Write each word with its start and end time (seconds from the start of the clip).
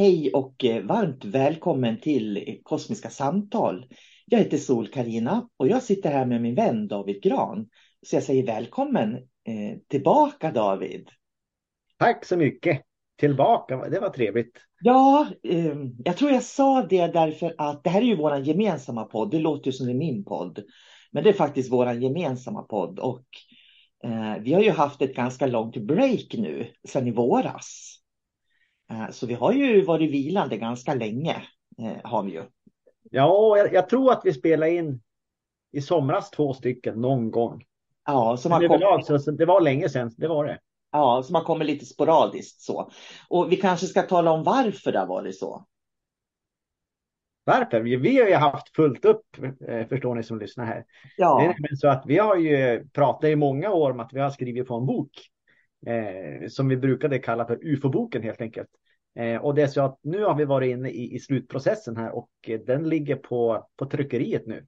Hej 0.00 0.30
och 0.32 0.64
eh, 0.64 0.82
varmt 0.82 1.24
välkommen 1.24 2.00
till 2.00 2.58
Kosmiska 2.62 3.10
samtal. 3.10 3.86
Jag 4.26 4.38
heter 4.38 4.56
sol 4.56 4.88
karina 4.88 5.48
och 5.56 5.68
jag 5.68 5.82
sitter 5.82 6.10
här 6.10 6.26
med 6.26 6.42
min 6.42 6.54
vän 6.54 6.88
David 6.88 7.22
Gran. 7.22 7.68
Så 8.06 8.16
jag 8.16 8.22
säger 8.22 8.46
välkommen 8.46 9.14
eh, 9.16 9.78
tillbaka 9.88 10.50
David. 10.50 11.08
Tack 11.98 12.24
så 12.24 12.36
mycket. 12.36 12.82
Tillbaka, 13.18 13.88
det 13.88 14.00
var 14.00 14.10
trevligt. 14.10 14.58
Ja, 14.80 15.26
eh, 15.42 15.76
jag 16.04 16.16
tror 16.16 16.30
jag 16.30 16.42
sa 16.42 16.82
det 16.82 17.06
därför 17.06 17.54
att 17.58 17.84
det 17.84 17.90
här 17.90 18.00
är 18.00 18.06
ju 18.06 18.16
vår 18.16 18.36
gemensamma 18.36 19.04
podd. 19.04 19.30
Det 19.30 19.38
låter 19.38 19.66
ju 19.66 19.72
som 19.72 19.86
det 19.86 19.92
är 19.92 19.96
min 19.96 20.24
podd. 20.24 20.64
Men 21.10 21.24
det 21.24 21.30
är 21.30 21.34
faktiskt 21.34 21.72
vår 21.72 21.92
gemensamma 21.92 22.62
podd 22.62 22.98
och 22.98 23.24
vi 24.40 24.52
har 24.52 24.60
ju 24.60 24.70
haft 24.70 25.02
ett 25.02 25.14
ganska 25.14 25.46
långt 25.46 25.76
break 25.76 26.34
nu 26.34 26.66
sedan 26.88 27.06
i 27.06 27.10
våras. 27.10 27.99
Eh, 28.90 29.10
så 29.10 29.26
vi 29.26 29.34
har 29.34 29.52
ju 29.52 29.84
varit 29.84 30.10
vilande 30.10 30.56
ganska 30.56 30.94
länge. 30.94 31.42
Eh, 31.78 31.96
har 32.04 32.22
vi 32.22 32.32
ju. 32.32 32.42
Ja, 33.10 33.58
jag, 33.58 33.74
jag 33.74 33.88
tror 33.88 34.12
att 34.12 34.20
vi 34.24 34.32
spelade 34.32 34.74
in 34.74 35.02
i 35.72 35.80
somras 35.80 36.30
två 36.30 36.54
stycken 36.54 37.00
någon 37.00 37.30
gång. 37.30 37.64
Ja, 38.06 38.36
som 38.36 38.52
har 38.52 38.68
kommit... 38.68 39.22
så 39.22 39.30
det 39.30 39.46
var 39.46 39.60
länge 39.60 39.88
sedan, 39.88 40.10
det 40.16 40.28
var 40.28 40.44
det. 40.44 40.60
Ja, 40.92 41.22
som 41.22 41.34
har 41.34 41.42
kommit 41.42 41.66
lite 41.66 41.86
sporadiskt 41.86 42.60
så. 42.60 42.90
Och 43.28 43.52
vi 43.52 43.56
kanske 43.56 43.86
ska 43.86 44.02
tala 44.02 44.30
om 44.30 44.42
varför 44.42 44.92
det 44.92 44.98
har 44.98 45.06
varit 45.06 45.38
så. 45.38 45.66
Varför? 47.44 47.80
Vi 47.80 48.18
har 48.18 48.28
ju 48.28 48.34
haft 48.34 48.76
fullt 48.76 49.04
upp, 49.04 49.26
eh, 49.68 49.86
förstår 49.86 50.14
ni 50.14 50.22
som 50.22 50.38
lyssnar 50.38 50.64
här. 50.64 50.84
Ja. 51.16 51.54
Det 51.58 51.72
är 51.72 51.76
så 51.76 51.88
att 51.88 52.02
vi 52.06 52.18
har 52.18 52.36
ju 52.36 52.88
pratat 52.88 53.30
i 53.30 53.36
många 53.36 53.70
år 53.70 53.90
om 53.90 54.00
att 54.00 54.12
vi 54.12 54.20
har 54.20 54.30
skrivit 54.30 54.68
på 54.68 54.74
en 54.74 54.86
bok 54.86 55.10
eh, 55.86 56.48
som 56.48 56.68
vi 56.68 56.76
brukade 56.76 57.18
kalla 57.18 57.46
för 57.46 57.58
UFO-boken 57.62 58.22
helt 58.22 58.40
enkelt. 58.40 58.68
Eh, 59.18 59.36
och 59.36 59.54
det 59.54 59.62
är 59.62 59.66
så 59.66 59.80
att 59.80 59.98
nu 60.02 60.24
har 60.24 60.34
vi 60.34 60.44
varit 60.44 60.70
inne 60.70 60.90
i, 60.90 61.14
i 61.14 61.18
slutprocessen 61.18 61.96
här 61.96 62.16
och 62.16 62.30
eh, 62.46 62.60
den 62.60 62.88
ligger 62.88 63.16
på, 63.16 63.68
på 63.76 63.86
tryckeriet 63.86 64.46
nu. 64.46 64.66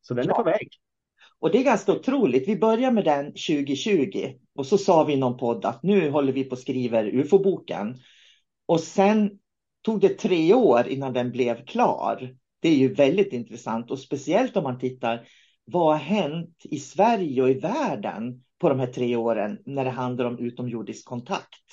Så 0.00 0.14
den 0.14 0.24
ja. 0.28 0.32
är 0.32 0.36
på 0.36 0.42
väg. 0.42 0.68
Och 1.38 1.50
det 1.50 1.58
är 1.58 1.64
ganska 1.64 1.92
otroligt. 1.92 2.48
Vi 2.48 2.56
började 2.56 2.94
med 2.94 3.04
den 3.04 3.26
2020 3.26 4.34
och 4.54 4.66
så 4.66 4.78
sa 4.78 5.04
vi 5.04 5.12
i 5.12 5.16
någon 5.16 5.36
podd 5.36 5.64
att 5.64 5.82
nu 5.82 6.10
håller 6.10 6.32
vi 6.32 6.44
på 6.44 6.54
att 6.54 6.60
skriva 6.60 7.02
UFO-boken. 7.02 7.96
Och 8.66 8.80
sen 8.80 9.38
tog 9.82 10.00
det 10.00 10.08
tre 10.08 10.54
år 10.54 10.88
innan 10.88 11.12
den 11.12 11.30
blev 11.30 11.64
klar. 11.64 12.36
Det 12.60 12.68
är 12.68 12.76
ju 12.76 12.94
väldigt 12.94 13.32
intressant 13.32 13.90
och 13.90 13.98
speciellt 13.98 14.56
om 14.56 14.64
man 14.64 14.78
tittar 14.78 15.26
vad 15.72 15.92
har 15.92 16.04
hänt 16.04 16.56
i 16.62 16.78
Sverige 16.78 17.42
och 17.42 17.50
i 17.50 17.60
världen 17.60 18.44
på 18.58 18.68
de 18.68 18.80
här 18.80 18.86
tre 18.86 19.16
åren 19.16 19.58
när 19.66 19.84
det 19.84 19.90
handlar 19.90 20.24
om 20.24 20.38
utomjordisk 20.38 21.04
kontakt? 21.04 21.64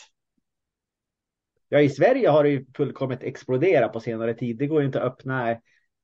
Ja, 1.70 1.80
i 1.80 1.90
Sverige 1.90 2.30
har 2.30 2.44
det 2.44 2.50
ju 2.50 2.66
fullkomligt 2.78 3.24
exploderat 3.24 3.94
på 3.94 4.00
senare 4.00 4.34
tid. 4.34 4.58
Det 4.58 4.68
går 4.68 4.82
ju 4.82 4.86
inte 4.86 5.02
att 5.02 5.14
öppna 5.14 5.52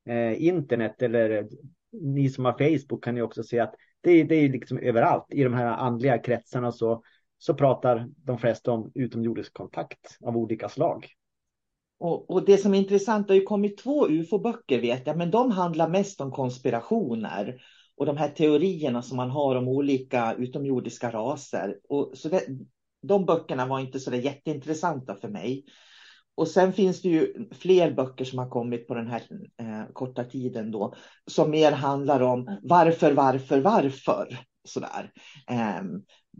eh, 0.05 0.43
internet 0.43 1.01
eller 1.01 1.47
ni 1.91 2.29
som 2.29 2.45
har 2.45 2.53
Facebook 2.53 3.03
kan 3.03 3.15
ju 3.15 3.21
också 3.21 3.43
se 3.43 3.59
att 3.59 3.75
det, 4.01 4.23
det 4.23 4.35
är 4.35 4.49
liksom 4.49 4.77
överallt 4.77 5.25
i 5.29 5.43
de 5.43 5.53
här 5.53 5.65
andliga 5.65 6.17
kretsarna 6.17 6.71
så, 6.71 7.03
så 7.37 7.53
pratar 7.53 8.07
de 8.15 8.37
flesta 8.37 8.71
om 8.71 8.91
utomjordisk 8.95 9.53
kontakt 9.53 10.17
av 10.21 10.37
olika 10.37 10.69
slag. 10.69 11.07
Och, 11.99 12.29
och, 12.29 12.45
det 12.45 12.57
som 12.57 12.73
är 12.73 12.77
intressant, 12.77 13.27
det 13.27 13.33
har 13.33 13.39
ju 13.39 13.45
kommit 13.45 13.77
två 13.77 14.07
ufo-böcker 14.07 14.81
vet 14.81 15.07
jag, 15.07 15.17
men 15.17 15.31
de 15.31 15.51
handlar 15.51 15.89
mest 15.89 16.21
om 16.21 16.31
konspirationer 16.31 17.61
och 17.97 18.05
de 18.05 18.17
här 18.17 18.29
teorierna 18.29 19.01
som 19.01 19.17
man 19.17 19.29
har 19.29 19.55
om 19.55 19.67
olika 19.67 20.33
utomjordiska 20.33 21.11
raser. 21.11 21.77
Och 21.89 22.11
så 22.13 22.29
det, 22.29 22.41
de 23.01 23.25
böckerna 23.25 23.65
var 23.65 23.79
inte 23.79 23.99
så 23.99 24.09
där 24.09 24.17
jätteintressanta 24.17 25.15
för 25.15 25.27
mig. 25.27 25.65
Och 26.35 26.47
sen 26.47 26.73
finns 26.73 27.01
det 27.01 27.09
ju 27.09 27.49
fler 27.51 27.91
böcker 27.91 28.25
som 28.25 28.39
har 28.39 28.49
kommit 28.49 28.87
på 28.87 28.93
den 28.93 29.07
här 29.07 29.21
eh, 29.61 29.83
korta 29.93 30.23
tiden 30.23 30.71
då, 30.71 30.93
som 31.31 31.51
mer 31.51 31.71
handlar 31.71 32.21
om 32.21 32.57
varför, 32.63 33.13
varför, 33.13 33.61
varför. 33.61 34.39
Sådär. 34.65 35.11
Eh, 35.49 35.83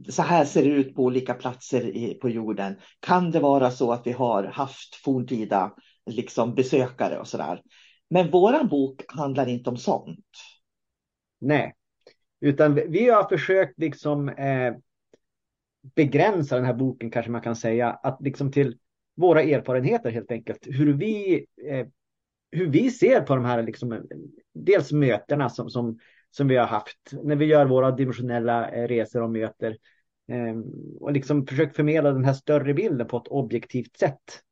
så 0.10 0.22
här 0.22 0.46
ser 0.46 0.64
det 0.64 0.70
ut 0.70 0.96
på 0.96 1.04
olika 1.04 1.34
platser 1.34 1.98
i, 1.98 2.14
på 2.14 2.30
jorden. 2.30 2.76
Kan 3.00 3.32
det 3.32 3.40
vara 3.40 3.72
så 3.72 3.92
att 3.92 4.08
vi 4.08 4.12
har 4.12 4.44
haft 4.44 4.96
forntida 4.96 5.74
liksom, 6.10 6.56
besökare 6.56 7.20
och 7.20 7.28
sådär? 7.28 7.62
Men 8.10 8.32
våran 8.32 8.68
bok 8.68 9.02
handlar 9.08 9.48
inte 9.48 9.70
om 9.70 9.78
sånt. 9.78 10.26
Nej, 11.44 11.74
utan 12.40 12.76
vi 12.76 13.10
har 13.10 13.30
försökt 13.30 13.80
liksom 13.80 14.30
eh, 14.30 14.74
begränsa 15.96 16.56
den 16.56 16.66
här 16.66 16.74
boken 16.74 17.12
kanske 17.12 17.32
man 17.32 17.42
kan 17.42 17.56
säga, 17.56 17.90
att 17.90 18.22
liksom 18.22 18.52
till 18.52 18.78
våra 19.16 19.42
erfarenheter 19.42 20.12
helt 20.12 20.32
enkelt. 20.32 20.68
Hur 20.68 20.94
vi, 20.94 21.46
eh, 21.68 21.88
hur 22.52 22.68
vi 22.68 22.92
ser 22.92 23.22
på 23.22 23.36
de 23.36 23.46
här 23.46 23.64
liksom, 23.64 24.08
dels 24.54 24.92
mötena 24.92 25.50
som, 25.50 25.70
som, 25.70 26.00
som 26.32 26.48
vi 26.48 26.56
har 26.56 26.68
haft 26.68 27.14
när 27.24 27.36
vi 27.36 27.46
gör 27.46 27.66
våra 27.66 27.92
dimensionella 27.92 28.70
eh, 28.70 28.88
resor 28.88 29.22
och 29.22 29.32
möter. 29.32 29.78
Eh, 30.28 30.56
och 31.00 31.12
liksom 31.12 31.48
försökt 31.48 31.76
förmedla 31.76 32.12
den 32.12 32.26
här 32.26 32.34
större 32.34 32.74
bilden 32.74 33.08
på 33.08 33.18
ett 33.18 33.28
objektivt 33.28 33.98
sätt. 33.98 34.44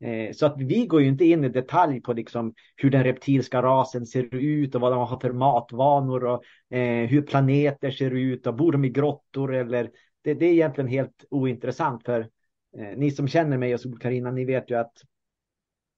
Eh, 0.00 0.32
så 0.32 0.46
att 0.46 0.54
vi 0.58 0.86
går 0.86 1.02
ju 1.02 1.08
inte 1.08 1.24
in 1.24 1.44
i 1.44 1.48
detalj 1.48 2.00
på 2.00 2.12
liksom 2.12 2.54
hur 2.76 2.90
den 2.90 3.04
reptilska 3.04 3.62
rasen 3.62 4.06
ser 4.06 4.34
ut 4.34 4.74
och 4.74 4.80
vad 4.80 4.92
de 4.92 4.98
har 4.98 5.20
för 5.20 5.32
matvanor 5.32 6.24
och 6.24 6.44
eh, 6.76 7.06
hur 7.06 7.22
planeter 7.22 7.90
ser 7.90 8.10
ut 8.10 8.46
och 8.46 8.54
bor 8.54 8.72
de 8.72 8.84
i 8.84 8.88
grottor 8.88 9.54
eller 9.54 9.90
det, 10.22 10.34
det 10.34 10.46
är 10.46 10.52
egentligen 10.52 10.88
helt 10.88 11.24
ointressant 11.30 12.04
för 12.04 12.20
eh, 12.78 12.96
ni 12.96 13.10
som 13.10 13.28
känner 13.28 13.58
mig 13.58 13.74
och 13.74 13.80
Sol-Carina, 13.80 14.30
ni 14.30 14.44
vet 14.44 14.70
ju 14.70 14.74
att 14.74 14.92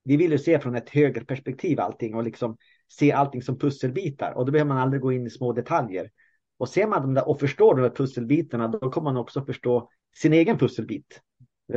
vi 0.04 0.16
vill 0.16 0.32
ju 0.32 0.38
se 0.38 0.58
från 0.58 0.74
ett 0.74 0.90
högre 0.90 1.24
perspektiv 1.24 1.80
allting 1.80 2.14
och 2.14 2.24
liksom 2.24 2.56
se 2.88 3.12
allting 3.12 3.42
som 3.42 3.58
pusselbitar 3.58 4.32
och 4.32 4.46
då 4.46 4.52
behöver 4.52 4.68
man 4.68 4.78
aldrig 4.78 5.02
gå 5.02 5.12
in 5.12 5.26
i 5.26 5.30
små 5.30 5.52
detaljer. 5.52 6.10
Och 6.58 6.68
ser 6.68 6.86
man 6.86 7.02
dem 7.02 7.14
där 7.14 7.28
och 7.28 7.40
förstår 7.40 7.74
de 7.74 7.82
där 7.82 7.90
pusselbitarna, 7.90 8.68
då 8.68 8.90
kommer 8.90 9.10
man 9.10 9.20
också 9.20 9.44
förstå 9.44 9.90
sin 10.16 10.32
egen 10.32 10.58
pusselbit, 10.58 11.20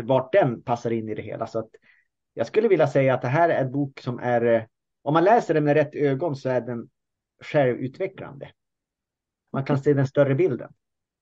vart 0.03 0.33
den 0.33 0.61
passar 0.61 0.91
in 0.91 1.09
i 1.09 1.15
det 1.15 1.21
hela. 1.21 1.47
Så 1.47 1.59
att 1.59 1.69
jag 2.33 2.47
skulle 2.47 2.67
vilja 2.67 2.87
säga 2.87 3.13
att 3.13 3.21
det 3.21 3.27
här 3.27 3.49
är 3.49 3.65
en 3.65 3.71
bok 3.71 3.99
som 3.99 4.19
är, 4.19 4.45
eh, 4.45 4.63
om 5.01 5.13
man 5.13 5.23
läser 5.23 5.53
den 5.53 5.63
med 5.63 5.73
rätt 5.73 5.95
ögon 5.95 6.35
så 6.35 6.49
är 6.49 6.61
den 6.61 6.89
självutvecklande. 7.43 8.51
Man 9.53 9.65
kan 9.65 9.77
se 9.77 9.93
den 9.93 10.07
större 10.07 10.35
bilden. 10.35 10.73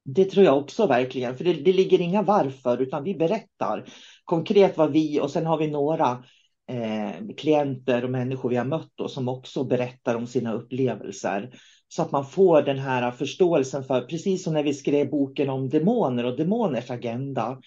Det 0.06 0.26
tror 0.26 0.46
jag 0.46 0.58
också 0.58 0.88
verkligen, 0.88 1.38
för 1.38 1.44
det, 1.44 1.54
det 1.54 1.74
ligger 1.74 2.02
inga 2.02 2.22
varför, 2.22 2.78
utan 2.78 3.04
vi 3.04 3.16
berättar 3.16 3.86
konkret 4.24 4.78
vad 4.78 4.92
vi 4.92 5.20
och 5.20 5.32
sen 5.32 5.46
har 5.46 5.58
vi 5.58 5.72
några 5.72 6.24
eh, 6.70 7.36
klienter 7.38 8.04
och 8.04 8.10
människor 8.10 8.50
vi 8.50 8.56
har 8.56 8.66
mött 8.66 8.92
då, 8.96 9.08
som 9.08 9.30
också 9.30 9.64
berättar 9.64 10.16
om 10.16 10.28
sina 10.28 10.54
upplevelser. 10.54 11.52
Så 11.88 12.02
att 12.02 12.12
man 12.12 12.26
får 12.26 12.62
den 12.62 12.80
här 12.80 13.12
förståelsen 13.12 13.84
för, 13.84 14.02
precis 14.02 14.44
som 14.44 14.54
när 14.54 14.64
vi 14.64 14.74
skrev 14.74 15.10
boken 15.10 15.50
om 15.50 15.70
demoner 15.70 16.26
och 16.26 16.38
demoners 16.38 16.92
agenda, 16.92 17.60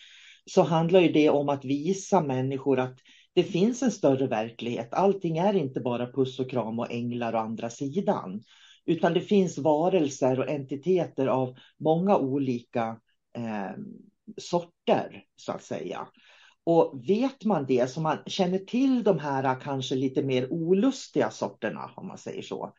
så 0.50 0.62
handlar 0.62 1.00
ju 1.00 1.12
det 1.12 1.30
om 1.30 1.48
att 1.48 1.64
visa 1.64 2.20
människor 2.20 2.78
att 2.78 2.98
det 3.34 3.42
finns 3.42 3.82
en 3.82 3.90
större 3.90 4.26
verklighet. 4.26 4.94
Allting 4.94 5.38
är 5.38 5.54
inte 5.54 5.80
bara 5.80 6.12
puss 6.12 6.40
och 6.40 6.50
kram 6.50 6.78
och 6.78 6.92
änglar 6.92 7.32
och 7.32 7.40
andra 7.40 7.70
sidan. 7.70 8.42
Utan 8.84 9.14
det 9.14 9.20
finns 9.20 9.58
varelser 9.58 10.40
och 10.40 10.48
entiteter 10.48 11.26
av 11.26 11.54
många 11.78 12.16
olika 12.16 13.00
eh, 13.38 13.70
sorter, 14.36 15.24
så 15.36 15.52
att 15.52 15.62
säga. 15.62 16.08
Och 16.64 17.02
vet 17.08 17.44
man 17.44 17.66
det, 17.66 17.90
så 17.90 18.00
man 18.00 18.18
känner 18.26 18.58
till 18.58 19.02
de 19.02 19.18
här 19.18 19.60
kanske 19.60 19.94
lite 19.94 20.22
mer 20.22 20.52
olustiga 20.52 21.30
sorterna, 21.30 21.90
om 21.96 22.06
man 22.06 22.18
säger 22.18 22.42
så, 22.42 22.74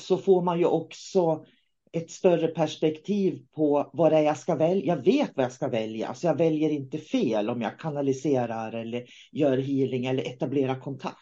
så 0.00 0.16
får 0.16 0.42
man 0.42 0.58
ju 0.58 0.64
också 0.64 1.44
ett 1.92 2.10
större 2.10 2.48
perspektiv 2.48 3.42
på 3.54 3.90
vad 3.92 4.12
det 4.12 4.18
är 4.18 4.22
jag 4.22 4.38
ska 4.38 4.54
välja. 4.54 4.96
Jag 4.96 5.04
vet 5.04 5.30
vad 5.34 5.44
jag 5.44 5.52
ska 5.52 5.68
välja, 5.68 6.14
så 6.14 6.26
jag 6.26 6.38
väljer 6.38 6.70
inte 6.70 6.98
fel 6.98 7.50
om 7.50 7.62
jag 7.62 7.78
kanaliserar 7.78 8.72
eller 8.72 9.04
gör 9.32 9.58
healing 9.58 10.06
eller 10.06 10.22
etablerar 10.22 10.80
kontakt. 10.80 11.16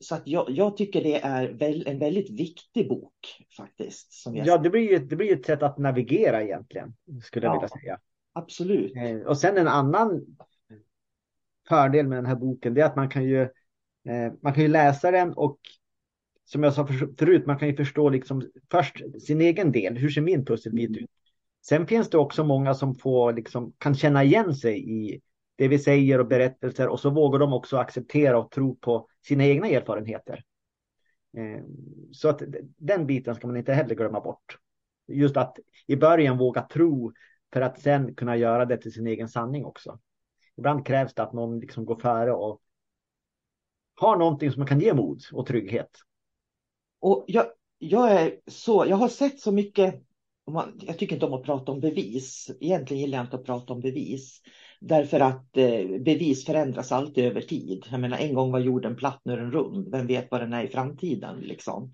Så 0.00 0.14
att 0.14 0.22
jag, 0.26 0.50
jag 0.50 0.76
tycker 0.76 1.02
det 1.02 1.20
är 1.20 1.48
väl, 1.48 1.86
en 1.86 1.98
väldigt 1.98 2.30
viktig 2.30 2.88
bok 2.88 3.46
faktiskt. 3.56 4.12
Som 4.12 4.36
jag... 4.36 4.46
Ja, 4.46 4.58
det 4.58 4.70
blir, 4.70 4.90
ju, 4.90 4.98
det 4.98 5.16
blir 5.16 5.32
ett 5.32 5.46
sätt 5.46 5.62
att 5.62 5.78
navigera 5.78 6.42
egentligen, 6.42 6.94
skulle 7.22 7.46
jag 7.46 7.56
ja, 7.56 7.60
vilja 7.60 7.68
säga. 7.68 7.98
Absolut. 8.32 8.96
Eh, 8.96 9.16
och 9.16 9.38
sen 9.38 9.56
en 9.56 9.68
annan 9.68 10.36
fördel 11.68 12.08
med 12.08 12.18
den 12.18 12.26
här 12.26 12.36
boken, 12.36 12.74
det 12.74 12.80
är 12.80 12.84
att 12.84 12.96
man 12.96 13.08
kan 13.08 13.24
ju, 13.24 13.40
eh, 14.08 14.32
man 14.42 14.54
kan 14.54 14.62
ju 14.62 14.68
läsa 14.68 15.10
den 15.10 15.32
och 15.32 15.58
som 16.44 16.62
jag 16.62 16.74
sa 16.74 16.86
förut, 17.18 17.46
man 17.46 17.58
kan 17.58 17.68
ju 17.68 17.76
förstå 17.76 18.08
liksom 18.08 18.50
först 18.70 19.22
sin 19.26 19.40
egen 19.40 19.72
del. 19.72 19.96
Hur 19.96 20.10
ser 20.10 20.20
min 20.20 20.44
pusselbit 20.44 20.90
mm. 20.90 21.04
ut? 21.04 21.10
Sen 21.66 21.86
finns 21.86 22.10
det 22.10 22.18
också 22.18 22.44
många 22.44 22.74
som 22.74 22.94
får, 22.94 23.32
liksom, 23.32 23.72
kan 23.78 23.94
känna 23.94 24.24
igen 24.24 24.54
sig 24.54 24.90
i 24.90 25.20
det 25.56 25.68
vi 25.68 25.78
säger 25.78 26.18
och 26.18 26.26
berättelser 26.26 26.88
och 26.88 27.00
så 27.00 27.10
vågar 27.10 27.38
de 27.38 27.52
också 27.52 27.76
acceptera 27.76 28.38
och 28.38 28.50
tro 28.50 28.76
på 28.76 29.08
sina 29.26 29.44
egna 29.44 29.68
erfarenheter. 29.68 30.44
Eh, 31.36 31.64
så 32.12 32.28
att 32.28 32.42
den 32.76 33.06
biten 33.06 33.34
ska 33.34 33.46
man 33.46 33.56
inte 33.56 33.72
heller 33.72 33.94
glömma 33.94 34.20
bort. 34.20 34.58
Just 35.06 35.36
att 35.36 35.58
i 35.86 35.96
början 35.96 36.38
våga 36.38 36.62
tro 36.62 37.12
för 37.52 37.60
att 37.60 37.80
sen 37.80 38.14
kunna 38.14 38.36
göra 38.36 38.64
det 38.64 38.76
till 38.76 38.92
sin 38.92 39.06
egen 39.06 39.28
sanning 39.28 39.64
också. 39.64 39.98
Ibland 40.56 40.86
krävs 40.86 41.14
det 41.14 41.22
att 41.22 41.32
någon 41.32 41.60
liksom 41.60 41.84
går 41.84 41.96
före 41.96 42.32
och 42.32 42.60
har 43.94 44.16
någonting 44.16 44.52
som 44.52 44.60
man 44.60 44.68
kan 44.68 44.80
ge 44.80 44.94
mod 44.94 45.22
och 45.32 45.46
trygghet. 45.46 45.90
Och 47.04 47.24
jag, 47.26 47.46
jag, 47.78 48.12
är 48.12 48.32
så, 48.46 48.84
jag 48.88 48.96
har 48.96 49.08
sett 49.08 49.40
så 49.40 49.52
mycket, 49.52 49.94
jag 50.86 50.98
tycker 50.98 51.16
inte 51.16 51.26
om 51.26 51.34
att 51.34 51.44
prata 51.44 51.72
om 51.72 51.80
bevis. 51.80 52.50
Egentligen 52.60 53.00
gillar 53.00 53.18
jag 53.18 53.24
inte 53.24 53.36
att 53.36 53.46
prata 53.46 53.72
om 53.72 53.80
bevis. 53.80 54.40
Därför 54.80 55.20
att 55.20 55.56
eh, 55.56 56.00
bevis 56.00 56.44
förändras 56.44 56.92
alltid 56.92 57.24
över 57.24 57.40
tid. 57.40 57.86
Jag 57.90 58.00
menar 58.00 58.18
en 58.18 58.34
gång 58.34 58.52
var 58.52 58.58
jorden 58.58 58.96
platt, 58.96 59.20
nu 59.24 59.32
är 59.32 59.36
den 59.36 59.52
rund. 59.52 59.88
Vem 59.90 60.06
vet 60.06 60.30
vad 60.30 60.40
den 60.40 60.52
är 60.52 60.64
i 60.64 60.68
framtiden 60.68 61.40
liksom. 61.40 61.92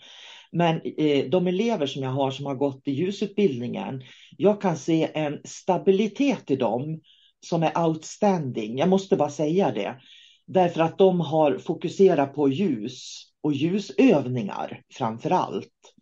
Men 0.52 0.80
eh, 0.96 1.30
de 1.30 1.46
elever 1.46 1.86
som 1.86 2.02
jag 2.02 2.10
har 2.10 2.30
som 2.30 2.46
har 2.46 2.54
gått 2.54 2.82
i 2.84 2.92
ljusutbildningen, 2.92 4.02
jag 4.36 4.60
kan 4.60 4.76
se 4.76 5.10
en 5.14 5.40
stabilitet 5.44 6.50
i 6.50 6.56
dem 6.56 7.00
som 7.46 7.62
är 7.62 7.86
outstanding. 7.86 8.78
Jag 8.78 8.88
måste 8.88 9.16
bara 9.16 9.30
säga 9.30 9.72
det. 9.72 10.00
Därför 10.46 10.80
att 10.80 10.98
de 10.98 11.20
har 11.20 11.58
fokuserat 11.58 12.34
på 12.34 12.48
ljus 12.48 13.29
och 13.42 13.52
ljusövningar 13.52 14.82
framför 14.92 15.30
allt. 15.30 15.94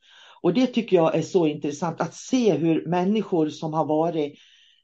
Och 0.42 0.54
det 0.54 0.66
tycker 0.66 0.96
jag 0.96 1.14
är 1.14 1.22
så 1.22 1.46
intressant 1.46 2.00
att 2.00 2.14
se 2.14 2.52
hur 2.52 2.86
människor 2.86 3.48
som 3.48 3.74
har 3.74 3.84
varit 3.84 4.38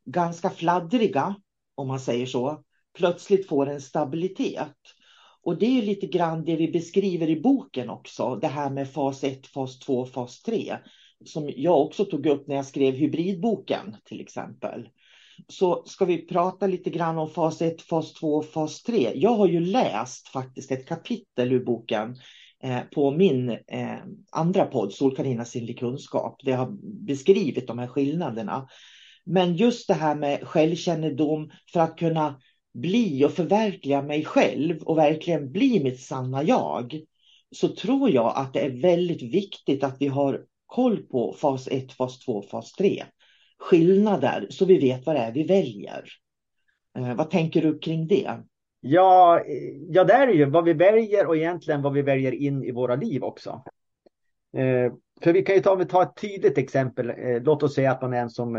ganska 0.05 0.51
fladdriga, 0.51 1.37
om 1.75 1.89
man 1.89 2.01
säger 2.01 2.27
så, 2.27 2.63
plötsligt 2.99 3.49
får 3.49 3.67
en 3.67 3.81
stabilitet. 3.81 4.77
Och 5.43 5.59
det 5.59 5.79
är 5.79 5.83
lite 5.83 6.07
grann 6.07 6.45
det 6.45 6.57
vi 6.57 6.69
beskriver 6.69 7.31
i 7.31 7.41
boken 7.41 7.91
också, 7.91 8.37
det 8.37 8.49
här 8.49 8.71
med 8.71 8.91
fas 8.91 9.25
1, 9.25 9.47
fas 9.47 9.79
2, 9.79 10.07
fas 10.07 10.43
3, 10.43 10.77
som 11.25 11.53
jag 11.57 11.81
också 11.81 12.05
tog 12.05 12.27
upp 12.27 12.49
när 12.49 12.57
jag 12.57 12.67
skrev 12.67 12.95
hybridboken 12.95 13.97
till 14.05 14.21
exempel. 14.21 14.89
Så 15.49 15.85
ska 15.87 16.05
vi 16.05 16.27
prata 16.27 16.67
lite 16.67 16.91
grann 16.91 17.19
om 17.19 17.31
fas 17.31 17.63
1, 17.63 17.83
fas 17.83 18.13
2, 18.13 18.43
fas 18.43 18.83
3. 18.83 19.13
Jag 19.15 19.35
har 19.35 19.47
ju 19.47 19.61
läst 19.61 20.29
faktiskt 20.29 20.71
ett 20.71 20.89
kapitel 20.89 21.53
ur 21.53 21.65
boken 21.65 22.17
Eh, 22.65 22.81
på 22.95 23.11
min 23.11 23.51
eh, 23.51 23.99
andra 24.31 24.65
podd, 24.65 24.93
Solkarina 24.93 25.45
sinnlig 25.45 25.79
kunskap, 25.79 26.41
där 26.45 26.53
jag 26.53 26.59
har 26.59 26.77
beskrivit 27.07 27.67
de 27.67 27.79
här 27.79 27.87
skillnaderna. 27.87 28.69
Men 29.25 29.57
just 29.57 29.89
det 29.89 29.95
här 29.95 30.15
med 30.15 30.49
självkännedom 30.49 31.51
för 31.73 31.81
att 31.81 31.99
kunna 31.99 32.41
bli 32.75 33.25
och 33.25 33.33
förverkliga 33.33 34.03
mig 34.03 34.25
själv 34.25 34.83
och 34.83 34.99
verkligen 34.99 35.53
bli 35.53 35.85
mitt 35.85 36.01
sanna 36.01 36.43
jag, 36.43 37.01
så 37.51 37.69
tror 37.69 38.11
jag 38.11 38.33
att 38.37 38.53
det 38.53 38.61
är 38.61 38.81
väldigt 38.81 39.23
viktigt 39.23 39.85
att 39.85 39.97
vi 40.01 40.07
har 40.07 40.45
koll 40.67 41.03
på 41.03 41.37
fas 41.39 41.69
1, 41.69 41.93
fas 41.93 42.19
2, 42.19 42.43
fas 42.43 42.73
3. 42.73 43.05
Skillnader, 43.59 44.47
så 44.51 44.65
vi 44.65 44.79
vet 44.79 45.07
vad 45.07 45.17
det 45.17 45.21
är 45.21 45.33
vi 45.33 45.43
väljer. 45.43 46.05
Eh, 46.99 47.15
vad 47.15 47.31
tänker 47.31 47.63
du 47.63 47.79
kring 47.79 48.07
det? 48.07 48.31
Ja, 48.87 49.43
ja, 49.89 50.05
det 50.05 50.13
är 50.13 50.29
ju 50.29 50.45
vad 50.45 50.65
vi 50.65 50.73
väljer 50.73 51.27
och 51.27 51.37
egentligen 51.37 51.83
vad 51.83 51.93
vi 51.93 52.03
väljer 52.03 52.33
in 52.33 52.65
i 52.65 52.73
våra 52.73 52.97
liv 52.97 53.25
också. 53.25 53.63
Eh, 54.57 54.93
för 55.21 55.33
vi 55.33 55.43
kan 55.43 55.55
ju 55.55 55.61
ta, 55.61 55.85
ta 55.85 56.03
ett 56.03 56.17
tydligt 56.21 56.59
exempel. 56.59 57.11
Eh, 57.11 57.43
låt 57.43 57.63
oss 57.63 57.75
säga 57.75 57.93
att 57.93 58.03
man 58.03 58.13
är 58.13 58.21
en 58.21 58.31
som 58.31 58.57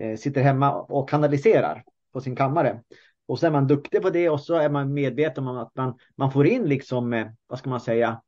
eh, 0.00 0.16
sitter 0.16 0.40
hemma 0.40 0.74
och 0.74 1.08
kanaliserar 1.08 1.84
på 2.12 2.20
sin 2.20 2.36
kammare. 2.36 2.82
Och 3.26 3.38
så 3.38 3.46
är 3.46 3.50
man 3.50 3.66
duktig 3.66 4.02
på 4.02 4.10
det 4.10 4.28
och 4.28 4.40
så 4.40 4.54
är 4.54 4.70
man 4.70 4.94
medveten 4.94 5.48
om 5.48 5.56
att 5.58 5.74
man, 5.74 5.98
man 6.16 6.32
får 6.32 6.46
in 6.46 6.64
liksom, 6.64 7.12
eh, 7.12 7.26
vad 7.46 7.58
ska 7.58 7.70
man 7.70 7.80
säga, 7.80 8.22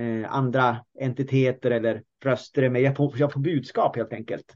eh, 0.00 0.34
andra 0.34 0.84
entiteter 0.98 1.70
eller 1.70 2.02
röster 2.24 2.68
Men 2.68 2.82
Jag 2.82 2.96
får, 2.96 3.18
jag 3.18 3.32
får 3.32 3.40
budskap 3.40 3.96
helt 3.96 4.12
enkelt. 4.12 4.54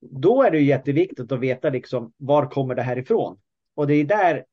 Då 0.00 0.42
är 0.42 0.50
det 0.50 0.58
ju 0.58 0.64
jätteviktigt 0.64 1.32
att 1.32 1.40
veta 1.40 1.70
liksom 1.70 2.12
var 2.16 2.50
kommer 2.50 2.74
det 2.74 2.82
här 2.82 2.98
ifrån? 2.98 3.38
Och 3.74 3.86
det 3.86 3.94
är 3.94 4.04
där 4.04 4.44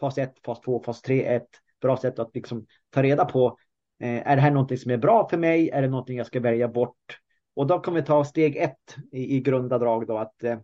fas 0.00 0.18
1, 0.18 0.32
fas 0.44 0.60
2, 0.60 0.82
fas 0.82 1.02
3 1.02 1.24
är 1.24 1.36
ett 1.36 1.60
bra 1.80 1.96
sätt 1.96 2.18
att 2.18 2.34
liksom 2.34 2.66
ta 2.90 3.02
reda 3.02 3.24
på. 3.24 3.58
Eh, 4.00 4.28
är 4.28 4.36
det 4.36 4.42
här 4.42 4.50
någonting 4.50 4.78
som 4.78 4.90
är 4.90 4.96
bra 4.96 5.28
för 5.28 5.38
mig? 5.38 5.70
Är 5.70 5.82
det 5.82 5.88
någonting 5.88 6.16
jag 6.16 6.26
ska 6.26 6.40
välja 6.40 6.68
bort? 6.68 7.18
Och 7.54 7.66
då 7.66 7.80
kommer 7.80 8.00
vi 8.00 8.06
ta 8.06 8.24
steg 8.24 8.56
ett 8.56 8.96
i, 9.12 9.36
i 9.36 9.40
grunda 9.40 9.78
drag 9.78 10.06
då 10.06 10.18
att 10.18 10.44
eh, 10.44 10.58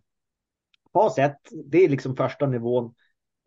fas 0.93 1.19
1, 1.19 1.37
det 1.64 1.85
är 1.85 1.88
liksom 1.88 2.17
första 2.17 2.47
nivån. 2.47 2.95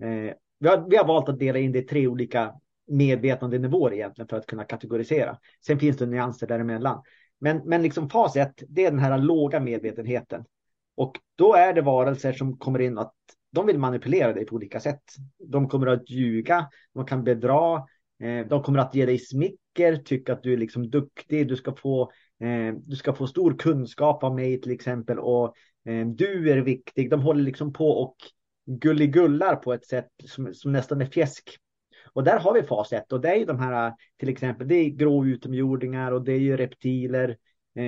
Eh, 0.04 0.34
vi, 0.60 0.68
har, 0.70 0.90
vi 0.90 0.98
har 0.98 1.08
valt 1.08 1.30
att 1.30 1.40
dela 1.40 1.60
in 1.60 1.72
det 1.72 1.80
i 1.80 1.84
tre 1.84 2.08
olika 2.08 2.54
medvetandenivåer 2.88 3.94
egentligen 3.94 4.28
för 4.28 4.38
att 4.38 4.46
kunna 4.46 4.64
kategorisera. 4.64 5.38
Sen 5.66 5.80
finns 5.80 5.98
det 5.98 6.06
nyanser 6.06 6.48
däremellan. 6.48 7.04
Men, 7.40 7.62
men 7.66 7.82
liksom 7.82 8.10
fas 8.10 8.36
1, 8.36 8.64
det 8.68 8.86
är 8.86 8.92
den 8.92 9.00
här 9.00 9.18
låga 9.18 9.60
medvetenheten. 9.60 10.46
Och 10.96 11.20
då 11.36 11.54
är 11.54 11.74
det 11.74 11.82
varelser 11.82 12.34
som 12.34 12.58
kommer 12.58 12.80
in 12.80 12.98
att 12.98 13.14
de 13.58 13.66
vill 13.66 13.80
manipulera 13.80 14.34
dig 14.34 14.46
på 14.46 14.56
olika 14.56 14.80
sätt. 14.80 15.04
De 15.40 15.70
kommer 15.70 15.88
att 15.88 16.10
ljuga, 16.10 16.70
de 16.94 17.06
kan 17.06 17.24
bedra, 17.24 17.76
eh, 18.20 18.48
de 18.50 18.64
kommer 18.64 18.80
att 18.80 18.96
ge 18.96 19.06
dig 19.06 19.20
smicker, 19.20 19.96
tycka 19.96 20.34
att 20.34 20.44
du 20.44 20.54
är 20.54 20.58
liksom 20.58 20.90
duktig, 20.90 21.48
du 21.48 21.56
ska 21.56 21.76
få, 21.76 22.02
eh, 22.40 22.76
du 22.86 22.96
ska 22.96 23.14
få 23.14 23.28
stor 23.28 23.58
kunskap 23.58 24.24
av 24.24 24.36
mig 24.36 24.62
till 24.62 24.72
exempel 24.72 25.20
och 25.20 25.56
eh, 25.86 26.08
du 26.08 26.52
är 26.52 26.58
viktig. 26.58 27.10
De 27.10 27.22
håller 27.22 27.44
liksom 27.44 27.74
på 27.74 27.90
och 27.90 28.16
gulligullar 28.66 29.56
på 29.56 29.74
ett 29.74 29.86
sätt 29.86 30.10
som, 30.26 30.54
som 30.54 30.72
nästan 30.72 31.02
är 31.02 31.06
fjäsk. 31.06 31.58
Och 32.14 32.24
där 32.24 32.40
har 32.40 32.54
vi 32.54 32.64
fas 32.64 32.94
1 32.94 33.12
och 33.12 33.22
det 33.22 33.30
är 33.30 33.36
ju 33.36 33.46
de 33.46 33.60
här 33.60 33.94
till 34.18 34.30
exempel, 34.30 34.68
det 34.68 34.76
är 34.76 34.90
grå 34.90 35.26
utomjordingar 35.26 36.12
och 36.12 36.24
det 36.24 36.34
är 36.34 36.40
ju 36.40 36.58
reptiler. 36.58 37.38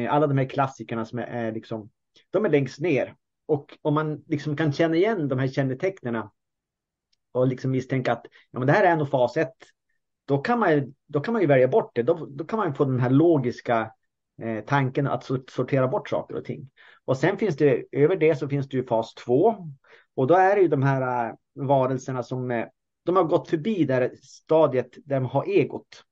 alla 0.09 0.27
de 0.27 0.37
här 0.37 0.49
klassikerna 0.49 1.05
som 1.05 1.19
är, 1.19 1.23
är 1.23 1.51
liksom 1.51 1.89
de 2.29 2.45
är 2.45 2.49
längst 2.49 2.79
ner. 2.79 3.15
Och 3.49 3.77
om 3.81 3.93
man 3.93 4.23
liksom 4.27 4.55
kan 4.55 4.73
känna 4.73 4.95
igen 4.95 5.27
de 5.27 5.39
här 5.39 5.47
kännetecknen 5.47 6.23
och 7.31 7.47
liksom 7.47 7.71
misstänka 7.71 8.11
att 8.11 8.25
ja, 8.51 8.59
men 8.59 8.67
det 8.67 8.73
här 8.73 8.83
är 8.83 8.95
nog 8.95 9.09
fas 9.09 9.37
1, 9.37 9.49
då 10.25 10.37
kan 10.37 10.59
man, 10.59 10.93
då 11.07 11.19
kan 11.19 11.33
man 11.33 11.41
ju 11.41 11.47
välja 11.47 11.67
bort 11.67 11.91
det. 11.95 12.03
Då, 12.03 12.25
då 12.29 12.45
kan 12.45 12.59
man 12.59 12.73
få 12.73 12.85
den 12.85 12.99
här 12.99 13.09
logiska 13.09 13.91
eh, 14.41 14.63
tanken 14.65 15.07
att 15.07 15.23
sortera 15.49 15.87
bort 15.87 16.09
saker 16.09 16.35
och 16.35 16.45
ting. 16.45 16.69
Och 17.05 17.17
sen 17.17 17.37
finns 17.37 17.57
det, 17.57 17.85
över 17.91 18.15
det 18.15 18.35
så 18.35 18.49
finns 18.49 18.69
det 18.69 18.77
ju 18.77 18.85
fas 18.85 19.13
2. 19.13 19.55
Och 20.15 20.27
då 20.27 20.35
är 20.35 20.55
det 20.55 20.61
ju 20.61 20.67
de 20.67 20.83
här 20.83 21.29
äh, 21.29 21.35
varelserna 21.53 22.23
som 22.23 22.51
äh, 22.51 22.65
de 23.03 23.15
har 23.15 23.23
gått 23.23 23.49
förbi 23.49 23.85
det 23.85 24.11
stadiet 24.23 24.89
där 25.05 25.19
de 25.19 25.25
har 25.25 25.43
egot. 25.43 26.03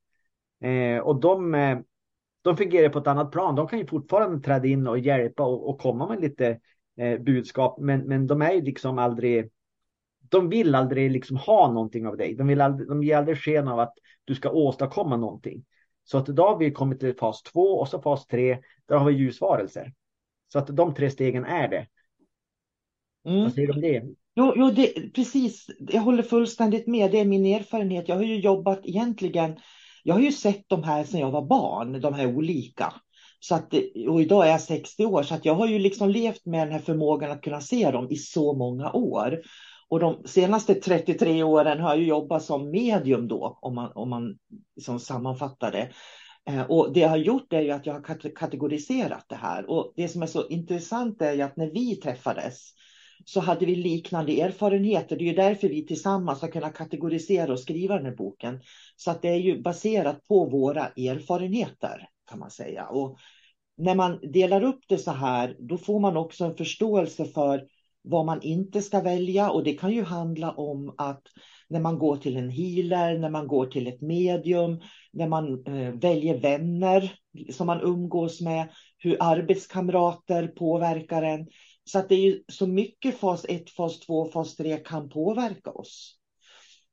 Eh, 0.61 0.99
och 0.99 1.19
de, 1.19 1.55
eh, 1.55 1.79
de 2.41 2.57
fungerar 2.57 2.89
på 2.89 2.99
ett 2.99 3.07
annat 3.07 3.31
plan. 3.31 3.55
De 3.55 3.67
kan 3.67 3.79
ju 3.79 3.87
fortfarande 3.87 4.39
träda 4.39 4.67
in 4.67 4.87
och 4.87 4.99
hjälpa 4.99 5.43
och, 5.43 5.69
och 5.69 5.81
komma 5.81 6.07
med 6.07 6.21
lite 6.21 6.59
eh, 6.97 7.19
budskap. 7.19 7.79
Men, 7.79 7.99
men 8.07 8.27
de 8.27 8.41
är 8.41 8.53
ju 8.53 8.61
liksom 8.61 8.99
aldrig. 8.99 9.49
De 10.29 10.49
vill 10.49 10.75
aldrig 10.75 11.11
liksom 11.11 11.37
ha 11.37 11.71
någonting 11.71 12.07
av 12.07 12.17
dig. 12.17 12.35
De, 12.35 12.47
vill 12.47 12.61
aldrig, 12.61 12.89
de 12.89 13.03
ger 13.03 13.17
aldrig 13.17 13.37
sken 13.37 13.67
av 13.67 13.79
att 13.79 13.93
du 14.25 14.35
ska 14.35 14.49
åstadkomma 14.49 15.17
någonting. 15.17 15.65
Så 16.03 16.17
att 16.17 16.29
idag 16.29 16.51
har 16.51 16.57
vi 16.57 16.71
kommit 16.71 16.99
till 16.99 17.15
fas 17.15 17.43
två 17.43 17.79
och 17.79 17.87
så 17.87 18.01
fas 18.01 18.27
tre. 18.27 18.59
Där 18.85 18.97
har 18.97 19.05
vi 19.05 19.13
ljusvarelser. 19.13 19.93
Så 20.53 20.59
att 20.59 20.67
de 20.67 20.93
tre 20.93 21.09
stegen 21.09 21.45
är 21.45 21.67
det. 21.67 21.87
Mm. 23.25 23.43
Vad 23.43 23.53
säger 23.53 23.67
du 23.67 23.73
om 23.73 23.81
det? 23.81 24.03
Jo, 24.35 24.53
jo 24.55 24.71
det, 24.71 25.13
precis. 25.13 25.67
Jag 25.79 26.01
håller 26.01 26.23
fullständigt 26.23 26.87
med. 26.87 27.11
Det 27.11 27.19
är 27.19 27.25
min 27.25 27.45
erfarenhet. 27.45 28.07
Jag 28.09 28.15
har 28.15 28.23
ju 28.23 28.39
jobbat 28.39 28.79
egentligen 28.83 29.59
jag 30.07 30.15
har 30.15 30.21
ju 30.21 30.31
sett 30.31 30.69
de 30.69 30.83
här 30.83 31.03
sedan 31.03 31.19
jag 31.19 31.31
var 31.31 31.45
barn, 31.45 32.01
de 32.01 32.13
här 32.13 32.35
olika. 32.35 32.93
Så 33.39 33.55
att, 33.55 33.73
och 34.09 34.21
idag 34.21 34.47
är 34.47 34.51
jag 34.51 34.61
60 34.61 35.05
år, 35.05 35.23
så 35.23 35.35
att 35.35 35.45
jag 35.45 35.53
har 35.53 35.67
ju 35.67 35.79
liksom 35.79 36.09
levt 36.09 36.45
med 36.45 36.67
den 36.67 36.73
här 36.73 36.79
förmågan 36.79 37.31
att 37.31 37.41
kunna 37.41 37.61
se 37.61 37.91
dem 37.91 38.07
i 38.09 38.15
så 38.15 38.53
många 38.53 38.91
år. 38.91 39.41
Och 39.89 39.99
de 39.99 40.23
senaste 40.25 40.75
33 40.75 41.43
åren 41.43 41.79
har 41.79 41.95
jag 41.95 42.03
jobbat 42.03 42.43
som 42.43 42.71
medium 42.71 43.27
då, 43.27 43.57
om 43.61 43.75
man, 43.75 43.91
om 43.95 44.09
man 44.09 44.37
liksom 44.75 44.99
sammanfattar 44.99 45.71
det. 45.71 45.89
Eh, 46.49 46.61
och 46.61 46.93
det 46.93 46.99
jag 46.99 47.09
har 47.09 47.17
gjort 47.17 47.53
är 47.53 47.61
ju 47.61 47.71
att 47.71 47.85
jag 47.85 47.93
har 47.93 48.35
kategoriserat 48.35 49.25
det 49.29 49.35
här. 49.35 49.69
Och 49.69 49.93
det 49.95 50.07
som 50.07 50.21
är 50.21 50.27
så 50.27 50.47
intressant 50.47 51.21
är 51.21 51.33
ju 51.33 51.41
att 51.41 51.57
när 51.57 51.71
vi 51.71 51.95
träffades 51.95 52.73
så 53.25 53.39
hade 53.39 53.65
vi 53.65 53.75
liknande 53.75 54.41
erfarenheter. 54.41 55.15
Det 55.15 55.23
är 55.23 55.27
ju 55.27 55.33
därför 55.33 55.69
vi 55.69 55.85
tillsammans 55.85 56.41
har 56.41 56.47
kunnat 56.47 56.73
kategorisera 56.73 57.51
och 57.51 57.59
skriva 57.59 57.95
den 57.95 58.05
här 58.05 58.15
boken. 58.15 58.59
Så 58.95 59.11
att 59.11 59.21
det 59.21 59.29
är 59.29 59.39
ju 59.39 59.61
baserat 59.61 60.27
på 60.27 60.45
våra 60.45 60.87
erfarenheter 60.87 62.07
kan 62.27 62.39
man 62.39 62.51
säga. 62.51 62.85
Och 62.85 63.17
när 63.77 63.95
man 63.95 64.19
delar 64.33 64.63
upp 64.63 64.79
det 64.87 64.97
så 64.97 65.11
här, 65.11 65.55
då 65.59 65.77
får 65.77 65.99
man 65.99 66.17
också 66.17 66.45
en 66.45 66.55
förståelse 66.55 67.25
för 67.25 67.67
vad 68.01 68.25
man 68.25 68.41
inte 68.41 68.81
ska 68.81 69.01
välja. 69.01 69.49
Och 69.49 69.63
det 69.63 69.73
kan 69.73 69.91
ju 69.91 70.03
handla 70.03 70.51
om 70.51 70.95
att 70.97 71.21
när 71.69 71.79
man 71.79 71.99
går 71.99 72.17
till 72.17 72.37
en 72.37 72.49
healer, 72.49 73.19
när 73.19 73.29
man 73.29 73.47
går 73.47 73.65
till 73.65 73.87
ett 73.87 74.01
medium, 74.01 74.81
när 75.11 75.27
man 75.27 75.65
eh, 75.67 75.93
väljer 75.93 76.39
vänner 76.39 77.13
som 77.51 77.67
man 77.67 77.81
umgås 77.81 78.41
med, 78.41 78.67
hur 78.97 79.17
arbetskamrater 79.19 80.47
påverkar 80.47 81.23
en. 81.23 81.47
Så 81.83 81.99
att 81.99 82.09
det 82.09 82.15
är 82.15 82.39
så 82.47 82.67
mycket 82.67 83.17
fas 83.17 83.45
1, 83.49 83.69
fas 83.69 83.99
2, 83.99 84.31
fas 84.31 84.55
3 84.55 84.77
kan 84.77 85.09
påverka 85.09 85.71
oss. 85.71 86.17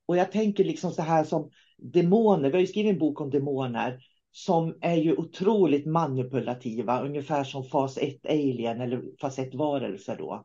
Och 0.07 0.17
jag 0.17 0.33
tänker 0.33 0.65
liksom 0.65 0.91
så 0.91 1.03
här 1.03 1.25
som 1.25 1.51
demoner, 1.79 2.51
vi 2.51 2.53
har 2.55 2.61
ju 2.61 2.67
skrivit 2.67 2.93
en 2.93 2.99
bok 2.99 3.21
om 3.21 3.31
demoner 3.31 3.99
som 4.37 4.79
är 4.81 4.97
ju 4.97 5.17
otroligt 5.17 5.87
manipulativa, 5.87 7.03
ungefär 7.03 7.45
som 7.45 7.65
fas 7.65 7.99
1 7.99 8.27
alien 8.29 8.81
eller 8.81 9.03
fas 9.21 9.39
1 9.39 9.55
varelser 9.55 10.17
då. 10.19 10.45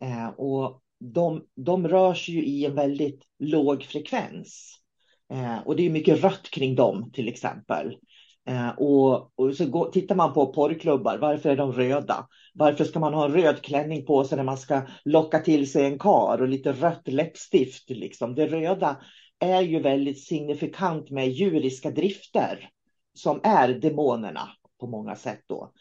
Eh, 0.00 0.28
och 0.28 0.82
de, 1.00 1.44
de 1.56 1.88
rör 1.88 2.14
sig 2.14 2.34
ju 2.34 2.44
i 2.44 2.64
en 2.64 2.74
väldigt 2.74 3.22
låg 3.38 3.82
frekvens. 3.82 4.76
Eh, 5.32 5.58
och 5.58 5.76
det 5.76 5.86
är 5.86 5.90
mycket 5.90 6.24
rött 6.24 6.50
kring 6.50 6.74
dem 6.74 7.10
till 7.12 7.28
exempel. 7.28 7.96
Eh, 8.48 8.68
och, 8.68 9.38
och, 9.40 9.56
så 9.56 9.66
går, 9.66 9.90
tittar 9.90 10.14
man 10.14 10.32
på 10.32 10.52
porrklubbar, 10.52 11.18
varför 11.18 11.50
är 11.50 11.56
de 11.56 11.72
röda? 11.72 12.26
Varför 12.54 12.84
ska 12.84 12.98
man 12.98 13.14
ha 13.14 13.24
en 13.24 13.32
röd 13.32 13.62
klänning 13.62 14.06
på 14.06 14.24
sig 14.24 14.36
när 14.36 14.44
man 14.44 14.58
ska 14.58 14.82
locka 15.04 15.38
till 15.38 15.70
sig 15.70 15.86
en 15.86 15.98
kar 15.98 16.42
och 16.42 16.48
lite 16.48 16.72
rött 16.72 17.08
läppstift? 17.08 17.90
Liksom. 17.90 18.34
Det 18.34 18.46
röda 18.46 19.00
är 19.38 19.62
ju 19.62 19.80
väldigt 19.80 20.24
signifikant 20.24 21.10
med 21.10 21.28
djuriska 21.28 21.90
drifter 21.90 22.70
som 23.14 23.40
är 23.42 23.68
demonerna 23.68 24.48
på 24.80 24.86
många 24.86 25.16
sätt 25.16 25.40
då. 25.46 25.72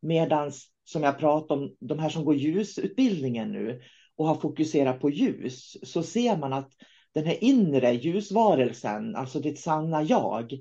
Medan 0.00 0.52
som 0.84 1.02
jag 1.02 1.18
pratade 1.18 1.60
om, 1.60 1.76
de 1.80 1.98
här 1.98 2.08
som 2.08 2.24
går 2.24 2.34
ljusutbildningen 2.34 3.52
nu 3.52 3.80
och 4.16 4.26
har 4.26 4.34
fokuserat 4.34 5.00
på 5.00 5.10
ljus, 5.10 5.76
så 5.82 6.02
ser 6.02 6.36
man 6.36 6.52
att 6.52 6.72
den 7.14 7.24
här 7.24 7.44
inre 7.44 7.92
ljusvarelsen, 7.92 9.16
alltså 9.16 9.40
ditt 9.40 9.60
sanna 9.60 10.02
jag, 10.02 10.52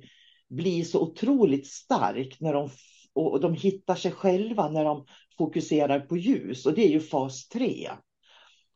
blir 0.49 0.83
så 0.83 1.01
otroligt 1.01 1.67
stark 1.67 2.37
när 2.39 2.53
de, 2.53 2.69
och 3.13 3.41
de 3.41 3.53
hittar 3.53 3.95
sig 3.95 4.11
själva 4.11 4.69
när 4.69 4.83
de 4.83 5.05
fokuserar 5.37 5.99
på 5.99 6.17
ljus. 6.17 6.65
Och 6.65 6.73
det 6.73 6.85
är 6.85 6.89
ju 6.89 6.99
fas 6.99 7.47
3. 7.47 7.89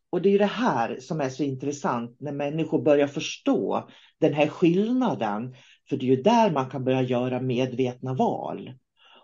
Och 0.09 0.21
det 0.21 0.29
är 0.29 0.39
det 0.39 0.45
här 0.45 0.99
som 0.99 1.21
är 1.21 1.29
så 1.29 1.43
intressant 1.43 2.15
när 2.19 2.31
människor 2.31 2.81
börjar 2.81 3.07
förstå 3.07 3.89
den 4.19 4.33
här 4.33 4.47
skillnaden. 4.47 5.55
För 5.91 5.97
det 5.97 6.05
är 6.05 6.15
ju 6.15 6.21
där 6.21 6.51
man 6.51 6.69
kan 6.69 6.83
börja 6.83 7.01
göra 7.01 7.41
medvetna 7.41 8.13
val. 8.13 8.73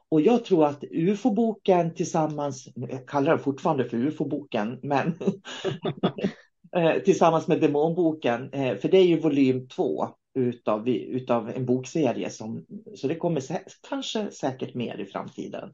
Och 0.09 0.21
jag 0.21 0.45
tror 0.45 0.65
att 0.65 0.83
UFO-boken 0.91 1.93
tillsammans, 1.93 2.67
jag 2.75 3.07
kallar 3.07 3.31
den 3.31 3.43
fortfarande 3.43 3.85
för 3.85 3.97
UFO-boken, 3.97 4.79
men 4.83 5.07
eh, 6.75 7.03
tillsammans 7.05 7.47
med 7.47 7.61
Demonboken, 7.61 8.53
eh, 8.53 8.77
för 8.77 8.89
det 8.89 8.97
är 8.97 9.03
ju 9.03 9.19
volym 9.19 9.67
två 9.67 10.07
utav, 10.35 10.89
utav 10.89 11.49
en 11.49 11.65
bokserie. 11.65 12.29
Som, 12.29 12.65
så 12.95 13.07
det 13.07 13.15
kommer 13.15 13.41
sä 13.41 13.61
kanske 13.89 14.31
säkert 14.31 14.73
mer 14.73 14.97
i 14.97 15.05
framtiden. 15.05 15.71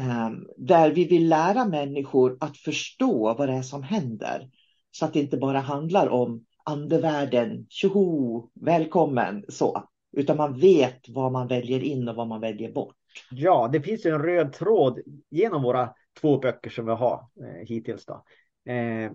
Um, 0.00 0.46
där 0.56 0.90
vi 0.90 1.04
vill 1.04 1.28
lära 1.28 1.64
människor 1.64 2.36
att 2.40 2.56
förstå 2.56 3.34
vad 3.38 3.48
det 3.48 3.54
är 3.54 3.62
som 3.62 3.82
händer. 3.82 4.50
Så 4.90 5.04
att 5.04 5.12
det 5.12 5.20
inte 5.20 5.36
bara 5.36 5.58
handlar 5.58 6.08
om 6.08 6.44
andevärlden, 6.64 7.66
tjoho, 7.68 8.50
välkommen, 8.54 9.44
så. 9.48 9.89
Utan 10.12 10.36
man 10.36 10.60
vet 10.60 11.08
vad 11.08 11.32
man 11.32 11.48
väljer 11.48 11.82
in 11.82 12.08
och 12.08 12.16
vad 12.16 12.26
man 12.26 12.40
väljer 12.40 12.72
bort. 12.72 12.96
Ja, 13.30 13.68
det 13.72 13.80
finns 13.80 14.06
ju 14.06 14.10
en 14.10 14.22
röd 14.22 14.52
tråd 14.52 15.00
genom 15.30 15.62
våra 15.62 15.94
två 16.20 16.38
böcker 16.38 16.70
som 16.70 16.86
vi 16.86 16.92
har 16.92 17.28
eh, 17.40 17.66
hittills. 17.66 18.06
Då. 18.06 18.24
Eh, 18.72 19.12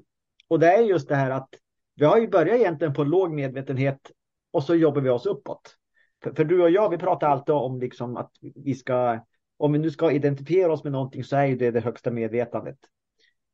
och 0.47 0.59
det 0.59 0.67
är 0.67 0.81
just 0.81 1.07
det 1.07 1.15
här 1.15 1.31
att 1.31 1.49
vi 1.95 2.05
har 2.05 2.17
ju 2.17 2.27
börjat 2.27 2.59
egentligen 2.59 2.93
på 2.93 3.03
låg 3.03 3.31
medvetenhet 3.31 4.11
och 4.51 4.63
så 4.63 4.75
jobbar 4.75 5.01
vi 5.01 5.09
oss 5.09 5.25
uppåt. 5.25 5.75
För, 6.23 6.33
för, 6.33 6.43
du 6.43 6.61
och 6.61 6.69
jag, 6.69 6.89
vi 6.89 6.97
pratar 6.97 7.29
alltid 7.29 7.55
om 7.55 7.79
liksom 7.79 8.17
att 8.17 8.31
vi 8.41 8.75
ska, 8.75 9.19
om 9.57 9.71
vi 9.71 9.79
nu 9.79 9.91
ska 9.91 10.11
identifiera 10.11 10.73
oss 10.73 10.83
med 10.83 10.93
någonting 10.93 11.23
så 11.23 11.35
är 11.35 11.55
det 11.55 11.71
det 11.71 11.79
högsta 11.79 12.11
medvetandet. 12.11 12.77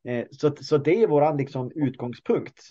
Eh, 0.07 0.25
så, 0.31 0.55
så 0.55 0.77
det 0.77 1.03
är 1.03 1.07
vår 1.07 1.37
liksom 1.37 1.71
utgångspunkt. 1.75 2.69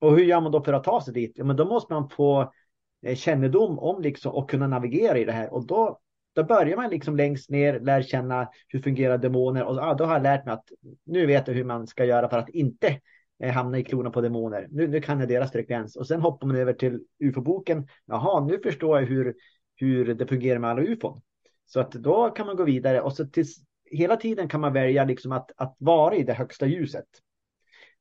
Och 0.00 0.16
hur 0.16 0.24
gör 0.24 0.40
man 0.40 0.52
då 0.52 0.64
för 0.64 0.72
att 0.72 0.84
ta 0.84 1.00
sig 1.00 1.14
dit? 1.14 1.32
Ja, 1.34 1.44
men 1.44 1.56
då 1.56 1.64
måste 1.64 1.92
man 1.92 2.08
få 2.08 2.52
Eh, 3.02 3.16
kännedom 3.16 3.78
om 3.78 4.02
liksom, 4.02 4.32
och 4.32 4.50
kunna 4.50 4.66
navigera 4.66 5.18
i 5.18 5.24
det 5.24 5.32
här. 5.32 5.52
Och 5.52 5.66
då, 5.66 5.98
då 6.34 6.44
börjar 6.44 6.76
man 6.76 6.90
liksom 6.90 7.16
längst 7.16 7.50
ner, 7.50 7.80
lär 7.80 8.02
känna 8.02 8.48
hur 8.68 8.82
fungerar 8.82 9.18
demoner. 9.18 9.64
Och 9.64 9.78
ah, 9.78 9.94
då 9.94 10.04
har 10.04 10.12
jag 10.12 10.22
lärt 10.22 10.44
mig 10.44 10.54
att 10.54 10.68
nu 11.04 11.26
vet 11.26 11.48
jag 11.48 11.54
hur 11.54 11.64
man 11.64 11.86
ska 11.86 12.04
göra 12.04 12.28
för 12.28 12.38
att 12.38 12.48
inte 12.48 13.00
eh, 13.42 13.52
hamna 13.52 13.78
i 13.78 13.84
klorna 13.84 14.10
på 14.10 14.20
demoner. 14.20 14.66
Nu, 14.70 14.88
nu 14.88 15.00
kan 15.00 15.20
jag 15.20 15.28
deras 15.28 15.52
frekvens. 15.52 15.96
Och 15.96 16.06
sen 16.06 16.20
hoppar 16.20 16.46
man 16.46 16.56
över 16.56 16.72
till 16.72 17.00
ufo-boken. 17.18 17.88
Jaha, 18.06 18.40
nu 18.40 18.58
förstår 18.58 19.00
jag 19.00 19.06
hur, 19.06 19.34
hur 19.76 20.14
det 20.14 20.26
fungerar 20.26 20.58
med 20.58 20.70
alla 20.70 20.82
ufon. 20.82 21.20
Så 21.66 21.80
att 21.80 21.92
då 21.92 22.30
kan 22.30 22.46
man 22.46 22.56
gå 22.56 22.64
vidare 22.64 23.00
och 23.00 23.12
så 23.12 23.26
tills, 23.26 23.56
hela 23.84 24.16
tiden 24.16 24.48
kan 24.48 24.60
man 24.60 24.72
välja 24.72 25.04
liksom 25.04 25.32
att, 25.32 25.50
att 25.56 25.76
vara 25.78 26.14
i 26.16 26.22
det 26.22 26.32
högsta 26.32 26.66
ljuset. 26.66 27.06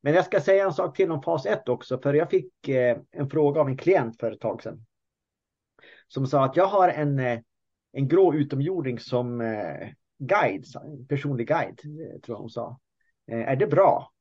Men 0.02 0.14
jag 0.14 0.26
ska 0.26 0.42
säga 0.42 0.66
en 0.66 0.74
sak 0.74 0.98
till 0.98 1.12
om 1.12 1.22
fas 1.22 1.46
1 1.46 1.70
också, 1.70 2.00
för 2.00 2.14
jag 2.14 2.30
fick 2.30 2.68
eh, 2.68 2.98
en 3.12 3.30
fråga 3.30 3.62
av 3.62 3.68
en 3.68 3.78
klient 3.78 4.20
för 4.20 4.32
ett 4.32 4.40
tag 4.40 4.64
sedan. 4.64 4.86
Som 6.10 6.28
sa 6.28 6.46
att 6.46 6.56
jag 6.56 6.68
har 6.68 6.90
en, 6.90 7.20
eh, 7.20 7.40
en 7.92 8.08
grå 8.08 8.34
utomjording 8.34 9.00
som 9.00 9.42
eh, 9.42 9.88
guide, 10.20 10.66
personlig 11.10 11.48
guide, 11.48 11.80
eh, 11.86 12.20
tror 12.20 12.36
jag 12.36 12.42
hon 12.42 12.50
sa. 12.50 12.80
Är 13.32 13.56
det 13.56 13.68
bra? 13.68 14.12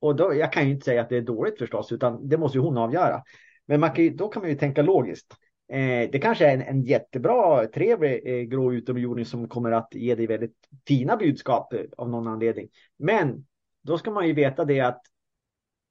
Och 0.00 0.16
då, 0.16 0.34
jag 0.34 0.52
kan 0.52 0.64
ju 0.64 0.70
inte 0.70 0.84
säga 0.84 1.00
att 1.00 1.08
det 1.08 1.16
är 1.16 1.22
dåligt 1.22 1.58
förstås, 1.58 1.92
utan 1.92 2.28
det 2.28 2.38
måste 2.38 2.58
ju 2.58 2.64
hon 2.64 2.78
avgöra. 2.78 3.22
Men 3.66 3.80
man 3.80 3.92
kan, 3.92 4.16
då 4.16 4.28
kan 4.28 4.42
man 4.42 4.50
ju 4.50 4.56
tänka 4.56 4.82
logiskt. 4.82 5.34
Eh, 5.70 6.10
det 6.10 6.18
kanske 6.18 6.46
är 6.46 6.54
en, 6.54 6.62
en 6.62 6.82
jättebra, 6.82 7.66
trevlig 7.66 8.22
eh, 8.24 8.42
grå 8.42 8.72
utomjording 8.72 9.24
som 9.24 9.48
kommer 9.48 9.72
att 9.72 9.88
ge 9.94 10.14
dig 10.14 10.26
väldigt 10.26 10.56
fina 10.86 11.16
budskap 11.16 11.72
eh, 11.72 11.80
av 11.96 12.10
någon 12.10 12.28
anledning. 12.28 12.68
Men 12.96 13.46
då 13.82 13.98
ska 13.98 14.10
man 14.10 14.26
ju 14.26 14.32
veta 14.32 14.64
det 14.64 14.80
att 14.80 15.02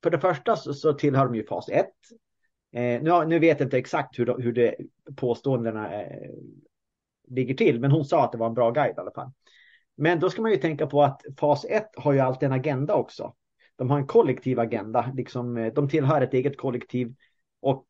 för 0.04 0.10
det 0.10 0.20
första 0.20 0.56
så, 0.56 0.74
så 0.74 0.94
tillhör 0.94 1.26
de 1.26 1.36
ju 1.36 1.44
fas 1.44 1.70
1. 1.70 1.88
Eh, 2.72 3.02
nu, 3.02 3.26
nu, 3.28 3.40
vet 3.40 3.60
jag 3.60 3.66
inte 3.66 3.78
exakt 3.78 4.20
hur, 4.20 4.42
hur 4.42 4.54
det 4.54 4.76
påståendena 5.16 6.02
eh, 6.02 6.30
ligger 7.28 7.54
till, 7.54 7.80
men 7.80 7.92
hon 7.92 8.06
sa 8.06 8.24
att 8.24 8.32
det 8.32 8.38
var 8.38 8.48
en 8.48 8.54
bra 8.54 8.72
guide 8.72 8.96
i 8.98 9.00
alla 9.00 9.12
fall. 9.12 9.32
Men 9.96 10.20
då 10.20 10.30
ska 10.30 10.42
man 10.42 10.52
ju 10.52 10.58
tänka 10.58 10.88
på 10.88 11.04
att 11.04 11.22
fas 11.40 11.66
1 11.66 11.86
har 11.96 12.14
ju 12.14 12.20
alltid 12.20 12.48
en 12.48 12.54
agenda 12.54 12.94
också. 12.94 13.34
De 13.76 13.90
har 13.90 13.98
en 13.98 14.08
kollektiv 14.08 14.60
agenda, 14.60 15.12
liksom, 15.16 15.58
eh, 15.58 15.74
de 15.74 15.90
tillhör 15.90 16.22
ett 16.22 16.34
eget 16.34 16.58
kollektiv 16.58 17.14
och 17.62 17.86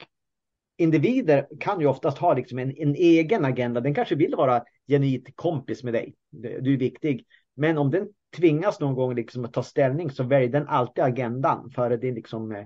individer 0.78 1.48
kan 1.60 1.80
ju 1.80 1.88
oftast 1.88 2.18
ha 2.18 2.34
liksom 2.34 2.60
en, 2.60 2.78
en 2.78 2.96
egen 2.96 3.46
agenda. 3.46 3.82
Den 3.82 3.96
kanske 3.96 4.16
vill 4.16 4.36
vara 4.36 4.64
genuint 4.88 5.36
kompis 5.36 5.84
med 5.84 5.94
dig. 5.94 6.16
Du 6.62 6.74
är 6.74 6.78
viktig. 6.78 7.26
Men 7.56 7.78
om 7.78 7.92
den 7.92 8.08
tvingas 8.38 8.80
någon 8.80 8.96
gång 8.96 9.16
liksom 9.16 9.46
att 9.46 9.54
ta 9.54 9.64
ställning 9.64 10.10
så 10.10 10.24
väljer 10.24 10.50
den 10.50 10.68
alltid 10.68 11.04
agendan 11.04 11.72
före 11.72 11.98
din 11.98 12.16
liksom, 12.16 12.52
eh, 12.52 12.60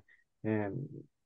eh 0.52 0.72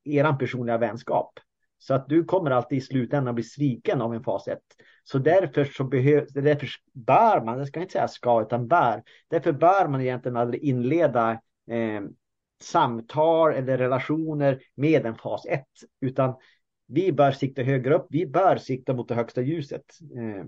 eran 0.08 0.38
personliga 0.38 0.78
vänskap. 0.78 1.40
Så 1.80 1.94
att 1.94 2.10
du 2.10 2.24
kommer 2.24 2.52
alltid 2.52 2.78
i 2.78 2.82
slutändan 2.82 3.36
bli 3.36 3.44
sviken 3.44 4.02
av 4.02 4.14
en 4.14 4.24
fas 4.24 4.48
1. 4.48 4.60
Så 5.04 5.18
därför 5.18 5.66
så 5.66 5.84
behövs, 5.84 6.34
därför 6.34 6.70
bör 6.94 7.46
man, 7.46 7.58
jag 7.58 7.68
ska 7.68 7.80
inte 7.80 7.92
säga 7.92 8.08
ska 8.08 8.42
utan 8.42 8.68
bör, 8.68 9.04
därför 9.28 9.52
bör 9.52 9.88
man 9.88 10.02
egentligen 10.02 10.38
aldrig 10.38 10.64
inleda 10.64 11.32
eh, 11.70 12.02
samtal 12.62 13.54
eller 13.54 13.78
relationer 13.78 14.62
med 14.76 15.06
en 15.06 15.16
fas 15.16 15.46
1. 15.46 15.64
Utan 16.02 16.34
vi 16.88 17.12
bör 17.12 17.32
sikta 17.32 17.62
högre 17.62 17.96
upp, 17.96 18.08
vi 18.10 18.26
bör 18.26 18.58
sikta 18.58 18.94
mot 18.94 19.08
det 19.08 19.16
högsta 19.16 19.42
ljuset. 19.42 19.86
Eh, 20.02 20.46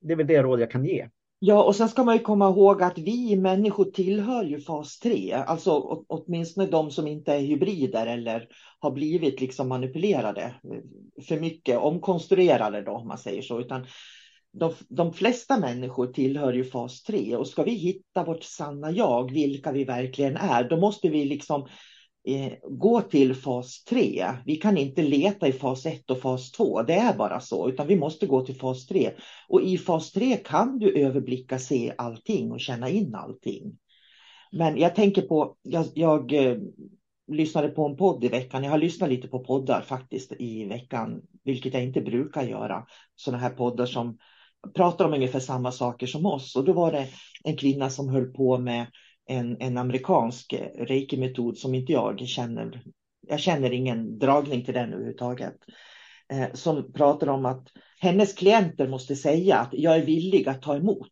det 0.00 0.12
är 0.12 0.16
väl 0.16 0.26
det 0.26 0.42
råd 0.42 0.60
jag 0.60 0.70
kan 0.70 0.84
ge. 0.84 1.08
Ja, 1.46 1.62
och 1.62 1.76
sen 1.76 1.88
ska 1.88 2.04
man 2.04 2.16
ju 2.16 2.22
komma 2.22 2.48
ihåg 2.48 2.82
att 2.82 2.98
vi 2.98 3.36
människor 3.36 3.84
tillhör 3.84 4.44
ju 4.44 4.60
fas 4.60 4.98
3, 4.98 5.32
alltså 5.32 6.04
åtminstone 6.08 6.66
de 6.66 6.90
som 6.90 7.06
inte 7.06 7.32
är 7.32 7.40
hybrider 7.40 8.06
eller 8.06 8.48
har 8.78 8.90
blivit 8.90 9.40
liksom 9.40 9.68
manipulerade 9.68 10.42
eh, 10.42 11.24
för 11.28 11.40
mycket, 11.40 11.78
omkonstruerade 11.78 12.82
då 12.82 12.92
om 12.92 13.08
man 13.08 13.18
säger 13.18 13.42
så, 13.42 13.60
utan 13.60 13.86
de, 14.52 14.72
de 14.88 15.12
flesta 15.12 15.58
människor 15.58 16.06
tillhör 16.06 16.52
ju 16.52 16.64
fas 16.64 17.02
3 17.02 17.36
och 17.36 17.48
ska 17.48 17.62
vi 17.62 17.74
hitta 17.74 18.24
vårt 18.24 18.44
sanna 18.44 18.90
jag, 18.90 19.32
vilka 19.32 19.72
vi 19.72 19.84
verkligen 19.84 20.36
är, 20.36 20.64
då 20.68 20.76
måste 20.76 21.08
vi 21.08 21.24
liksom 21.24 21.60
eh, 21.62 21.68
Eh, 22.26 22.52
gå 22.70 23.00
till 23.00 23.34
fas 23.34 23.84
3. 23.84 24.26
Vi 24.46 24.56
kan 24.56 24.78
inte 24.78 25.02
leta 25.02 25.48
i 25.48 25.52
fas 25.52 25.86
1 25.86 26.10
och 26.10 26.20
fas 26.20 26.50
2. 26.50 26.82
Det 26.82 26.94
är 26.94 27.16
bara 27.16 27.40
så, 27.40 27.68
utan 27.68 27.86
vi 27.86 27.96
måste 27.96 28.26
gå 28.26 28.40
till 28.46 28.54
fas 28.54 28.86
3. 28.86 29.10
Och 29.48 29.62
i 29.62 29.78
fas 29.78 30.12
3 30.12 30.36
kan 30.36 30.78
du 30.78 30.92
överblicka, 31.02 31.58
se 31.58 31.94
allting 31.98 32.52
och 32.52 32.60
känna 32.60 32.88
in 32.88 33.14
allting. 33.14 33.78
Men 34.52 34.76
jag 34.76 34.94
tänker 34.94 35.22
på, 35.22 35.56
jag, 35.62 35.86
jag 35.94 36.32
eh, 36.32 36.56
lyssnade 37.32 37.68
på 37.68 37.86
en 37.86 37.96
podd 37.96 38.24
i 38.24 38.28
veckan. 38.28 38.64
Jag 38.64 38.70
har 38.70 38.78
lyssnat 38.78 39.08
lite 39.08 39.28
på 39.28 39.44
poddar 39.44 39.80
faktiskt 39.80 40.32
i 40.38 40.64
veckan, 40.64 41.22
vilket 41.44 41.74
jag 41.74 41.84
inte 41.84 42.00
brukar 42.00 42.42
göra. 42.42 42.86
Sådana 43.16 43.42
här 43.42 43.50
poddar 43.50 43.86
som 43.86 44.18
pratar 44.74 45.04
om 45.04 45.14
ungefär 45.14 45.40
samma 45.40 45.72
saker 45.72 46.06
som 46.06 46.26
oss. 46.26 46.56
Och 46.56 46.64
då 46.64 46.72
var 46.72 46.92
det 46.92 47.08
en 47.44 47.56
kvinna 47.56 47.90
som 47.90 48.08
höll 48.08 48.32
på 48.32 48.58
med 48.58 48.86
en, 49.26 49.56
en 49.60 49.78
amerikansk 49.78 50.54
reiki-metod 50.78 51.58
som 51.58 51.74
inte 51.74 51.92
jag 51.92 52.20
känner. 52.20 52.82
Jag 53.26 53.40
känner 53.40 53.72
ingen 53.72 54.18
dragning 54.18 54.64
till 54.64 54.74
den 54.74 54.92
överhuvudtaget. 54.92 55.56
Eh, 56.32 56.52
som 56.52 56.92
pratar 56.92 57.26
om 57.26 57.44
att 57.46 57.68
hennes 58.00 58.32
klienter 58.32 58.88
måste 58.88 59.16
säga 59.16 59.56
att 59.56 59.68
jag 59.72 59.96
är 59.96 60.04
villig 60.04 60.48
att 60.48 60.62
ta 60.62 60.76
emot. 60.76 61.08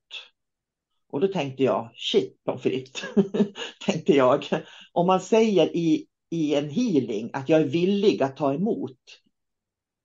Och 1.08 1.20
då 1.20 1.28
tänkte 1.28 1.62
jag, 1.62 1.90
shit 1.94 2.44
pommes 2.44 2.62
frites, 2.62 3.02
tänkte 3.86 4.12
jag. 4.12 4.44
Om 4.92 5.06
man 5.06 5.20
säger 5.20 5.76
i, 5.76 6.06
i 6.30 6.54
en 6.54 6.70
healing 6.70 7.30
att 7.32 7.48
jag 7.48 7.60
är 7.60 7.64
villig 7.64 8.22
att 8.22 8.36
ta 8.36 8.54
emot, 8.54 8.98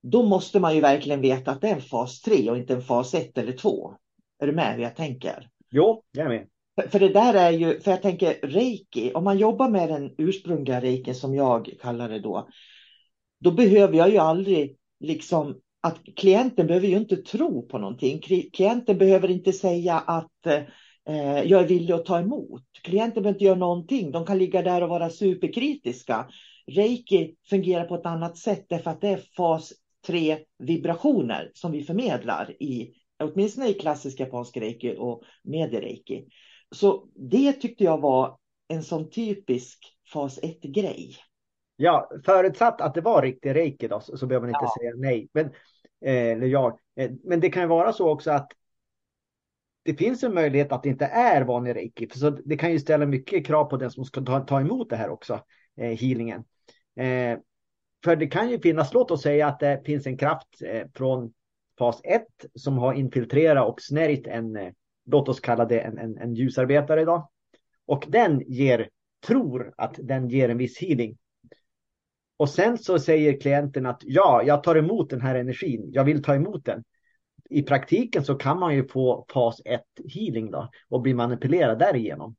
då 0.02 0.22
måste 0.22 0.60
man 0.60 0.74
ju 0.74 0.80
verkligen 0.80 1.20
veta 1.20 1.50
att 1.50 1.60
det 1.60 1.68
är 1.68 1.74
en 1.74 1.80
fas 1.80 2.20
3 2.20 2.50
och 2.50 2.58
inte 2.58 2.74
en 2.74 2.82
fas 2.82 3.14
1 3.14 3.38
eller 3.38 3.52
2. 3.52 3.94
Är 4.38 4.46
du 4.46 4.52
med 4.52 4.74
hur 4.74 4.82
jag 4.82 4.96
tänker? 4.96 5.48
Jo, 5.70 6.02
jag 6.12 6.24
är 6.24 6.28
med. 6.28 6.48
För 6.90 6.98
det 6.98 7.08
där 7.08 7.34
är 7.34 7.50
ju, 7.50 7.80
för 7.80 7.90
jag 7.90 8.02
tänker 8.02 8.34
reiki, 8.42 9.12
om 9.12 9.24
man 9.24 9.38
jobbar 9.38 9.68
med 9.68 9.88
den 9.88 10.14
ursprungliga 10.18 10.80
reiki 10.80 11.14
som 11.14 11.34
jag 11.34 11.70
kallar 11.80 12.08
det 12.08 12.20
då, 12.20 12.48
då 13.40 13.50
behöver 13.50 13.96
jag 13.96 14.10
ju 14.10 14.18
aldrig 14.18 14.76
liksom 15.00 15.60
att 15.80 16.00
klienten 16.16 16.66
behöver 16.66 16.86
ju 16.86 16.96
inte 16.96 17.16
tro 17.16 17.68
på 17.68 17.78
någonting. 17.78 18.20
Klienten 18.52 18.98
behöver 18.98 19.30
inte 19.30 19.52
säga 19.52 19.94
att 19.94 20.46
eh, 21.08 21.42
jag 21.42 21.62
är 21.62 21.66
villig 21.66 21.94
att 21.94 22.06
ta 22.06 22.18
emot. 22.18 22.64
Klienten 22.82 23.22
behöver 23.22 23.36
inte 23.36 23.44
göra 23.44 23.58
någonting. 23.58 24.10
De 24.10 24.26
kan 24.26 24.38
ligga 24.38 24.62
där 24.62 24.82
och 24.82 24.88
vara 24.88 25.10
superkritiska. 25.10 26.28
Reiki 26.66 27.34
fungerar 27.50 27.84
på 27.84 27.94
ett 27.94 28.06
annat 28.06 28.38
sätt 28.38 28.66
därför 28.68 28.90
att 28.90 29.00
det 29.00 29.08
är 29.08 29.22
fas 29.36 29.72
3 30.06 30.38
vibrationer 30.58 31.50
som 31.54 31.72
vi 31.72 31.82
förmedlar 31.82 32.62
i 32.62 32.92
åtminstone 33.22 33.68
i 33.68 33.74
klassisk 33.74 34.20
japansk 34.20 34.56
reiki 34.56 34.94
och 34.98 35.22
mediereiki. 35.42 36.24
Så 36.70 37.08
det 37.14 37.52
tyckte 37.52 37.84
jag 37.84 38.00
var 38.00 38.38
en 38.68 38.82
sån 38.82 39.10
typisk 39.10 39.78
fas 40.12 40.40
1-grej. 40.40 41.16
Ja, 41.76 42.10
förutsatt 42.24 42.80
att 42.80 42.94
det 42.94 43.00
var 43.00 43.22
riktig 43.22 43.54
reiki 43.54 43.88
då, 43.88 44.00
så 44.00 44.26
behöver 44.26 44.46
man 44.46 44.50
inte 44.50 44.64
ja. 44.64 44.74
säga 44.80 44.92
nej. 44.96 45.28
Men, 45.32 45.46
eh, 46.04 46.32
eller 46.32 46.46
ja. 46.46 46.78
Eh, 46.96 47.10
men 47.24 47.40
det 47.40 47.50
kan 47.50 47.62
ju 47.62 47.68
vara 47.68 47.92
så 47.92 48.08
också 48.08 48.30
att 48.30 48.52
det 49.82 49.94
finns 49.94 50.22
en 50.22 50.34
möjlighet 50.34 50.72
att 50.72 50.82
det 50.82 50.88
inte 50.88 51.04
är 51.04 51.44
vanlig 51.44 51.76
reiki. 51.76 52.08
För 52.08 52.18
så 52.18 52.30
det 52.30 52.56
kan 52.56 52.72
ju 52.72 52.78
ställa 52.78 53.06
mycket 53.06 53.46
krav 53.46 53.64
på 53.64 53.76
den 53.76 53.90
som 53.90 54.04
ska 54.04 54.20
ta, 54.20 54.40
ta 54.40 54.60
emot 54.60 54.90
det 54.90 54.96
här 54.96 55.08
också, 55.08 55.40
eh, 55.76 55.98
healingen. 55.98 56.44
Eh, 56.96 57.38
för 58.04 58.16
det 58.16 58.26
kan 58.26 58.50
ju 58.50 58.60
finnas, 58.60 58.94
låt 58.94 59.10
oss 59.10 59.22
säga 59.22 59.46
att 59.46 59.60
det 59.60 59.82
finns 59.84 60.06
en 60.06 60.18
kraft 60.18 60.48
från 60.94 61.32
fas 61.78 62.00
1 62.04 62.26
som 62.54 62.78
har 62.78 62.92
infiltrerat 62.92 63.68
och 63.68 63.82
snärjt 63.82 64.26
en 64.26 64.58
låt 65.10 65.28
oss 65.28 65.40
kalla 65.40 65.64
det 65.64 65.80
en, 65.80 65.98
en, 65.98 66.18
en 66.18 66.34
ljusarbetare 66.34 67.02
idag. 67.02 67.28
Och 67.86 68.04
den 68.08 68.42
ger, 68.46 68.88
tror 69.26 69.74
att 69.76 69.94
den 70.02 70.28
ger 70.28 70.48
en 70.48 70.58
viss 70.58 70.78
healing. 70.78 71.18
Och 72.36 72.48
sen 72.48 72.78
så 72.78 72.98
säger 72.98 73.40
klienten 73.40 73.86
att 73.86 74.02
ja, 74.04 74.42
jag 74.46 74.62
tar 74.62 74.74
emot 74.74 75.10
den 75.10 75.20
här 75.20 75.34
energin, 75.34 75.90
jag 75.92 76.04
vill 76.04 76.22
ta 76.22 76.34
emot 76.34 76.64
den. 76.64 76.84
I 77.50 77.62
praktiken 77.62 78.24
så 78.24 78.34
kan 78.34 78.58
man 78.58 78.74
ju 78.74 78.88
få 78.88 79.26
fas 79.32 79.60
1 79.64 79.82
healing 80.14 80.50
då 80.50 80.70
och 80.88 81.02
bli 81.02 81.14
manipulerad 81.14 81.78
därigenom. 81.78 82.36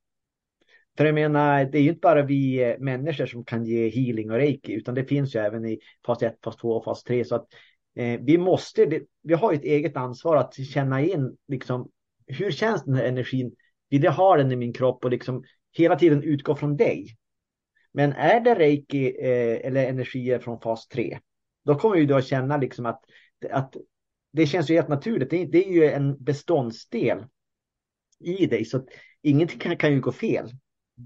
För 0.97 1.05
jag 1.05 1.15
menar, 1.15 1.65
det 1.65 1.77
är 1.77 1.81
ju 1.81 1.89
inte 1.89 1.99
bara 1.99 2.21
vi 2.21 2.63
eh, 2.63 2.79
människor 2.79 3.25
som 3.25 3.45
kan 3.45 3.65
ge 3.65 3.89
healing 3.89 4.31
och 4.31 4.37
reiki, 4.37 4.73
utan 4.73 4.95
det 4.95 5.05
finns 5.05 5.35
ju 5.35 5.39
även 5.39 5.65
i 5.65 5.79
fas 6.05 6.23
1, 6.23 6.37
fas 6.43 6.55
2 6.55 6.71
och 6.71 6.83
fas 6.83 7.03
3. 7.03 7.25
Så 7.25 7.35
att 7.35 7.47
eh, 7.95 8.19
vi 8.21 8.37
måste, 8.37 8.85
det, 8.85 9.01
vi 9.23 9.33
har 9.33 9.53
ett 9.53 9.63
eget 9.63 9.97
ansvar 9.97 10.35
att 10.35 10.53
känna 10.53 11.01
in 11.01 11.37
liksom 11.47 11.89
hur 12.29 12.51
känns 12.51 12.83
den 12.83 12.95
här 12.95 13.03
energin? 13.03 13.55
Vill 13.89 14.03
jag 14.03 14.11
ha 14.11 14.37
den 14.37 14.51
i 14.51 14.55
min 14.55 14.73
kropp 14.73 15.05
och 15.05 15.11
liksom 15.11 15.43
hela 15.71 15.95
tiden 15.95 16.23
utgå 16.23 16.55
från 16.55 16.77
dig? 16.77 17.17
Men 17.93 18.13
är 18.13 18.39
det 18.39 18.55
reiki 18.55 19.07
eh, 19.07 19.67
eller 19.67 19.87
energier 19.87 20.39
från 20.39 20.59
fas 20.59 20.87
3, 20.87 21.19
då 21.65 21.75
kommer 21.75 21.95
du 21.95 22.15
att 22.15 22.25
känna 22.25 22.57
liksom 22.57 22.85
att, 22.85 23.01
att 23.51 23.75
det 24.31 24.45
känns 24.45 24.69
ju 24.69 24.75
helt 24.75 24.87
naturligt. 24.87 25.29
Det, 25.29 25.45
det 25.45 25.67
är 25.67 25.71
ju 25.71 25.85
en 25.85 26.23
beståndsdel 26.23 27.25
i 28.19 28.45
dig, 28.45 28.65
så 28.65 28.85
ingenting 29.21 29.59
kan, 29.59 29.77
kan 29.77 29.93
ju 29.93 30.01
gå 30.01 30.11
fel. 30.11 30.49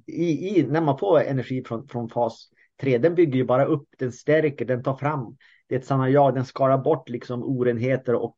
I, 0.06 0.60
i, 0.60 0.68
när 0.68 0.82
man 0.82 0.98
får 0.98 1.22
energi 1.22 1.64
från, 1.68 1.88
från 1.88 2.10
fas 2.10 2.50
3, 2.82 2.98
den 2.98 3.16
bygger 3.16 3.36
ju 3.36 3.44
bara 3.44 3.66
upp, 3.66 3.88
den 3.98 4.12
stärker, 4.12 4.66
den 4.66 4.84
tar 4.84 4.96
fram 4.96 5.38
det 5.68 5.76
är 5.76 5.80
ett 5.80 5.86
sanna 5.86 6.10
jag, 6.10 6.36
den 6.36 6.46
skalar 6.46 6.78
bort 6.78 7.10
liksom 7.10 7.44
orenheter 7.44 8.16
och 8.16 8.38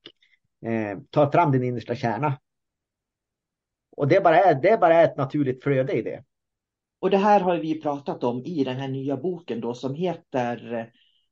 eh, 0.66 1.00
tar 1.10 1.32
fram 1.32 1.52
din 1.52 1.64
innersta 1.64 1.96
kärna. 1.96 2.38
Och 3.96 4.08
det 4.08 4.16
är 4.16 4.22
bara, 4.22 4.94
är 4.94 5.06
ett 5.06 5.18
naturligt 5.18 5.64
flöde 5.64 5.94
i 5.94 6.02
det. 6.02 6.24
Och 7.00 7.10
det 7.10 7.18
här 7.18 7.40
har 7.40 7.58
vi 7.58 7.82
pratat 7.82 8.24
om 8.24 8.46
i 8.46 8.64
den 8.64 8.76
här 8.76 8.88
nya 8.88 9.18
boken 9.18 9.62
då 9.62 9.74
som 9.74 9.96
heter 9.96 10.88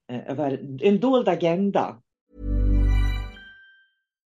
eh, 0.09 0.49
En 0.81 0.99
dold 0.99 1.27
agenda. 1.27 2.02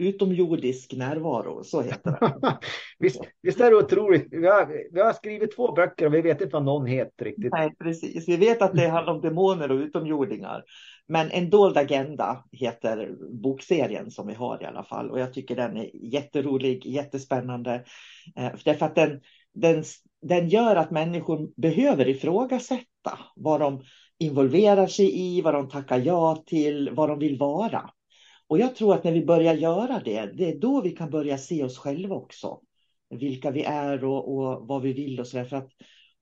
Utomjordisk 0.00 0.94
närvaro, 0.96 1.64
så 1.64 1.82
heter 1.82 2.10
det. 2.10 2.58
visst, 2.98 3.20
visst 3.42 3.60
är 3.60 3.70
det 3.70 3.76
otroligt. 3.76 4.26
Vi 4.30 4.46
har, 4.46 4.92
vi 4.92 5.00
har 5.00 5.12
skrivit 5.12 5.56
två 5.56 5.72
böcker 5.72 6.06
och 6.06 6.14
vi 6.14 6.20
vet 6.20 6.40
inte 6.40 6.52
vad 6.52 6.64
någon 6.64 6.86
heter 6.86 7.24
riktigt. 7.24 7.52
Nej, 7.52 7.74
precis. 7.78 8.28
Vi 8.28 8.36
vet 8.36 8.62
att 8.62 8.74
det 8.74 8.88
handlar 8.88 9.14
om 9.14 9.20
demoner 9.20 9.70
och 9.70 9.78
utomjordingar. 9.78 10.62
Men 11.08 11.30
En 11.30 11.50
dold 11.50 11.76
agenda 11.76 12.44
heter 12.52 13.16
bokserien 13.42 14.10
som 14.10 14.26
vi 14.26 14.34
har 14.34 14.62
i 14.62 14.66
alla 14.66 14.84
fall. 14.84 15.10
Och 15.10 15.20
jag 15.20 15.32
tycker 15.34 15.56
den 15.56 15.76
är 15.76 15.90
jätterolig, 16.12 16.86
jättespännande. 16.86 17.84
Eh, 18.36 18.50
därför 18.64 18.86
att 18.86 18.94
den, 18.94 19.20
den, 19.54 19.84
den 20.22 20.48
gör 20.48 20.76
att 20.76 20.90
människor 20.90 21.60
behöver 21.60 22.08
ifrågasätta 22.08 23.18
vad 23.36 23.60
de 23.60 23.82
involverar 24.18 24.86
sig 24.86 25.20
i, 25.20 25.42
vad 25.42 25.54
de 25.54 25.68
tackar 25.68 25.98
ja 25.98 26.42
till, 26.46 26.90
vad 26.92 27.08
de 27.08 27.18
vill 27.18 27.38
vara. 27.38 27.90
Och 28.48 28.58
jag 28.58 28.74
tror 28.74 28.94
att 28.94 29.04
när 29.04 29.12
vi 29.12 29.24
börjar 29.24 29.54
göra 29.54 30.00
det, 30.04 30.26
det 30.34 30.52
är 30.52 30.58
då 30.58 30.80
vi 30.80 30.90
kan 30.90 31.10
börja 31.10 31.38
se 31.38 31.64
oss 31.64 31.78
själva 31.78 32.14
också. 32.14 32.60
Vilka 33.10 33.50
vi 33.50 33.62
är 33.62 34.04
och, 34.04 34.36
och 34.36 34.68
vad 34.68 34.82
vi 34.82 34.92
vill 34.92 35.20
och 35.20 35.26
så 35.26 35.36
där. 35.36 35.44
För 35.44 35.56
att 35.56 35.70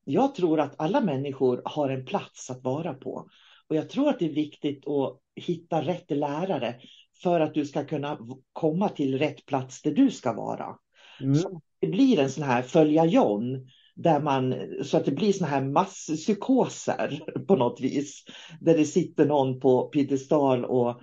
jag 0.04 0.34
tror 0.34 0.60
att 0.60 0.74
alla 0.78 1.00
människor 1.00 1.62
har 1.64 1.88
en 1.88 2.04
plats 2.04 2.50
att 2.50 2.64
vara 2.64 2.94
på. 2.94 3.28
Och 3.68 3.76
jag 3.76 3.90
tror 3.90 4.08
att 4.08 4.18
det 4.18 4.24
är 4.24 4.32
viktigt 4.32 4.88
att 4.88 5.20
hitta 5.36 5.82
rätt 5.82 6.10
lärare 6.10 6.74
för 7.22 7.40
att 7.40 7.54
du 7.54 7.66
ska 7.66 7.84
kunna 7.84 8.18
komma 8.52 8.88
till 8.88 9.18
rätt 9.18 9.46
plats 9.46 9.82
där 9.82 9.92
du 9.92 10.10
ska 10.10 10.32
vara. 10.32 10.76
Mm. 11.20 11.38
Det 11.80 11.86
blir 11.86 12.18
en 12.18 12.30
sån 12.30 12.44
här 12.44 12.62
följa 12.62 13.04
John 13.04 13.68
där 13.94 14.20
man, 14.20 14.54
så 14.82 14.96
att 14.96 15.04
det 15.04 15.12
blir 15.12 15.32
såna 15.32 15.50
här 15.50 15.64
masspsykoser 15.64 17.20
på 17.48 17.56
något 17.56 17.80
vis. 17.80 18.24
Där 18.60 18.76
det 18.76 18.84
sitter 18.84 19.26
någon 19.26 19.60
på 19.60 19.88
piedestal 19.88 20.64
och 20.64 21.00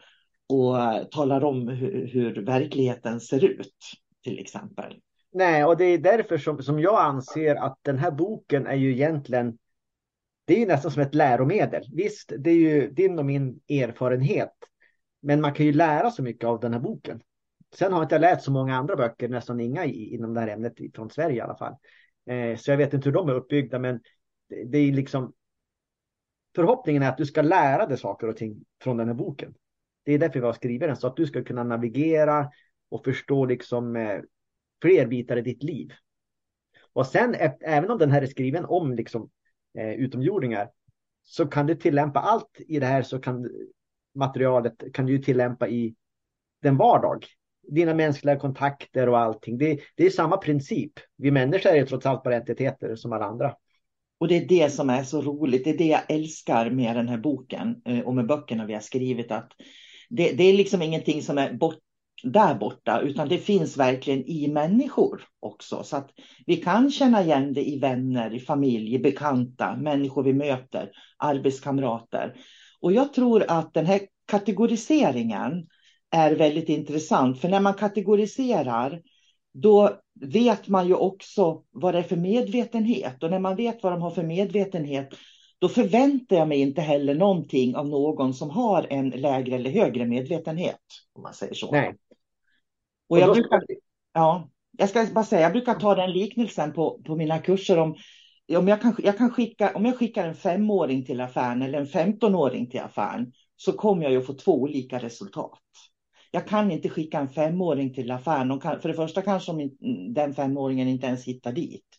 och 0.50 0.76
talar 1.12 1.44
om 1.44 1.68
hur, 1.68 2.08
hur 2.08 2.46
verkligheten 2.46 3.20
ser 3.20 3.44
ut 3.44 3.78
till 4.24 4.40
exempel. 4.40 4.96
Nej, 5.32 5.66
och 5.66 5.78
det 5.78 5.86
är 5.86 5.98
därför 5.98 6.38
som, 6.38 6.64
som 6.64 6.80
jag 6.80 7.02
anser 7.02 7.56
att 7.56 7.78
den 7.82 7.98
här 7.98 8.12
boken 8.12 8.68
är 8.68 8.76
ju 8.76 8.92
egentligen 8.92 9.58
det 10.46 10.54
är 10.54 10.60
ju 10.60 10.66
nästan 10.66 10.92
som 10.92 11.02
ett 11.02 11.16
läromedel. 11.16 11.84
Visst, 11.94 12.34
det 12.38 12.50
är 12.50 12.56
ju 12.56 12.92
din 12.92 13.20
och 13.20 13.26
min 13.26 13.60
erfarenhet. 13.70 14.54
Men 15.22 15.42
man 15.42 15.54
kan 15.54 15.66
ju 15.66 15.74
lära 15.74 16.12
så 16.12 16.24
mycket 16.24 16.48
av 16.48 16.60
den 16.60 16.74
här 16.74 16.80
boken. 16.80 17.22
Sen 17.76 17.94
har 17.94 18.04
inte 18.04 18.16
jag 18.16 18.22
läst 18.22 18.46
så 18.46 18.52
många 18.52 18.76
andra 18.76 18.96
böcker, 18.96 19.30
nästan 19.30 19.60
inga 19.60 19.86
i, 19.86 20.14
inom 20.14 20.34
det 20.34 20.40
här 20.40 20.48
ämnet 20.48 20.74
från 20.96 21.10
Sverige 21.10 21.36
i 21.36 21.42
alla 21.42 21.58
fall. 21.58 21.76
Eh, 22.26 22.58
så 22.58 22.72
jag 22.72 22.78
vet 22.78 22.94
inte 22.94 23.10
hur 23.10 23.14
de 23.14 23.30
är 23.30 23.34
uppbyggda, 23.34 23.80
men 23.80 24.00
det, 24.50 24.64
det 24.64 24.78
är 24.78 24.92
liksom 24.92 25.34
förhoppningen 26.56 27.04
är 27.04 27.10
att 27.10 27.18
du 27.18 27.26
ska 27.26 27.42
lära 27.42 27.86
dig 27.86 27.98
saker 27.98 28.28
och 28.28 28.38
ting 28.38 28.66
från 28.82 28.98
den 28.98 29.08
här 29.08 29.16
boken. 29.16 29.54
Det 30.04 30.14
är 30.14 30.20
därför 30.20 30.40
vi 30.40 30.46
har 30.46 30.54
skrivit 30.54 30.82
den, 30.82 30.98
så 30.98 31.08
att 31.08 31.16
du 31.16 31.26
ska 31.26 31.44
kunna 31.44 31.64
navigera 31.64 32.50
och 32.90 33.04
förstå 33.04 33.46
liksom 33.46 33.96
eh, 33.96 34.22
fler 34.82 35.08
bitar 35.08 35.38
i 35.38 35.42
ditt 35.42 35.64
liv. 35.64 35.92
Och 36.94 37.08
sen, 37.08 37.36
även 37.62 37.92
om 37.92 37.98
den 37.98 38.12
här 38.12 38.22
är 38.22 38.28
skriven 38.28 38.66
om 38.66 38.94
liksom, 38.94 39.30
eh, 39.78 39.94
utomjordingar, 39.94 40.70
så 41.24 41.46
kan 41.46 41.68
du 41.68 41.76
tillämpa 41.76 42.20
allt 42.20 42.58
i 42.68 42.80
det 42.80 42.86
här 42.86 43.02
så 43.02 43.20
kan 43.20 43.50
materialet 44.16 44.84
kan 44.94 45.06
du 45.06 45.18
tillämpa 45.18 45.68
i 45.68 45.96
den 46.62 46.78
vardag. 46.78 47.26
Dina 47.68 47.94
mänskliga 47.94 48.40
kontakter 48.40 49.10
och 49.10 49.20
allting. 49.20 49.58
Det, 49.58 49.80
det 49.96 50.06
är 50.06 50.10
samma 50.10 50.38
princip. 50.38 50.92
Vi 51.18 51.32
människor 51.32 51.70
är 51.70 51.86
trots 51.86 52.06
allt 52.06 52.24
bara 52.24 52.36
entiteter 52.36 52.96
som 52.96 53.14
alla 53.14 53.26
andra. 53.26 53.56
Och 54.18 54.28
det 54.28 54.38
är 54.38 54.48
det 54.48 54.70
som 54.70 54.90
är 54.90 55.04
så 55.04 55.22
roligt. 55.22 55.64
Det 55.64 55.70
är 55.70 55.78
det 55.78 55.88
jag 55.88 56.12
älskar 56.12 56.70
med 56.70 56.96
den 56.96 57.08
här 57.08 57.18
boken 57.18 57.82
eh, 57.86 58.00
och 58.00 58.16
med 58.16 58.28
böckerna 58.28 58.66
vi 58.66 58.74
har 58.74 58.82
skrivit. 58.82 59.32
att 59.32 59.52
det, 60.16 60.32
det 60.32 60.44
är 60.44 60.54
liksom 60.54 60.82
ingenting 60.82 61.22
som 61.22 61.38
är 61.38 61.54
bort, 61.54 61.80
där 62.24 62.56
borta, 62.56 63.02
utan 63.02 63.30
det 63.30 63.38
finns 63.38 63.78
verkligen 63.78 64.26
i 64.26 64.48
människor 64.48 65.22
också. 65.40 65.84
Så 65.84 65.98
att 65.98 66.12
vi 66.46 66.58
kan 66.58 66.92
känna 66.92 67.24
igen 67.24 67.54
det 67.54 67.70
i 67.70 67.80
vänner, 67.80 68.34
i 68.34 68.40
familj, 68.40 68.96
i 68.96 69.00
bekanta, 69.00 69.76
människor 69.76 70.24
vi 70.24 70.34
möter, 70.34 70.92
arbetskamrater. 71.18 72.36
Och 72.80 72.92
jag 72.92 73.14
tror 73.14 73.46
att 73.48 73.74
den 73.74 73.86
här 73.86 74.02
kategoriseringen 74.28 75.68
är 76.12 76.36
väldigt 76.36 76.70
intressant, 76.70 77.40
för 77.42 77.50
när 77.50 77.60
man 77.60 77.74
kategoriserar 77.74 79.02
då 79.54 80.00
vet 80.22 80.68
man 80.68 80.88
ju 80.88 80.94
också 80.94 81.64
vad 81.72 81.94
det 81.94 82.00
är 82.00 82.04
för 82.04 82.16
medvetenhet 82.16 83.24
och 83.24 83.32
när 83.32 83.40
man 83.40 83.56
vet 83.56 83.84
vad 83.84 83.94
de 83.94 84.02
har 84.02 84.12
för 84.12 84.24
medvetenhet 84.24 85.10
då 85.64 85.70
förväntar 85.70 86.36
jag 86.36 86.48
mig 86.48 86.60
inte 86.60 86.82
heller 86.82 87.16
någonting 87.16 87.76
av 87.76 87.88
någon 87.88 88.34
som 88.34 88.50
har 88.50 88.88
en 88.90 89.10
lägre 89.10 89.56
eller 89.56 89.70
högre 89.70 90.06
medvetenhet. 90.06 90.80
Om 91.14 91.24
man 91.24 91.34
säger 91.34 91.54
så. 91.54 91.72
Nej. 91.72 91.96
Och 93.10 93.20
jag, 93.20 93.34
brukar, 93.34 93.62
ja, 94.14 94.50
jag 94.78 94.90
ska 94.90 95.08
bara 95.14 95.26
säga, 95.26 95.42
jag 95.42 95.52
brukar 95.52 95.74
ta 95.74 95.96
den 95.96 96.12
liknelsen 96.12 96.74
på, 96.74 97.02
på 97.06 97.16
mina 97.16 97.40
kurser 97.40 97.80
om 97.80 97.96
om 98.58 98.68
jag, 98.68 98.82
kan, 98.82 98.96
jag 99.04 99.18
kan 99.18 99.32
skicka, 99.32 99.72
om 99.76 99.86
jag 99.86 99.98
skickar 99.98 100.28
en 100.28 100.36
femåring 100.36 101.06
till 101.06 101.22
affären 101.22 101.62
eller 101.62 101.80
en 101.80 101.88
femtonåring 101.88 102.70
till 102.70 102.82
affären 102.82 103.32
så 103.56 103.74
kommer 103.74 104.04
jag 104.04 104.12
ju 104.12 104.22
få 104.22 104.34
två 104.34 104.62
olika 104.62 105.00
resultat. 105.00 105.60
Jag 106.32 106.48
kan 106.48 106.72
inte 106.72 106.90
skicka 106.90 107.20
en 107.20 107.30
femåring 107.30 107.94
till 107.94 108.12
affären. 108.12 108.60
Kan, 108.60 108.82
för 108.82 108.90
det 108.90 108.96
första 108.96 109.22
kanske 109.22 109.52
den 110.14 110.34
femåringen 110.34 110.88
inte 110.88 111.08
ens 111.08 111.26
hittar 111.28 111.52
dit 111.52 111.93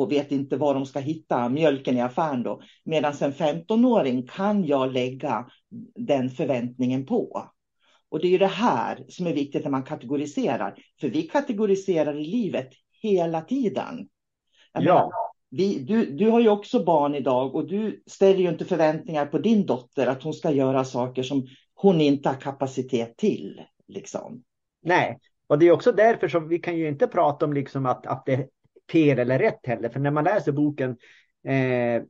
och 0.00 0.12
vet 0.12 0.32
inte 0.32 0.56
var 0.56 0.74
de 0.74 0.86
ska 0.86 0.98
hitta 0.98 1.48
mjölken 1.48 1.96
i 1.96 2.00
affären 2.00 2.42
då. 2.42 2.62
Medan 2.84 3.12
en 3.20 3.32
15-åring 3.32 4.26
kan 4.26 4.64
jag 4.64 4.92
lägga 4.92 5.46
den 5.94 6.30
förväntningen 6.30 7.06
på. 7.06 7.48
Och 8.08 8.20
det 8.20 8.26
är 8.26 8.30
ju 8.30 8.38
det 8.38 8.46
här 8.46 9.04
som 9.08 9.26
är 9.26 9.34
viktigt 9.34 9.64
när 9.64 9.70
man 9.70 9.82
kategoriserar. 9.82 10.74
För 11.00 11.08
vi 11.08 11.22
kategoriserar 11.22 12.20
i 12.20 12.24
livet 12.24 12.68
hela 13.02 13.40
tiden. 13.40 14.08
Jag 14.72 14.82
ja. 14.84 14.94
Menar, 14.94 15.10
vi, 15.50 15.78
du, 15.78 16.06
du 16.06 16.30
har 16.30 16.40
ju 16.40 16.48
också 16.48 16.84
barn 16.84 17.14
idag 17.14 17.54
och 17.54 17.68
du 17.68 18.02
ställer 18.06 18.38
ju 18.38 18.48
inte 18.48 18.64
förväntningar 18.64 19.26
på 19.26 19.38
din 19.38 19.66
dotter 19.66 20.06
att 20.06 20.22
hon 20.22 20.34
ska 20.34 20.50
göra 20.50 20.84
saker 20.84 21.22
som 21.22 21.46
hon 21.74 22.00
inte 22.00 22.28
har 22.28 22.36
kapacitet 22.36 23.16
till. 23.16 23.62
Liksom. 23.88 24.42
Nej, 24.82 25.18
och 25.46 25.58
det 25.58 25.66
är 25.66 25.72
också 25.72 25.92
därför 25.92 26.28
som 26.28 26.48
vi 26.48 26.58
kan 26.58 26.76
ju 26.76 26.88
inte 26.88 27.06
prata 27.06 27.46
om 27.46 27.52
liksom 27.52 27.86
att, 27.86 28.06
att 28.06 28.26
det 28.26 28.48
fel 28.92 29.18
eller 29.18 29.38
rätt 29.38 29.66
heller. 29.66 29.88
För 29.88 30.00
när 30.00 30.10
man 30.10 30.24
läser 30.24 30.52
boken 30.52 30.90
eh, 31.44 32.02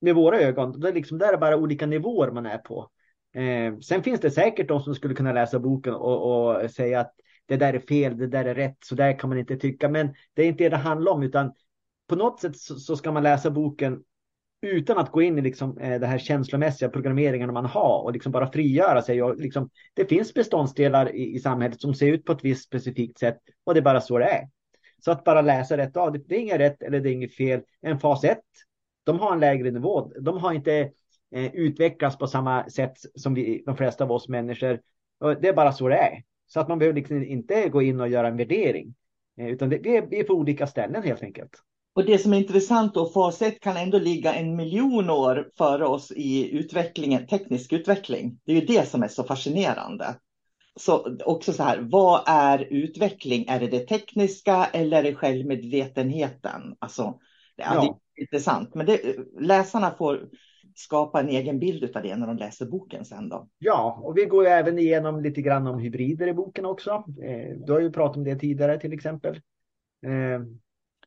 med 0.00 0.14
våra 0.14 0.40
ögon, 0.40 0.80
då 0.80 0.88
är 0.88 0.92
liksom, 0.92 1.18
där 1.18 1.32
är 1.32 1.38
bara 1.38 1.56
olika 1.56 1.86
nivåer 1.86 2.30
man 2.30 2.46
är 2.46 2.58
på. 2.58 2.90
Eh, 3.34 3.78
sen 3.78 4.02
finns 4.02 4.20
det 4.20 4.30
säkert 4.30 4.68
de 4.68 4.80
som 4.80 4.94
skulle 4.94 5.14
kunna 5.14 5.32
läsa 5.32 5.58
boken 5.58 5.94
och, 5.94 6.48
och, 6.62 6.70
säga 6.70 7.00
att 7.00 7.12
det 7.46 7.56
där 7.56 7.74
är 7.74 7.78
fel, 7.78 8.18
det 8.18 8.26
där 8.26 8.44
är 8.44 8.54
rätt, 8.54 8.76
så 8.84 8.94
där 8.94 9.18
kan 9.18 9.30
man 9.30 9.38
inte 9.38 9.56
tycka. 9.56 9.88
Men 9.88 10.14
det 10.34 10.42
är 10.42 10.46
inte 10.46 10.64
det 10.64 10.68
det 10.68 10.76
handlar 10.76 11.12
om, 11.12 11.22
utan 11.22 11.52
på 12.08 12.16
något 12.16 12.40
sätt 12.40 12.56
så, 12.56 12.74
så 12.74 12.96
ska 12.96 13.12
man 13.12 13.22
läsa 13.22 13.50
boken 13.50 14.02
utan 14.62 14.98
att 14.98 15.10
gå 15.10 15.22
in 15.22 15.38
i 15.38 15.42
liksom, 15.42 15.78
eh, 15.78 16.00
det 16.00 16.06
här 16.06 16.18
känslomässiga 16.18 16.88
programmeringen 16.88 17.52
man 17.52 17.66
har 17.66 18.02
och 18.02 18.12
liksom 18.12 18.32
bara 18.32 18.52
frigöra 18.52 19.02
sig. 19.02 19.22
Och 19.22 19.36
liksom, 19.36 19.70
det 19.94 20.06
finns 20.06 20.34
beståndsdelar 20.34 21.14
i, 21.14 21.34
i 21.34 21.38
samhället 21.38 21.80
som 21.80 21.94
ser 21.94 22.06
ut 22.06 22.24
på 22.24 22.32
ett 22.32 22.44
visst 22.44 22.64
specifikt 22.64 23.18
sätt 23.18 23.38
och 23.64 23.74
det 23.74 23.80
är 23.80 23.82
bara 23.82 24.00
så 24.00 24.18
det 24.18 24.24
är. 24.24 24.48
Så 25.06 25.12
att 25.12 25.24
bara 25.24 25.42
läsa 25.42 25.76
rätt 25.76 25.96
av, 25.96 26.12
det 26.12 26.36
är 26.36 26.40
inget 26.40 26.60
rätt 26.60 26.82
eller 26.82 27.00
det 27.00 27.10
är 27.10 27.12
inget 27.12 27.34
fel. 27.34 27.60
En 27.80 28.00
fas 28.00 28.24
1, 28.24 28.38
de 29.04 29.18
har 29.18 29.32
en 29.32 29.40
lägre 29.40 29.70
nivå. 29.70 30.12
De 30.20 30.38
har 30.38 30.52
inte 30.52 30.90
eh, 31.34 31.54
utvecklats 31.54 32.18
på 32.18 32.26
samma 32.26 32.68
sätt 32.68 32.92
som 33.14 33.34
vi, 33.34 33.62
de 33.66 33.76
flesta 33.76 34.04
av 34.04 34.12
oss 34.12 34.28
människor. 34.28 34.80
Och 35.20 35.40
det 35.40 35.48
är 35.48 35.52
bara 35.52 35.72
så 35.72 35.88
det 35.88 35.96
är. 35.96 36.22
Så 36.46 36.60
att 36.60 36.68
man 36.68 36.78
behöver 36.78 36.96
liksom 36.96 37.24
inte 37.24 37.68
gå 37.68 37.82
in 37.82 38.00
och 38.00 38.08
göra 38.08 38.28
en 38.28 38.36
värdering. 38.36 38.94
Eh, 39.38 39.46
utan 39.46 39.68
det, 39.68 39.78
vi, 39.78 39.96
är, 39.96 40.06
vi 40.06 40.20
är 40.20 40.24
på 40.24 40.34
olika 40.34 40.66
ställen 40.66 41.02
helt 41.02 41.22
enkelt. 41.22 41.50
Och 41.94 42.04
det 42.04 42.18
som 42.18 42.32
är 42.32 42.38
intressant 42.38 42.94
då, 42.94 43.08
fas 43.08 43.42
1 43.42 43.60
kan 43.60 43.76
ändå 43.76 43.98
ligga 43.98 44.34
en 44.34 44.56
miljon 44.56 45.10
år 45.10 45.50
före 45.58 45.86
oss 45.86 46.12
i 46.12 46.56
utvecklingen, 46.58 47.26
teknisk 47.26 47.72
utveckling. 47.72 48.40
Det 48.44 48.52
är 48.52 48.60
ju 48.60 48.66
det 48.66 48.88
som 48.88 49.02
är 49.02 49.08
så 49.08 49.24
fascinerande. 49.24 50.14
Så 50.76 51.16
också 51.24 51.52
så 51.52 51.62
här, 51.62 51.78
vad 51.80 52.22
är 52.26 52.66
utveckling? 52.70 53.44
Är 53.48 53.60
det 53.60 53.66
det 53.66 53.86
tekniska 53.86 54.66
eller 54.72 54.98
är 54.98 55.02
det 55.02 55.14
självmedvetenheten? 55.14 56.76
Alltså, 56.78 57.20
ja. 57.56 57.80
det 57.80 57.86
är 57.86 58.22
intressant. 58.22 58.74
Men 58.74 58.86
det, 58.86 59.16
läsarna 59.40 59.90
får 59.90 60.28
skapa 60.74 61.20
en 61.20 61.28
egen 61.28 61.58
bild 61.58 61.96
av 61.96 62.02
det 62.02 62.16
när 62.16 62.26
de 62.26 62.36
läser 62.36 62.66
boken 62.66 63.04
sen 63.04 63.28
då. 63.28 63.48
Ja, 63.58 64.00
och 64.02 64.18
vi 64.18 64.24
går 64.24 64.46
även 64.46 64.78
igenom 64.78 65.20
lite 65.20 65.42
grann 65.42 65.66
om 65.66 65.78
hybrider 65.78 66.26
i 66.26 66.34
boken 66.34 66.66
också. 66.66 67.04
Eh, 67.22 67.56
du 67.66 67.72
har 67.72 67.80
ju 67.80 67.92
pratat 67.92 68.16
om 68.16 68.24
det 68.24 68.36
tidigare 68.36 68.80
till 68.80 68.92
exempel. 68.92 69.34
Eh, 70.06 70.40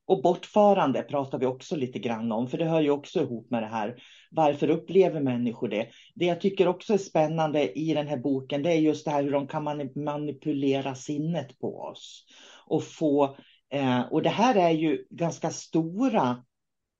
och 0.05 0.21
bortfarande 0.21 1.01
pratar 1.01 1.39
vi 1.39 1.45
också 1.45 1.75
lite 1.75 1.99
grann 1.99 2.31
om, 2.31 2.47
för 2.47 2.57
det 2.57 2.65
hör 2.65 2.81
ju 2.81 2.89
också 2.89 3.21
ihop 3.21 3.51
med 3.51 3.63
det 3.63 3.67
här. 3.67 3.95
Varför 4.29 4.69
upplever 4.69 5.21
människor 5.21 5.67
det? 5.67 5.87
Det 6.15 6.25
jag 6.25 6.41
tycker 6.41 6.67
också 6.67 6.93
är 6.93 6.97
spännande 6.97 7.79
i 7.79 7.93
den 7.93 8.07
här 8.07 8.17
boken, 8.17 8.63
det 8.63 8.71
är 8.71 8.75
just 8.75 9.05
det 9.05 9.11
här 9.11 9.23
hur 9.23 9.31
de 9.31 9.47
kan 9.47 9.91
manipulera 9.95 10.95
sinnet 10.95 11.59
på 11.59 11.79
oss. 11.79 12.25
Och, 12.65 12.83
få, 12.83 13.37
eh, 13.69 14.01
och 14.01 14.21
det 14.21 14.29
här 14.29 14.55
är 14.55 14.69
ju 14.69 15.05
ganska 15.09 15.49
stora, 15.49 16.43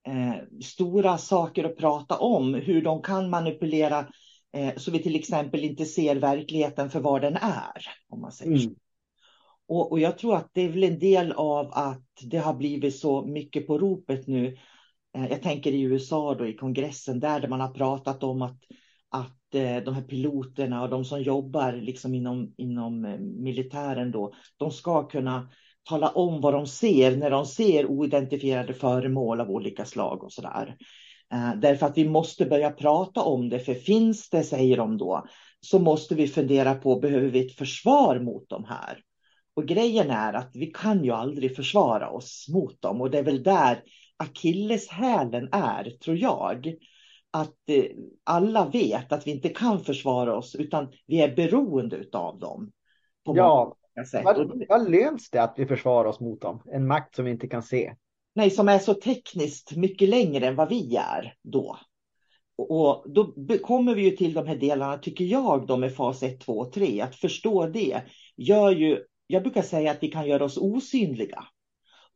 eh, 0.07 0.61
stora 0.63 1.17
saker 1.17 1.63
att 1.63 1.77
prata 1.77 2.17
om, 2.17 2.53
hur 2.53 2.81
de 2.81 3.01
kan 3.01 3.29
manipulera 3.29 4.07
eh, 4.53 4.75
så 4.77 4.91
vi 4.91 5.03
till 5.03 5.15
exempel 5.15 5.63
inte 5.63 5.85
ser 5.85 6.15
verkligheten 6.15 6.89
för 6.89 6.99
vad 6.99 7.21
den 7.21 7.35
är. 7.35 7.85
Om 8.09 8.21
man 8.21 8.31
säger 8.31 8.51
mm. 8.51 8.75
Och, 9.67 9.91
och, 9.91 9.99
jag 9.99 10.17
tror 10.17 10.35
att 10.35 10.49
det 10.53 10.61
är 10.61 10.69
väl 10.69 10.83
en 10.83 10.99
del 10.99 11.31
av 11.31 11.71
att 11.73 12.07
det 12.23 12.37
har 12.37 12.53
blivit 12.53 12.95
så 12.95 13.25
mycket 13.25 13.67
på 13.67 13.77
ropet 13.77 14.27
nu. 14.27 14.57
Eh, 15.15 15.27
jag 15.29 15.41
tänker 15.41 15.71
i 15.71 15.81
USA 15.81 16.35
då 16.35 16.47
i 16.47 16.55
kongressen 16.55 17.19
där, 17.19 17.39
där 17.39 17.47
man 17.47 17.61
har 17.61 17.73
pratat 17.73 18.23
om 18.23 18.41
att, 18.41 18.57
att 19.09 19.55
eh, 19.55 19.77
de 19.77 19.95
här 19.95 20.01
piloterna 20.01 20.83
och 20.83 20.89
de 20.89 21.05
som 21.05 21.21
jobbar 21.21 21.73
liksom 21.73 22.13
inom, 22.13 22.53
inom 22.57 23.05
eh, 23.05 23.19
militären 23.19 24.11
då, 24.11 24.33
de 24.57 24.71
ska 24.71 25.07
kunna 25.07 25.49
tala 25.89 26.09
om 26.09 26.41
vad 26.41 26.53
de 26.53 26.67
ser 26.67 27.17
när 27.17 27.29
de 27.29 27.45
ser 27.45 27.85
oidentifierade 27.85 28.73
föremål 28.73 29.41
av 29.41 29.49
olika 29.49 29.85
slag 29.85 30.23
och 30.23 30.33
sådär. 30.33 30.77
Därför 31.55 31.85
att 31.85 31.97
vi 31.97 32.09
måste 32.09 32.45
börja 32.45 32.71
prata 32.71 33.21
om 33.21 33.49
det, 33.49 33.59
för 33.59 33.73
finns 33.73 34.29
det, 34.29 34.43
säger 34.43 34.77
de 34.77 34.97
då, 34.97 35.25
så 35.61 35.79
måste 35.79 36.15
vi 36.15 36.27
fundera 36.27 36.75
på, 36.75 36.99
behöver 36.99 37.27
vi 37.27 37.45
ett 37.45 37.55
försvar 37.55 38.19
mot 38.19 38.49
de 38.49 38.63
här? 38.63 38.99
Och 39.53 39.65
grejen 39.65 40.09
är 40.09 40.33
att 40.33 40.51
vi 40.53 40.65
kan 40.65 41.03
ju 41.03 41.11
aldrig 41.11 41.55
försvara 41.55 42.09
oss 42.09 42.45
mot 42.53 42.81
dem 42.81 43.01
och 43.01 43.11
det 43.11 43.17
är 43.17 43.23
väl 43.23 43.43
där 43.43 43.83
akilleshälen 44.19 45.49
är, 45.51 45.89
tror 46.03 46.17
jag. 46.17 46.75
Att 47.31 47.69
eh, 47.69 47.83
alla 48.23 48.69
vet 48.69 49.11
att 49.11 49.27
vi 49.27 49.31
inte 49.31 49.49
kan 49.49 49.83
försvara 49.83 50.37
oss 50.37 50.55
utan 50.55 50.91
vi 51.05 51.21
är 51.21 51.35
beroende 51.35 52.05
av 52.13 52.39
dem. 52.39 52.71
ja, 53.23 53.75
vad, 54.23 54.65
vad 54.69 54.91
löns 54.91 55.29
det 55.29 55.43
att 55.43 55.53
vi 55.57 55.65
försvarar 55.65 56.09
oss 56.09 56.19
mot 56.19 56.41
dem? 56.41 56.63
En 56.65 56.87
makt 56.87 57.15
som 57.15 57.25
vi 57.25 57.31
inte 57.31 57.47
kan 57.47 57.63
se. 57.63 57.95
Nej, 58.35 58.49
som 58.49 58.69
är 58.69 58.79
så 58.79 58.93
tekniskt 58.93 59.75
mycket 59.75 60.09
längre 60.09 60.47
än 60.47 60.55
vad 60.55 60.69
vi 60.69 60.95
är 60.95 61.33
då. 61.43 61.77
Och 62.57 63.05
då 63.07 63.33
kommer 63.63 63.95
vi 63.95 64.01
ju 64.01 64.11
till 64.11 64.33
de 64.33 64.47
här 64.47 64.55
delarna, 64.55 64.97
tycker 64.97 65.25
jag, 65.25 65.67
då 65.67 65.77
med 65.77 65.95
fas 65.95 66.23
1, 66.23 66.39
2 66.39 66.53
och 66.53 66.71
3. 66.71 67.01
Att 67.01 67.15
förstå 67.15 67.67
det 67.67 68.01
gör 68.35 68.71
ju 68.71 69.03
jag 69.31 69.43
brukar 69.43 69.61
säga 69.61 69.91
att 69.91 70.03
vi 70.03 70.07
kan 70.07 70.27
göra 70.27 70.45
oss 70.45 70.57
osynliga. 70.57 71.43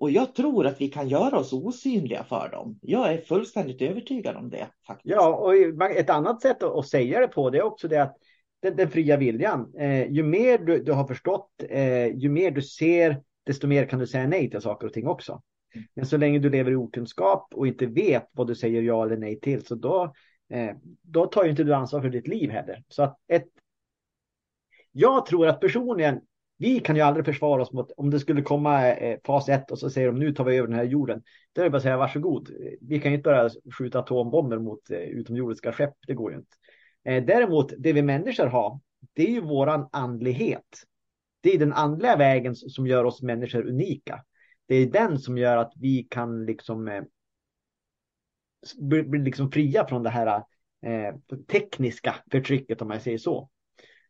Och 0.03 0.11
jag 0.11 0.35
tror 0.35 0.65
att 0.65 0.81
vi 0.81 0.87
kan 0.87 1.09
göra 1.09 1.39
oss 1.39 1.53
osynliga 1.53 2.23
för 2.23 2.49
dem. 2.49 2.79
Jag 2.81 3.13
är 3.13 3.17
fullständigt 3.17 3.81
övertygad 3.81 4.35
om 4.35 4.49
det. 4.49 4.67
Faktiskt. 4.87 5.15
Ja, 5.15 5.35
och 5.35 5.91
ett 5.91 6.09
annat 6.09 6.41
sätt 6.41 6.63
att 6.63 6.87
säga 6.87 7.19
det 7.19 7.27
på 7.27 7.49
det 7.49 7.57
är 7.57 7.63
också 7.63 7.87
det 7.87 8.03
att 8.03 8.17
den, 8.61 8.75
den 8.75 8.89
fria 8.89 9.17
viljan. 9.17 9.73
Eh, 9.77 10.11
ju 10.11 10.23
mer 10.23 10.57
du, 10.57 10.83
du 10.83 10.91
har 10.91 11.07
förstått, 11.07 11.49
eh, 11.69 12.07
ju 12.07 12.29
mer 12.29 12.51
du 12.51 12.61
ser, 12.61 13.21
desto 13.45 13.67
mer 13.67 13.85
kan 13.85 13.99
du 13.99 14.07
säga 14.07 14.27
nej 14.27 14.49
till 14.49 14.61
saker 14.61 14.87
och 14.87 14.93
ting 14.93 15.07
också. 15.07 15.41
Mm. 15.75 15.87
Men 15.93 16.05
så 16.05 16.17
länge 16.17 16.39
du 16.39 16.49
lever 16.49 16.71
i 16.71 16.75
okunskap 16.75 17.53
och 17.53 17.67
inte 17.67 17.85
vet 17.85 18.29
vad 18.31 18.47
du 18.47 18.55
säger 18.55 18.81
ja 18.81 19.05
eller 19.05 19.17
nej 19.17 19.39
till, 19.39 19.65
så 19.65 19.75
då, 19.75 20.13
eh, 20.49 20.71
då 21.01 21.25
tar 21.25 21.43
ju 21.43 21.49
inte 21.49 21.63
du 21.63 21.73
ansvar 21.73 22.01
för 22.01 22.09
ditt 22.09 22.27
liv 22.27 22.49
heller. 22.49 22.83
Så 22.87 23.03
att 23.03 23.19
ett, 23.27 23.47
jag 24.91 25.25
tror 25.25 25.47
att 25.47 25.59
personligen 25.59 26.21
vi 26.63 26.79
kan 26.79 26.95
ju 26.95 27.01
aldrig 27.01 27.25
försvara 27.25 27.61
oss 27.61 27.71
mot 27.71 27.91
om 27.91 28.09
det 28.09 28.19
skulle 28.19 28.41
komma 28.41 28.91
eh, 28.91 29.19
fas 29.25 29.49
1 29.49 29.71
och 29.71 29.79
så 29.79 29.89
säger 29.89 30.07
de 30.07 30.19
nu 30.19 30.33
tar 30.33 30.43
vi 30.43 30.57
över 30.57 30.67
den 30.67 30.77
här 30.77 30.83
jorden. 30.83 31.23
Då 31.53 31.61
är 31.61 31.63
det 31.63 31.69
bara 31.69 31.77
att 31.77 31.83
säga 31.83 31.97
varsågod. 31.97 32.49
Vi 32.81 32.99
kan 32.99 33.11
ju 33.11 33.17
inte 33.17 33.27
börja 33.27 33.49
skjuta 33.77 33.99
atombomber 33.99 34.59
mot 34.59 34.91
eh, 34.91 34.97
utomjordiska 34.97 35.71
skepp. 35.71 35.93
Det 36.07 36.13
går 36.13 36.31
ju 36.31 36.37
inte. 36.37 36.55
Eh, 37.03 37.25
däremot 37.25 37.73
det 37.77 37.93
vi 37.93 38.01
människor 38.01 38.45
har, 38.45 38.79
det 39.13 39.23
är 39.23 39.29
ju 39.29 39.41
våran 39.41 39.89
andlighet. 39.91 40.83
Det 41.41 41.49
är 41.49 41.59
den 41.59 41.73
andliga 41.73 42.15
vägen 42.15 42.55
som 42.55 42.87
gör 42.87 43.03
oss 43.03 43.21
människor 43.21 43.67
unika. 43.67 44.23
Det 44.65 44.75
är 44.75 44.85
den 44.85 45.19
som 45.19 45.37
gör 45.37 45.57
att 45.57 45.73
vi 45.75 46.07
kan 46.09 46.45
liksom 46.45 47.05
bli, 48.77 49.03
bli 49.03 49.19
liksom 49.19 49.51
fria 49.51 49.87
från 49.87 50.03
det 50.03 50.09
här 50.09 50.43
eh, 50.85 51.15
tekniska 51.51 52.15
förtrycket 52.31 52.81
om 52.81 52.91
jag 52.91 53.01
säger 53.01 53.17
så. 53.17 53.49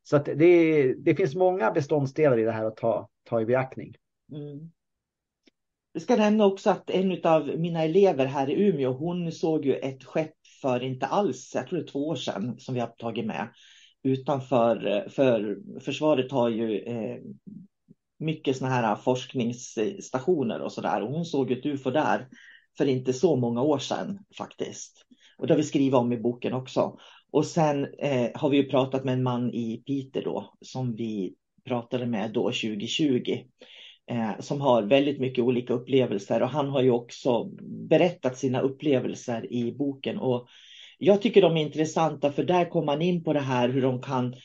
Så 0.04 0.16
att 0.16 0.26
det, 0.26 0.94
det 0.94 1.16
finns 1.16 1.36
många 1.36 1.72
beståndsdelar 1.72 2.40
i 2.40 2.44
det 2.44 2.52
här 2.52 2.66
att 2.66 2.78
ta, 2.78 3.10
ta 3.24 3.42
i 3.42 3.46
beaktning. 3.46 3.96
Mm. 4.32 4.72
Jag 5.94 6.02
ska 6.02 6.16
nämna 6.16 6.46
också 6.46 6.70
att 6.70 6.90
en 6.90 7.26
av 7.26 7.48
mina 7.48 7.84
elever 7.84 8.26
här 8.26 8.50
i 8.50 8.68
Umeå, 8.68 8.92
hon 8.92 9.32
såg 9.32 9.66
ju 9.66 9.76
ett 9.76 10.04
skepp 10.04 10.36
för 10.62 10.84
inte 10.84 11.06
alls, 11.06 11.52
jag 11.56 11.68
tror 11.68 11.80
det 11.80 11.86
är 11.86 11.88
två 11.88 12.08
år 12.08 12.16
sedan, 12.16 12.56
som 12.60 12.74
vi 12.74 12.80
har 12.80 12.88
tagit 12.88 13.26
med 13.26 13.48
utanför, 14.04 15.08
för 15.10 15.58
försvaret 15.80 16.32
har 16.32 16.50
ju 16.50 16.80
eh, 16.80 17.18
mycket 18.20 18.58
sådana 18.58 18.76
här 18.76 18.96
forskningsstationer 18.96 20.60
och 20.60 20.72
sådär. 20.72 21.02
Och 21.02 21.14
hon 21.14 21.26
såg 21.26 21.52
ett 21.52 21.66
UFO 21.66 21.92
där 21.92 22.28
för 22.78 22.86
inte 22.86 23.14
så 23.14 23.36
många 23.36 23.62
år 23.62 23.80
sedan 23.80 24.20
faktiskt. 24.38 25.06
Och 25.38 25.48
det 25.48 25.54
har 25.54 25.58
vi 25.58 25.64
skrivit 25.64 25.94
om 25.94 26.14
i 26.14 26.18
boken 26.18 26.54
också. 26.54 26.98
Och 27.34 27.46
sen 27.46 27.88
eh, 28.00 28.30
har 28.34 28.50
vi 28.50 28.58
ju 28.58 28.70
pratat 28.70 29.04
med 29.04 29.14
en 29.14 29.24
man 29.24 29.54
i 29.54 29.84
Piteå 29.86 30.24
då, 30.24 30.54
som 30.62 30.96
vi 30.96 31.36
pratade 31.66 32.06
med 32.06 32.32
då 32.34 32.44
2020. 32.44 33.38
Eh, 34.12 34.40
som 34.40 34.62
har 34.62 34.84
väldigt 34.84 35.20
mycket 35.20 35.44
olika 35.44 35.74
upplevelser 35.74 36.42
och 36.42 36.50
han 36.50 36.70
har 36.70 36.82
ju 36.82 36.92
också 36.92 37.44
berättat 37.90 38.38
sina 38.38 38.62
upplevelser 38.62 39.54
i 39.54 39.72
boken. 39.72 40.20
Och 40.20 40.48
jag 40.98 41.22
tycker 41.22 41.42
de 41.42 41.58
är 41.58 41.62
intressanta 41.62 42.32
för 42.32 42.44
där 42.44 42.70
kommer 42.70 42.86
man 42.86 43.02
in 43.02 43.24
på 43.24 43.34
det 43.34 43.40
här 43.40 43.70
hur 43.70 43.82
de 43.82 44.02
kan 44.02 44.36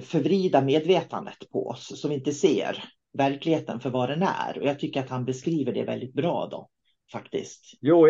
förvrida 0.00 0.60
medvetandet 0.60 1.50
på 1.52 1.68
oss 1.68 2.00
så 2.00 2.08
vi 2.08 2.14
inte 2.14 2.32
ser 2.32 2.84
verkligheten 3.18 3.80
för 3.80 3.90
vad 3.90 4.08
den 4.08 4.22
är. 4.22 4.58
Och 4.60 4.66
jag 4.66 4.80
tycker 4.80 5.00
att 5.00 5.10
han 5.10 5.24
beskriver 5.24 5.72
det 5.72 5.84
väldigt 5.84 6.14
bra 6.14 6.48
då 6.50 6.68
faktiskt. 7.12 7.78
Jo, 7.80 8.06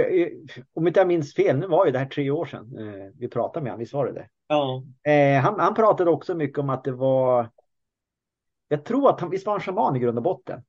om 0.75 0.87
inte 0.87 1.01
jag 1.01 1.07
minns 1.07 1.35
fel, 1.35 1.59
nu 1.59 1.67
var 1.67 1.87
ju 1.87 1.93
det 1.93 1.99
här 1.99 2.07
tre 2.07 2.31
år 2.31 2.47
sedan 2.47 2.79
eh, 2.79 3.11
vi 3.19 3.29
pratade 3.29 3.65
med 3.65 3.73
honom, 3.73 3.81
visst 3.81 3.95
var 3.95 4.07
det 4.07 4.13
det? 4.13 4.29
Ja. 4.49 4.85
Eh, 5.11 5.41
han, 5.41 5.61
han 5.61 5.75
pratade 5.75 6.11
också 6.11 6.35
mycket 6.35 6.59
om 6.59 6.71
att 6.71 6.85
det 6.85 6.93
var, 6.93 7.51
jag 8.69 8.85
tror 8.85 9.11
att 9.11 9.21
han, 9.21 9.31
visst 9.31 9.47
var 9.47 9.53
han 9.53 9.61
shaman 9.61 9.97
i 9.97 9.99
grund 9.99 10.19
och 10.19 10.25
botten? 10.25 10.63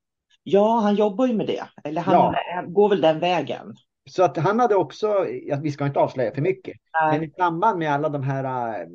Ja, 0.43 0.79
han 0.79 0.95
jobbar 0.95 1.27
ju 1.27 1.33
med 1.33 1.47
det, 1.47 1.63
eller 1.83 2.01
han 2.01 2.13
ja. 2.13 2.63
går 2.67 2.89
väl 2.89 3.01
den 3.01 3.19
vägen. 3.19 3.75
Så 4.09 4.23
att 4.23 4.37
han 4.37 4.59
hade 4.59 4.75
också, 4.75 5.27
ja, 5.43 5.59
vi 5.63 5.71
ska 5.71 5.85
inte 5.85 5.99
avslöja 5.99 6.33
för 6.33 6.41
mycket, 6.41 6.77
Nej. 7.01 7.19
men 7.19 7.29
i 7.29 7.31
samband 7.31 7.79
med 7.79 7.91
alla 7.91 8.09
de 8.09 8.23
här 8.23 8.79
äh, 8.79 8.87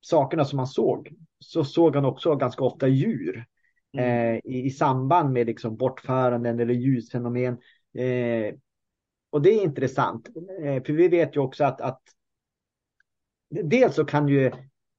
sakerna 0.00 0.44
som 0.44 0.58
han 0.58 0.68
såg, 0.68 1.12
så 1.38 1.64
såg 1.64 1.94
han 1.94 2.04
också 2.04 2.36
ganska 2.36 2.64
ofta 2.64 2.88
djur. 2.88 3.44
Mm. 3.98 4.34
Eh, 4.34 4.40
i, 4.44 4.66
i, 4.66 4.70
samband 4.70 5.32
med 5.32 5.46
liksom 5.46 5.76
bortföranden 5.76 6.60
eller 6.60 6.74
ljusfenomen. 6.74 7.58
Eh, 7.98 8.54
och 9.30 9.42
det 9.42 9.50
är 9.50 9.62
intressant, 9.62 10.28
eh, 10.62 10.82
för 10.82 10.92
vi 10.92 11.08
vet 11.08 11.36
ju 11.36 11.40
också 11.40 11.64
att, 11.64 11.80
att 11.80 12.02
dels 13.50 13.94
så 13.94 14.04
kan 14.04 14.28
ju 14.28 14.46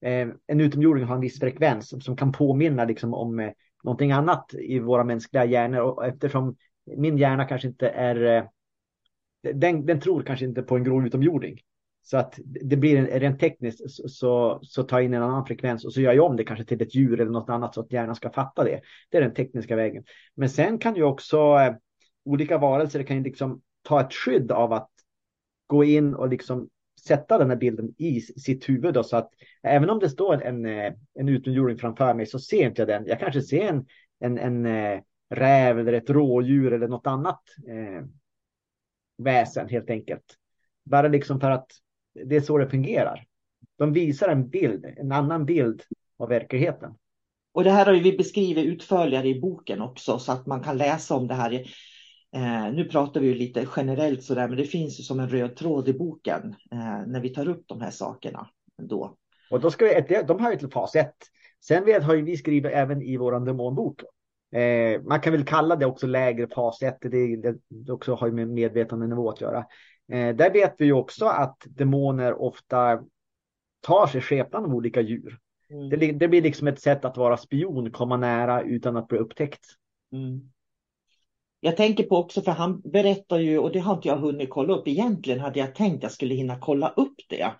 eh, 0.01 0.27
en 0.47 0.61
utomjording 0.61 1.03
ha 1.03 1.15
en 1.15 1.21
viss 1.21 1.39
frekvens 1.39 2.05
som 2.05 2.17
kan 2.17 2.31
påminna 2.31 2.85
liksom 2.85 3.13
om 3.13 3.39
eh, 3.39 3.51
någonting 3.83 4.11
annat 4.11 4.53
i 4.53 4.79
våra 4.79 5.03
mänskliga 5.03 5.45
hjärnor. 5.45 5.79
Och 5.79 6.05
eftersom 6.05 6.55
min 6.97 7.17
hjärna 7.17 7.45
kanske 7.45 7.67
inte 7.67 7.89
är, 7.89 8.37
eh, 8.37 8.43
den, 9.53 9.85
den 9.85 9.99
tror 9.99 10.23
kanske 10.23 10.45
inte 10.45 10.61
på 10.61 10.75
en 10.75 10.83
grå 10.83 11.05
utomjording. 11.05 11.59
Så 12.01 12.17
att 12.17 12.39
det 12.45 12.77
blir 12.77 12.97
en, 12.97 13.19
rent 13.19 13.39
tekniskt 13.39 13.91
så, 13.91 14.09
så, 14.09 14.59
så 14.63 14.83
tar 14.83 14.97
jag 14.97 15.05
in 15.05 15.13
en 15.13 15.23
annan 15.23 15.45
frekvens 15.45 15.85
och 15.85 15.93
så 15.93 16.01
gör 16.01 16.13
jag 16.13 16.25
om 16.25 16.35
det 16.35 16.43
kanske 16.43 16.65
till 16.65 16.81
ett 16.81 16.95
djur 16.95 17.21
eller 17.21 17.31
något 17.31 17.49
annat 17.49 17.73
så 17.73 17.81
att 17.81 17.91
hjärnan 17.91 18.15
ska 18.15 18.29
fatta 18.29 18.63
det. 18.63 18.81
Det 19.09 19.17
är 19.17 19.21
den 19.21 19.33
tekniska 19.33 19.75
vägen. 19.75 20.03
Men 20.35 20.49
sen 20.49 20.77
kan 20.77 20.95
ju 20.95 21.03
också 21.03 21.37
eh, 21.37 21.75
olika 22.27 22.57
varelser 22.57 23.03
kan 23.03 23.17
ju 23.17 23.23
liksom 23.23 23.61
ta 23.81 24.01
ett 24.01 24.13
skydd 24.13 24.51
av 24.51 24.73
att 24.73 24.89
gå 25.67 25.83
in 25.83 26.13
och 26.13 26.29
liksom 26.29 26.69
sätta 27.07 27.37
den 27.37 27.49
här 27.49 27.57
bilden 27.57 27.93
i 27.97 28.21
sitt 28.21 28.69
huvud. 28.69 28.93
Då, 28.93 29.03
så 29.03 29.17
att 29.17 29.29
även 29.63 29.89
om 29.89 29.99
det 29.99 30.09
står 30.09 30.43
en, 30.43 30.65
eh, 30.65 30.93
en 31.13 31.29
utomjording 31.29 31.77
framför 31.77 32.13
mig 32.13 32.25
så 32.25 32.39
ser 32.39 32.65
inte 32.65 32.81
jag 32.81 32.87
den. 32.87 33.05
Jag 33.07 33.19
kanske 33.19 33.41
ser 33.41 33.67
en, 33.67 33.85
en, 34.19 34.37
en 34.37 34.65
eh, 34.65 35.01
räv 35.29 35.79
eller 35.79 35.93
ett 35.93 36.09
rådjur 36.09 36.73
eller 36.73 36.87
något 36.87 37.07
annat 37.07 37.41
eh, 37.67 38.05
väsen 39.17 39.69
helt 39.69 39.89
enkelt. 39.89 40.23
Bara 40.85 41.07
liksom 41.07 41.39
för 41.39 41.51
att 41.51 41.71
det 42.25 42.35
är 42.35 42.41
så 42.41 42.57
det 42.57 42.69
fungerar. 42.69 43.25
De 43.77 43.93
visar 43.93 44.29
en 44.29 44.49
bild, 44.49 44.85
en 44.85 45.11
annan 45.11 45.45
bild 45.45 45.83
av 46.17 46.29
verkligheten. 46.29 46.93
Och 47.51 47.63
det 47.63 47.71
här 47.71 47.85
har 47.85 47.93
vi 47.93 48.17
beskrivit 48.17 48.65
utförligare 48.65 49.27
i 49.27 49.39
boken 49.39 49.81
också 49.81 50.19
så 50.19 50.31
att 50.31 50.45
man 50.45 50.63
kan 50.63 50.77
läsa 50.77 51.15
om 51.15 51.27
det 51.27 51.33
här. 51.33 51.63
Eh, 52.37 52.73
nu 52.73 52.85
pratar 52.85 53.21
vi 53.21 53.27
ju 53.27 53.33
lite 53.33 53.67
generellt 53.75 54.23
sådär, 54.23 54.47
men 54.47 54.57
det 54.57 54.63
finns 54.63 54.99
ju 54.99 55.03
som 55.03 55.19
en 55.19 55.29
röd 55.29 55.55
tråd 55.55 55.89
i 55.89 55.93
boken 55.93 56.55
eh, 56.71 57.07
när 57.07 57.21
vi 57.21 57.29
tar 57.29 57.49
upp 57.49 57.63
de 57.67 57.81
här 57.81 57.91
sakerna. 57.91 58.49
Då. 58.81 59.17
Och 59.51 59.59
då 59.59 59.71
ska 59.71 59.85
vi, 59.85 60.23
de 60.27 60.39
har 60.39 60.51
ju 60.51 60.57
till 60.57 60.71
fas 60.71 60.95
1. 60.95 61.13
Sen 61.65 61.85
vet, 61.85 62.03
har 62.03 62.13
ju 62.13 62.21
vi 62.21 62.37
skrivit 62.37 62.71
även 62.71 63.01
i 63.01 63.17
vår 63.17 63.45
demonbok. 63.45 64.01
Eh, 64.51 65.01
man 65.01 65.21
kan 65.21 65.33
väl 65.33 65.45
kalla 65.45 65.75
det 65.75 65.85
också 65.85 66.07
lägre 66.07 66.47
fas 66.47 66.81
1. 66.81 66.97
Det, 67.01 67.35
det, 67.35 67.57
det 67.69 67.91
också 67.91 68.15
har 68.15 68.27
ju 68.27 68.33
med 68.33 68.47
medvetandenivå 68.47 69.29
att 69.29 69.41
göra. 69.41 69.65
Eh, 70.11 70.35
där 70.35 70.53
vet 70.53 70.75
vi 70.77 70.85
ju 70.85 70.93
också 70.93 71.25
att 71.25 71.57
demoner 71.65 72.41
ofta 72.41 73.03
tar 73.81 74.07
sig 74.07 74.21
skepnad 74.21 74.63
av 74.63 74.75
olika 74.75 75.01
djur. 75.01 75.37
Mm. 75.69 75.89
Det, 75.89 76.11
det, 76.11 76.27
blir 76.27 76.41
liksom 76.41 76.67
ett 76.67 76.81
sätt 76.81 77.05
att 77.05 77.17
vara 77.17 77.37
spion, 77.37 77.91
komma 77.91 78.17
nära 78.17 78.61
utan 78.61 78.97
att 78.97 79.07
bli 79.07 79.17
upptäckt. 79.17 79.65
Mm. 80.11 80.49
Jag 81.59 81.77
tänker 81.77 82.03
på 82.03 82.17
också, 82.17 82.41
för 82.41 82.51
han 82.51 82.81
berättar 82.81 83.39
ju, 83.39 83.59
och 83.59 83.71
det 83.71 83.79
har 83.79 83.93
inte 83.93 84.07
jag 84.07 84.17
hunnit 84.17 84.49
kolla 84.49 84.73
upp. 84.73 84.87
Egentligen 84.87 85.39
hade 85.39 85.59
jag 85.59 85.75
tänkt 85.75 86.03
jag 86.03 86.11
skulle 86.11 86.35
hinna 86.35 86.59
kolla 86.59 86.89
upp 86.89 87.15
det. 87.29 87.51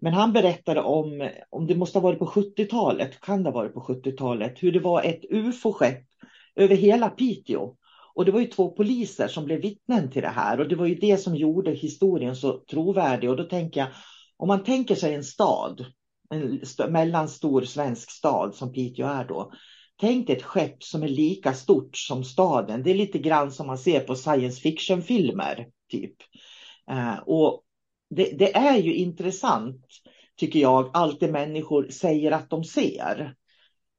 Men 0.00 0.12
han 0.12 0.32
berättade 0.32 0.80
om, 0.80 1.30
om 1.50 1.66
det 1.66 1.74
måste 1.74 1.98
ha 1.98 2.02
varit 2.02 2.18
på 2.18 2.26
70-talet, 2.26 3.20
kan 3.20 3.42
det 3.42 3.50
ha 3.50 3.54
varit 3.54 3.74
på 3.74 3.80
70-talet, 3.80 4.62
hur 4.62 4.72
det 4.72 4.80
var 4.80 5.02
ett 5.02 5.24
ufo-skepp 5.30 6.04
över 6.56 6.76
hela 6.76 7.10
Piteå. 7.10 7.76
Och 8.14 8.24
det 8.24 8.32
var 8.32 8.40
ju 8.40 8.46
två 8.46 8.70
poliser 8.70 9.28
som 9.28 9.44
blev 9.44 9.60
vittnen 9.60 10.10
till 10.10 10.22
det 10.22 10.28
här 10.28 10.60
och 10.60 10.68
det 10.68 10.76
var 10.76 10.86
ju 10.86 10.94
det 10.94 11.18
som 11.18 11.36
gjorde 11.36 11.70
historien 11.70 12.36
så 12.36 12.58
trovärdig. 12.70 13.30
Och 13.30 13.36
då 13.36 13.44
tänker 13.44 13.80
jag, 13.80 13.88
om 14.36 14.48
man 14.48 14.64
tänker 14.64 14.94
sig 14.94 15.14
en 15.14 15.24
stad, 15.24 15.84
en 16.30 16.60
mellanstor 16.92 17.62
svensk 17.62 18.10
stad 18.10 18.54
som 18.54 18.72
Piteå 18.72 19.06
är 19.06 19.24
då. 19.24 19.52
Tänk 20.00 20.30
ett 20.30 20.42
skepp 20.42 20.82
som 20.82 21.02
är 21.02 21.08
lika 21.08 21.54
stort 21.54 21.96
som 21.96 22.24
staden. 22.24 22.82
Det 22.82 22.90
är 22.90 22.94
lite 22.94 23.18
grann 23.18 23.52
som 23.52 23.66
man 23.66 23.78
ser 23.78 24.00
på 24.00 24.14
science 24.14 24.60
fiction-filmer. 24.60 25.66
typ. 25.90 26.14
Eh, 26.90 27.18
och 27.26 27.62
det, 28.10 28.38
det, 28.38 28.56
är 28.56 28.78
ju 28.78 28.94
intressant, 28.94 29.86
tycker 30.36 30.60
jag, 30.60 30.90
allt 30.92 31.20
det 31.20 31.32
människor 31.32 31.88
säger 31.88 32.32
att 32.32 32.50
de 32.50 32.64
ser. 32.64 33.34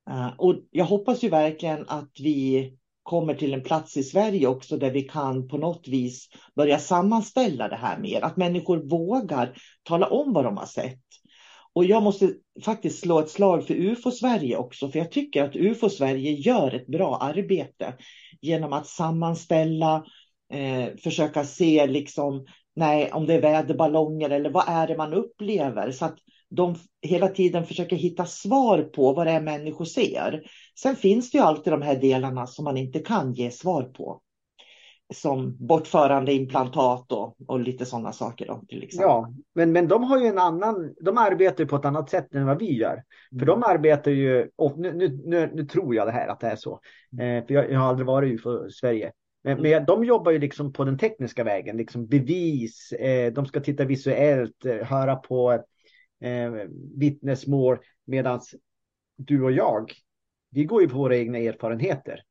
Eh, 0.09 0.33
och 0.37 0.55
jag 0.71 0.85
hoppas 0.85 1.23
ju 1.23 1.29
verkligen 1.29 1.85
att 1.87 2.11
vi 2.19 2.73
kommer 3.03 3.33
till 3.33 3.53
en 3.53 3.63
plats 3.63 3.97
i 3.97 4.03
Sverige 4.03 4.47
också 4.47 4.77
där 4.77 4.91
vi 4.91 5.01
kan 5.01 5.47
på 5.47 5.57
något 5.57 5.87
vis 5.87 6.29
börja 6.55 6.79
sammanställa 6.79 7.67
det 7.67 7.75
här 7.75 7.99
mer. 7.99 8.21
Att 8.21 8.37
människor 8.37 8.77
vågar 8.77 9.57
tala 9.83 10.07
om 10.07 10.33
vad 10.33 10.45
de 10.45 10.57
har 10.57 10.65
sett. 10.65 10.99
Och 11.75 11.85
jag 11.85 12.03
måste 12.03 12.33
faktiskt 12.65 12.99
slå 12.99 13.19
ett 13.19 13.29
slag 13.29 13.67
för 13.67 13.73
UFO-Sverige 13.73 14.57
också, 14.57 14.89
för 14.89 14.99
jag 14.99 15.11
tycker 15.11 15.43
att 15.43 15.55
UFO-Sverige 15.55 16.31
gör 16.31 16.75
ett 16.75 16.87
bra 16.87 17.17
arbete 17.17 17.93
genom 18.41 18.73
att 18.73 18.87
sammanställa, 18.87 20.05
eh, 20.53 20.95
försöka 21.03 21.43
se 21.43 21.87
liksom, 21.87 22.45
nej, 22.75 23.11
om 23.11 23.25
det 23.25 23.33
är 23.33 23.41
väderballonger 23.41 24.29
eller 24.29 24.49
vad 24.49 24.63
är 24.67 24.87
det 24.87 24.97
man 24.97 25.13
upplever. 25.13 25.91
Så 25.91 26.05
att 26.05 26.17
de 26.49 26.75
hela 27.01 27.27
tiden 27.27 27.65
försöker 27.65 27.95
hitta 27.95 28.25
svar 28.25 28.81
på 28.81 29.13
vad 29.13 29.27
det 29.27 29.31
är 29.31 29.41
människor 29.41 29.85
ser. 29.85 30.41
Sen 30.79 30.95
finns 30.95 31.31
det 31.31 31.37
ju 31.37 31.43
alltid 31.43 31.73
de 31.73 31.81
här 31.81 31.95
delarna 31.95 32.47
som 32.47 32.65
man 32.65 32.77
inte 32.77 32.99
kan 32.99 33.33
ge 33.33 33.51
svar 33.51 33.83
på. 33.83 34.21
Som 35.13 35.55
bortförande 35.59 36.33
implantat 36.33 37.11
och, 37.11 37.35
och 37.47 37.59
lite 37.59 37.85
sådana 37.85 38.11
saker. 38.11 38.45
Då, 38.45 38.63
till 38.67 38.83
exempel. 38.83 39.07
Ja, 39.07 39.33
men, 39.55 39.71
men 39.71 39.87
de 39.87 40.03
har 40.03 40.19
ju 40.19 40.27
en 40.27 40.37
annan, 40.37 40.95
de 41.01 41.17
arbetar 41.17 41.65
på 41.65 41.75
ett 41.75 41.85
annat 41.85 42.09
sätt 42.09 42.35
än 42.35 42.45
vad 42.45 42.59
vi 42.59 42.73
gör. 42.73 42.93
Mm. 42.93 43.39
För 43.39 43.45
de 43.45 43.63
arbetar 43.63 44.11
ju, 44.11 44.49
och 44.55 44.79
nu, 44.79 44.93
nu, 44.93 45.21
nu, 45.25 45.51
nu, 45.53 45.65
tror 45.65 45.95
jag 45.95 46.07
det 46.07 46.11
här 46.11 46.27
att 46.27 46.39
det 46.39 46.47
är 46.47 46.55
så. 46.55 46.79
Mm. 47.13 47.37
Eh, 47.37 47.47
för 47.47 47.53
jag, 47.53 47.71
jag, 47.71 47.79
har 47.79 47.87
aldrig 47.87 48.07
varit 48.07 48.39
i 48.39 48.71
Sverige. 48.71 49.11
Men, 49.43 49.57
mm. 49.57 49.71
men, 49.71 49.85
de 49.85 50.03
jobbar 50.03 50.31
ju 50.31 50.39
liksom 50.39 50.73
på 50.73 50.83
den 50.83 50.97
tekniska 50.97 51.43
vägen, 51.43 51.77
liksom 51.77 52.07
bevis, 52.07 52.91
eh, 52.91 53.33
de 53.33 53.45
ska 53.45 53.59
titta 53.59 53.85
visuellt, 53.85 54.65
eh, 54.65 54.75
höra 54.75 55.15
på 55.15 55.51
eh, 56.21 56.51
vittnesmål 56.95 57.77
medan 58.05 58.41
du 59.17 59.43
och 59.43 59.51
jag, 59.51 59.91
vi 60.51 60.63
går 60.63 60.81
ju 60.81 60.89
på 60.89 60.97
våra 60.97 61.17
egna 61.17 61.37
erfarenheter. 61.37 62.21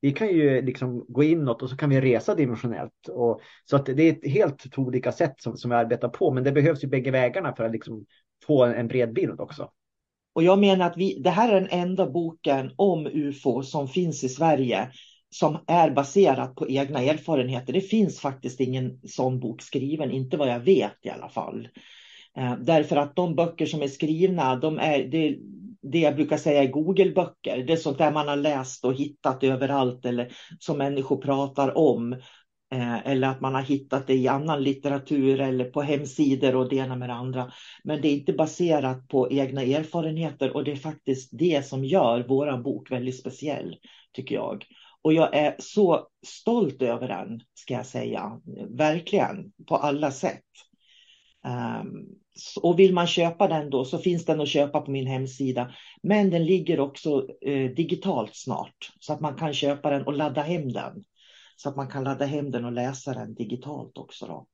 Vi 0.00 0.12
kan 0.12 0.28
ju 0.28 0.62
liksom 0.62 1.04
gå 1.08 1.22
inåt 1.22 1.62
och 1.62 1.70
så 1.70 1.76
kan 1.76 1.90
vi 1.90 2.00
resa 2.00 2.34
dimensionellt. 2.34 3.08
Och, 3.08 3.40
så 3.64 3.76
att 3.76 3.86
det 3.86 4.02
är 4.02 4.12
ett 4.12 4.32
helt 4.32 4.72
två 4.72 4.82
olika 4.82 5.12
sätt 5.12 5.34
som, 5.38 5.56
som 5.56 5.70
vi 5.70 5.76
arbetar 5.76 6.08
på. 6.08 6.30
Men 6.30 6.44
det 6.44 6.52
behövs 6.52 6.84
ju 6.84 6.88
bägge 6.88 7.10
vägarna 7.10 7.54
för 7.56 7.64
att 7.64 7.72
liksom 7.72 8.06
få 8.46 8.64
en, 8.64 8.74
en 8.74 8.88
bred 8.88 9.12
bild 9.12 9.40
också. 9.40 9.70
Och 10.32 10.42
jag 10.42 10.58
menar 10.58 10.86
att 10.86 10.96
vi, 10.96 11.20
det 11.22 11.30
här 11.30 11.52
är 11.52 11.60
den 11.60 11.70
enda 11.70 12.10
boken 12.10 12.70
om 12.76 13.06
UFO 13.06 13.62
som 13.62 13.88
finns 13.88 14.24
i 14.24 14.28
Sverige 14.28 14.88
som 15.30 15.58
är 15.66 15.90
baserat 15.90 16.54
på 16.54 16.68
egna 16.68 17.02
erfarenheter. 17.02 17.72
Det 17.72 17.80
finns 17.80 18.20
faktiskt 18.20 18.60
ingen 18.60 19.00
sån 19.04 19.40
bok 19.40 19.62
skriven, 19.62 20.10
inte 20.10 20.36
vad 20.36 20.48
jag 20.48 20.60
vet 20.60 20.96
i 21.02 21.10
alla 21.10 21.28
fall. 21.28 21.68
Eh, 22.36 22.54
därför 22.60 22.96
att 22.96 23.16
de 23.16 23.34
böcker 23.34 23.66
som 23.66 23.82
är 23.82 23.88
skrivna, 23.88 24.56
de 24.56 24.78
är, 24.78 25.04
det, 25.04 25.38
det 25.82 25.98
jag 25.98 26.16
brukar 26.16 26.36
säga 26.36 26.62
är 26.62 26.68
Google-böcker. 26.68 27.64
Det 27.66 27.72
är 27.72 27.76
sånt 27.76 27.98
där 27.98 28.12
man 28.12 28.28
har 28.28 28.36
läst 28.36 28.84
och 28.84 28.94
hittat 28.94 29.44
överallt 29.44 30.04
eller 30.04 30.32
som 30.58 30.78
människor 30.78 31.16
pratar 31.16 31.78
om. 31.78 32.12
Eh, 32.72 33.06
eller 33.06 33.28
att 33.28 33.40
man 33.40 33.54
har 33.54 33.62
hittat 33.62 34.06
det 34.06 34.14
i 34.14 34.28
annan 34.28 34.62
litteratur 34.62 35.40
eller 35.40 35.64
på 35.64 35.82
hemsidor 35.82 36.56
och 36.56 36.68
det 36.68 36.76
ena 36.76 36.96
med 36.96 37.08
det 37.08 37.14
andra. 37.14 37.52
Men 37.84 38.00
det 38.00 38.08
är 38.08 38.12
inte 38.12 38.32
baserat 38.32 39.08
på 39.08 39.32
egna 39.32 39.62
erfarenheter 39.62 40.56
och 40.56 40.64
det 40.64 40.72
är 40.72 40.76
faktiskt 40.76 41.30
det 41.32 41.66
som 41.66 41.84
gör 41.84 42.24
vår 42.28 42.62
bok 42.62 42.90
väldigt 42.90 43.20
speciell, 43.20 43.76
tycker 44.12 44.34
jag. 44.34 44.64
Och 45.02 45.12
jag 45.12 45.36
är 45.36 45.56
så 45.58 46.08
stolt 46.26 46.82
över 46.82 47.08
den, 47.08 47.40
ska 47.54 47.74
jag 47.74 47.86
säga. 47.86 48.40
Verkligen, 48.68 49.52
på 49.68 49.76
alla 49.76 50.10
sätt. 50.10 50.44
Ehm, 51.44 52.06
och 52.62 52.78
vill 52.78 52.94
man 52.94 53.06
köpa 53.06 53.48
den 53.48 53.70
då 53.70 53.84
så 53.84 53.98
finns 53.98 54.24
den 54.24 54.40
att 54.40 54.48
köpa 54.48 54.80
på 54.80 54.90
min 54.90 55.06
hemsida. 55.06 55.74
Men 56.02 56.30
den 56.30 56.46
ligger 56.46 56.80
också 56.80 57.28
eh, 57.40 57.70
digitalt 57.70 58.36
snart 58.36 58.92
så 59.00 59.12
att 59.12 59.20
man 59.20 59.34
kan 59.34 59.54
köpa 59.54 59.90
den 59.90 60.06
och 60.06 60.12
ladda 60.12 60.42
hem 60.42 60.72
den. 60.72 61.04
Så 61.56 61.68
att 61.68 61.76
man 61.76 61.88
kan 61.88 62.04
ladda 62.04 62.24
hem 62.24 62.50
den 62.50 62.64
och 62.64 62.72
läsa 62.72 63.14
den 63.14 63.34
digitalt 63.34 63.98
också. 63.98 64.26
Då. 64.26 64.46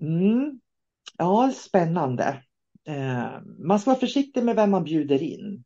Mm. 0.00 0.60
Ja, 1.18 1.52
spännande. 1.54 2.42
Ehm, 2.84 3.66
man 3.66 3.80
ska 3.80 3.90
vara 3.90 4.00
försiktig 4.00 4.44
med 4.44 4.56
vem 4.56 4.70
man 4.70 4.84
bjuder 4.84 5.22
in. 5.22 5.64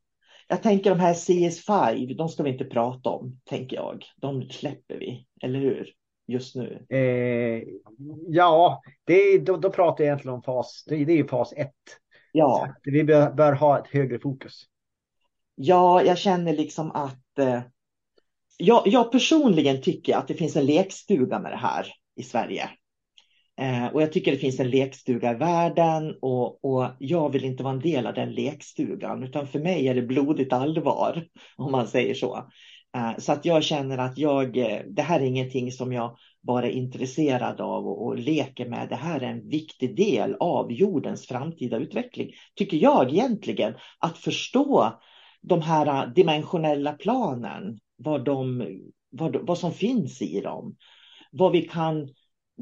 Jag 0.48 0.62
tänker 0.62 0.90
de 0.90 1.00
här 1.00 1.14
CS5, 1.14 2.14
de 2.16 2.28
ska 2.28 2.42
vi 2.42 2.50
inte 2.50 2.64
prata 2.64 3.10
om, 3.10 3.40
tänker 3.44 3.76
jag. 3.76 4.04
De 4.16 4.50
släpper 4.50 4.98
vi, 4.98 5.26
eller 5.42 5.58
hur? 5.58 5.94
Just 6.30 6.54
nu. 6.56 6.86
Eh, 6.88 7.62
ja, 8.28 8.82
det 9.04 9.38
då, 9.38 9.56
då 9.56 9.70
pratar 9.70 10.04
jag 10.04 10.08
egentligen 10.08 10.34
om 10.34 10.42
fas, 10.42 10.84
det, 10.86 11.04
det 11.04 11.12
är 11.12 11.16
ju 11.16 11.28
fas 11.28 11.52
1. 11.56 11.70
Ja. 12.32 12.74
vi 12.82 13.04
bör, 13.04 13.32
bör, 13.32 13.52
ha 13.52 13.78
ett 13.78 13.86
högre 13.86 14.18
fokus. 14.18 14.64
Ja, 15.54 16.02
jag 16.02 16.18
känner 16.18 16.56
liksom 16.56 16.90
att 16.90 17.38
eh, 17.38 17.60
jag, 18.56 18.82
jag 18.86 19.12
personligen 19.12 19.82
tycker 19.82 20.16
att 20.16 20.28
det 20.28 20.34
finns 20.34 20.56
en 20.56 20.66
lekstuga 20.66 21.38
med 21.40 21.52
det 21.52 21.56
här 21.56 21.86
i 22.16 22.22
Sverige. 22.22 22.70
Eh, 23.60 23.86
och 23.86 24.02
jag 24.02 24.12
tycker 24.12 24.32
det 24.32 24.38
finns 24.38 24.60
en 24.60 24.70
lekstuga 24.70 25.32
i 25.32 25.34
världen 25.34 26.14
och, 26.22 26.64
och 26.64 26.86
jag 26.98 27.32
vill 27.32 27.44
inte 27.44 27.62
vara 27.62 27.74
en 27.74 27.80
del 27.80 28.06
av 28.06 28.14
den 28.14 28.32
lekstugan 28.32 29.22
utan 29.22 29.46
för 29.46 29.58
mig 29.58 29.88
är 29.88 29.94
det 29.94 30.02
blodigt 30.02 30.52
allvar 30.52 31.26
om 31.56 31.72
man 31.72 31.88
säger 31.88 32.14
så. 32.14 32.50
Eh, 32.96 33.18
så 33.18 33.32
att 33.32 33.44
jag 33.44 33.64
känner 33.64 33.98
att 33.98 34.18
jag, 34.18 34.56
eh, 34.56 34.80
det 34.86 35.02
här 35.02 35.20
är 35.20 35.24
ingenting 35.24 35.72
som 35.72 35.92
jag 35.92 36.16
bara 36.42 36.66
är 36.66 36.70
intresserad 36.70 37.60
av 37.60 37.86
och, 37.86 38.06
och 38.06 38.18
leker 38.18 38.68
med. 38.68 38.88
Det 38.88 38.96
här 38.96 39.20
är 39.20 39.26
en 39.26 39.48
viktig 39.48 39.96
del 39.96 40.36
av 40.40 40.72
jordens 40.72 41.26
framtida 41.26 41.76
utveckling, 41.76 42.30
tycker 42.54 42.76
jag 42.76 43.12
egentligen. 43.12 43.74
Att 43.98 44.18
förstå 44.18 45.00
de 45.40 45.62
här 45.62 45.86
eh, 45.86 46.12
dimensionella 46.12 46.92
planen, 46.92 47.78
vad, 47.96 48.24
de, 48.24 48.66
vad, 49.10 49.36
vad 49.36 49.58
som 49.58 49.72
finns 49.72 50.22
i 50.22 50.40
dem, 50.40 50.76
vad 51.30 51.52
vi 51.52 51.62
kan 51.62 52.08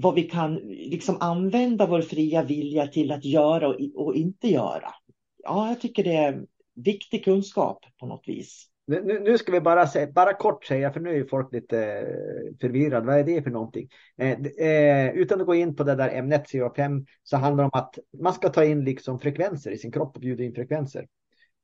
vad 0.01 0.15
vi 0.15 0.23
kan 0.23 0.55
liksom 0.65 1.17
använda 1.21 1.87
vår 1.87 2.03
fria 2.03 2.43
vilja 2.43 2.87
till 2.87 3.13
att 3.13 3.25
göra 3.25 3.69
och, 3.69 3.77
och 3.95 4.15
inte 4.15 4.49
göra. 4.49 4.95
Ja, 5.43 5.69
jag 5.69 5.81
tycker 5.81 6.05
det 6.05 6.17
är 6.17 6.47
viktig 6.75 7.25
kunskap 7.25 7.85
på 8.01 8.07
något 8.07 8.29
vis. 8.29 8.69
Nu, 8.89 9.21
nu 9.21 9.39
ska 9.39 9.53
vi 9.53 9.61
bara, 9.61 9.87
säga, 9.87 10.13
bara 10.13 10.35
kort 10.35 10.65
säga, 10.65 10.93
för 10.93 11.01
nu 11.01 11.21
är 11.21 11.25
folk 11.25 11.53
lite 11.53 11.83
eh, 11.83 12.59
förvirrade. 12.61 13.07
Vad 13.07 13.19
är 13.19 13.25
det 13.25 13.43
för 13.43 13.51
någonting? 13.51 13.89
Eh, 14.17 14.31
eh, 14.67 15.15
utan 15.15 15.41
att 15.41 15.47
gå 15.47 15.55
in 15.55 15.77
på 15.77 15.85
det 15.85 15.95
där 15.95 16.09
ämnet 16.09 16.45
CO5 16.47 17.07
så 17.23 17.37
handlar 17.37 17.65
det 17.65 17.71
om 17.73 17.81
att 17.81 17.99
man 18.23 18.33
ska 18.33 18.49
ta 18.49 18.65
in 18.65 18.85
liksom 18.85 19.19
frekvenser 19.19 19.71
i 19.71 19.79
sin 19.79 19.93
kropp 19.93 20.15
och 20.15 20.21
bjuda 20.21 20.45
in 20.45 20.55
frekvenser. 20.55 21.07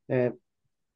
Eh, 0.09 0.33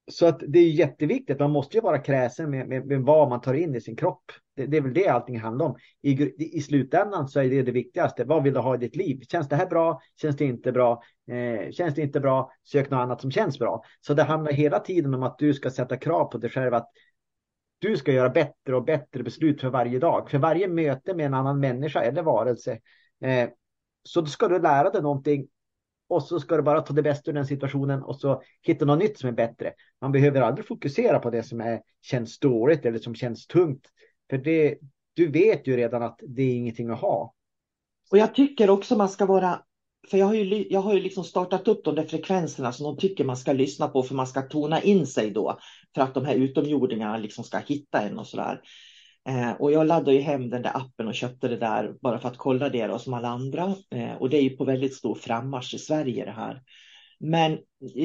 så 0.08 0.26
att 0.26 0.42
det 0.48 0.58
är 0.58 0.70
jätteviktigt. 0.70 1.38
Man 1.38 1.50
måste 1.50 1.76
ju 1.76 1.80
vara 1.80 1.98
kräsen 1.98 2.50
med, 2.50 2.68
med, 2.68 2.86
med 2.86 3.00
vad 3.00 3.28
man 3.28 3.40
tar 3.40 3.54
in 3.54 3.74
i 3.74 3.80
sin 3.80 3.96
kropp. 3.96 4.32
Det, 4.56 4.66
det, 4.66 4.76
är 4.76 4.80
väl 4.80 4.94
det 4.94 5.08
allting 5.08 5.40
handlar 5.40 5.66
om. 5.66 5.76
I, 6.02 6.56
I 6.56 6.60
slutändan 6.60 7.28
så 7.28 7.40
är 7.40 7.50
det 7.50 7.62
det 7.62 7.72
viktigaste. 7.72 8.24
Vad 8.24 8.42
vill 8.42 8.54
du 8.54 8.60
ha 8.60 8.74
i 8.74 8.78
ditt 8.78 8.96
liv? 8.96 9.20
Känns 9.30 9.48
det 9.48 9.56
här 9.56 9.66
bra? 9.66 10.00
Känns 10.20 10.36
det 10.36 10.44
inte 10.44 10.72
bra? 10.72 11.02
Eh, 11.30 11.70
känns 11.70 11.94
det 11.94 12.02
inte 12.02 12.20
bra? 12.20 12.50
Sök 12.64 12.90
något 12.90 12.98
annat 12.98 13.20
som 13.20 13.30
känns 13.30 13.58
bra. 13.58 13.82
Så 14.00 14.14
det 14.14 14.22
handlar 14.22 14.52
hela 14.52 14.78
tiden 14.78 15.14
om 15.14 15.22
att 15.22 15.38
du 15.38 15.54
ska 15.54 15.70
sätta 15.70 15.96
krav 15.96 16.24
på 16.24 16.38
dig 16.38 16.50
själv 16.50 16.74
att 16.74 16.88
du 17.78 17.96
ska 17.96 18.12
göra 18.12 18.30
bättre 18.30 18.76
och 18.76 18.84
bättre 18.84 19.22
beslut 19.22 19.60
för 19.60 19.68
varje 19.68 19.98
dag. 19.98 20.30
För 20.30 20.38
varje 20.38 20.68
möte 20.68 21.14
med 21.14 21.26
en 21.26 21.34
annan 21.34 21.60
människa 21.60 22.00
eller 22.00 22.22
varelse. 22.22 22.78
Eh, 23.24 23.48
så 24.02 24.26
ska 24.26 24.48
du 24.48 24.58
lära 24.58 24.90
dig 24.90 25.02
någonting 25.02 25.48
och 26.08 26.22
så 26.22 26.40
ska 26.40 26.56
du 26.56 26.62
bara 26.62 26.80
ta 26.80 26.94
det 26.94 27.02
bästa 27.02 27.30
ur 27.30 27.34
den 27.34 27.46
situationen 27.46 28.02
och 28.02 28.16
så 28.16 28.42
hitta 28.62 28.84
något 28.84 28.98
nytt 28.98 29.18
som 29.18 29.28
är 29.28 29.32
bättre. 29.32 29.72
Man 30.00 30.12
behöver 30.12 30.40
aldrig 30.40 30.66
fokusera 30.66 31.18
på 31.18 31.30
det 31.30 31.42
som 31.42 31.60
är, 31.60 31.80
känns 32.02 32.38
dåligt 32.38 32.84
eller 32.84 32.98
som 32.98 33.14
känns 33.14 33.46
tungt. 33.46 33.86
För 34.30 34.38
det, 34.38 34.78
du 35.14 35.30
vet 35.30 35.66
ju 35.66 35.76
redan 35.76 36.02
att 36.02 36.20
det 36.28 36.42
är 36.42 36.54
ingenting 36.54 36.90
att 36.90 37.00
ha. 37.00 37.34
Och 38.10 38.18
jag 38.18 38.34
tycker 38.34 38.70
också 38.70 38.96
man 38.96 39.08
ska 39.08 39.26
vara, 39.26 39.62
för 40.10 40.18
jag 40.18 40.26
har 40.26 40.34
ju, 40.34 40.66
jag 40.70 40.80
har 40.80 40.94
ju 40.94 41.00
liksom 41.00 41.24
startat 41.24 41.68
upp 41.68 41.84
de 41.84 41.94
där 41.94 42.04
frekvenserna 42.04 42.72
som 42.72 42.84
de 42.84 43.00
tycker 43.00 43.24
man 43.24 43.36
ska 43.36 43.52
lyssna 43.52 43.88
på 43.88 44.02
för 44.02 44.14
man 44.14 44.26
ska 44.26 44.42
tona 44.42 44.82
in 44.82 45.06
sig 45.06 45.30
då. 45.30 45.58
För 45.94 46.02
att 46.02 46.14
de 46.14 46.24
här 46.24 46.34
utomjordingarna 46.34 47.18
liksom 47.18 47.44
ska 47.44 47.58
hitta 47.58 48.00
en 48.00 48.18
och 48.18 48.26
sådär. 48.26 48.60
Eh, 49.28 49.52
och 49.52 49.72
jag 49.72 49.86
laddade 49.86 50.14
ju 50.14 50.20
hem 50.20 50.50
den 50.50 50.62
där 50.62 50.76
appen 50.76 51.08
och 51.08 51.14
köpte 51.14 51.48
det 51.48 51.56
där 51.56 51.94
bara 52.00 52.18
för 52.18 52.28
att 52.28 52.36
kolla 52.36 52.68
det 52.68 52.86
då, 52.86 52.98
som 52.98 53.14
alla 53.14 53.28
andra. 53.28 53.74
Eh, 53.90 54.14
och 54.14 54.30
det 54.30 54.36
är 54.36 54.42
ju 54.42 54.56
på 54.56 54.64
väldigt 54.64 54.94
stor 54.94 55.14
frammarsch 55.14 55.74
i 55.74 55.78
Sverige 55.78 56.24
det 56.24 56.30
här. 56.30 56.62
Men 57.20 57.58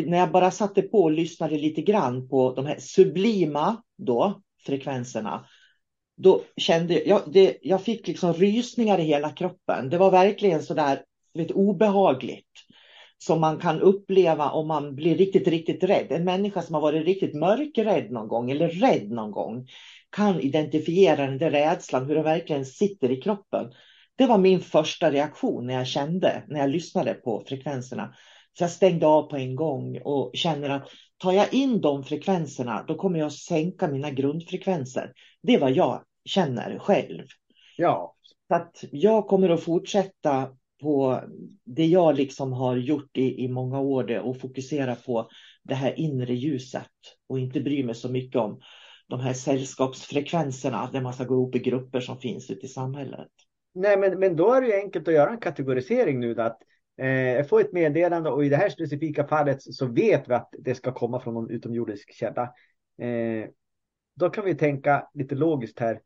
när 0.06 0.18
jag 0.18 0.32
bara 0.32 0.52
satte 0.52 0.82
på 0.82 1.04
och 1.04 1.12
lyssnade 1.12 1.58
lite 1.58 1.82
grann 1.82 2.30
på 2.30 2.54
de 2.54 2.66
här 2.66 2.78
sublima 2.80 3.82
då, 3.98 4.42
frekvenserna, 4.66 5.46
då 6.18 6.42
kände 6.58 7.04
jag, 7.04 7.22
det, 7.28 7.58
jag 7.62 7.82
fick 7.82 8.08
liksom 8.08 8.34
rysningar 8.34 9.00
i 9.00 9.04
hela 9.04 9.30
kroppen. 9.30 9.90
Det 9.90 9.98
var 9.98 10.12
verkligen 10.12 10.64
så 10.64 10.74
där 10.74 11.04
vet, 11.34 11.52
obehagligt 11.52 12.48
som 13.18 13.42
man 13.42 13.60
kan 13.60 13.82
uppleva 13.82 14.50
om 14.50 14.68
man 14.68 14.96
blir 14.96 15.16
riktigt, 15.16 15.48
riktigt 15.48 15.84
rädd. 15.84 16.08
En 16.10 16.24
människa 16.24 16.62
som 16.62 16.76
har 16.76 16.82
varit 16.82 17.06
riktigt 17.06 17.36
mörkrädd 17.36 18.12
någon 18.12 18.28
gång 18.28 18.52
eller 18.52 18.70
rädd 18.70 19.12
någon 19.12 19.32
gång 19.32 19.68
kan 20.14 20.40
identifiera 20.40 21.26
den 21.26 21.38
där 21.38 21.52
rädslan, 21.52 22.06
hur 22.06 22.16
den 22.16 22.24
verkligen 22.24 22.66
sitter 22.66 23.12
i 23.12 23.22
kroppen. 23.22 23.72
Det 24.16 24.26
var 24.26 24.38
min 24.38 24.60
första 24.60 25.12
reaktion 25.12 25.68
när 25.68 25.74
jag 25.74 25.88
kände, 25.88 26.44
när 26.48 26.60
jag 26.60 26.70
lyssnade 26.70 27.14
på 27.14 27.44
frekvenserna. 27.48 28.16
Så 28.58 28.64
jag 28.64 28.72
stängde 28.72 29.08
av 29.08 29.30
på 29.30 29.36
en 29.36 29.56
gång 29.56 30.02
och 30.04 30.32
känner 30.34 30.70
att 30.70 30.90
tar 31.18 31.32
jag 31.32 31.54
in 31.54 31.82
de 31.82 32.04
frekvenserna, 32.04 32.84
då 32.88 32.96
kommer 32.96 33.20
jag 33.20 33.32
sänka 33.32 33.88
mina 33.88 34.12
grundfrekvenser. 34.12 35.14
Det 35.42 35.54
är 35.54 35.60
vad 35.60 35.72
jag 35.72 36.04
känner 36.26 36.80
själv. 36.80 37.24
Ja. 37.78 38.16
Så 38.48 38.56
att 38.56 38.84
jag 38.92 39.28
kommer 39.28 39.50
att 39.50 39.64
fortsätta 39.64 40.50
på 40.82 41.22
det 41.64 41.86
jag 41.86 42.18
liksom 42.18 42.54
har 42.54 42.78
gjort 42.78 43.18
i, 43.18 43.44
i 43.44 43.48
många 43.48 43.80
år 43.80 44.20
och 44.20 44.40
fokusera 44.40 44.96
på 44.96 45.30
det 45.64 45.76
här 45.76 46.00
inre 46.00 46.34
ljuset 46.34 46.92
och 47.30 47.40
inte 47.40 47.62
bry 47.62 47.84
mig 47.84 47.96
så 47.96 48.10
mycket 48.10 48.42
om 48.42 48.60
de 49.08 49.20
här 49.20 49.34
sällskapsfrekvenserna 49.34 50.90
där 50.92 51.02
man 51.02 51.14
ska 51.14 51.24
gå 51.24 51.34
ihop 51.34 51.56
i 51.56 51.60
grupper 51.60 52.00
som 52.00 52.18
finns 52.18 52.50
ute 52.50 52.66
i 52.66 52.70
samhället. 52.70 53.30
Nej, 53.74 53.98
men, 53.98 54.20
men 54.20 54.36
då 54.36 54.54
är 54.54 54.62
det 54.62 54.68
ju 54.68 54.74
enkelt 54.74 55.08
att 55.08 55.14
göra 55.14 55.30
en 55.30 55.40
kategorisering 55.40 56.20
nu. 56.20 56.42
Att 56.42 56.58
eh, 56.98 57.46
få 57.46 57.60
ett 57.60 57.74
meddelande 57.74 58.30
och 58.30 58.46
i 58.46 58.50
det 58.50 58.58
här 58.58 58.70
specifika 58.70 59.28
fallet 59.28 59.58
så 59.62 59.86
vet 59.86 60.30
vi 60.30 60.34
att 60.34 60.54
det 60.60 60.76
ska 60.76 60.92
komma 60.92 61.20
från 61.20 61.34
någon 61.34 61.50
utomjordisk 61.50 62.14
källa. 62.14 62.42
Eh, 62.98 63.50
då 64.16 64.30
kan 64.30 64.46
vi 64.46 64.56
tänka 64.56 65.08
lite 65.14 65.36
logiskt 65.36 65.80
här. 65.80 66.02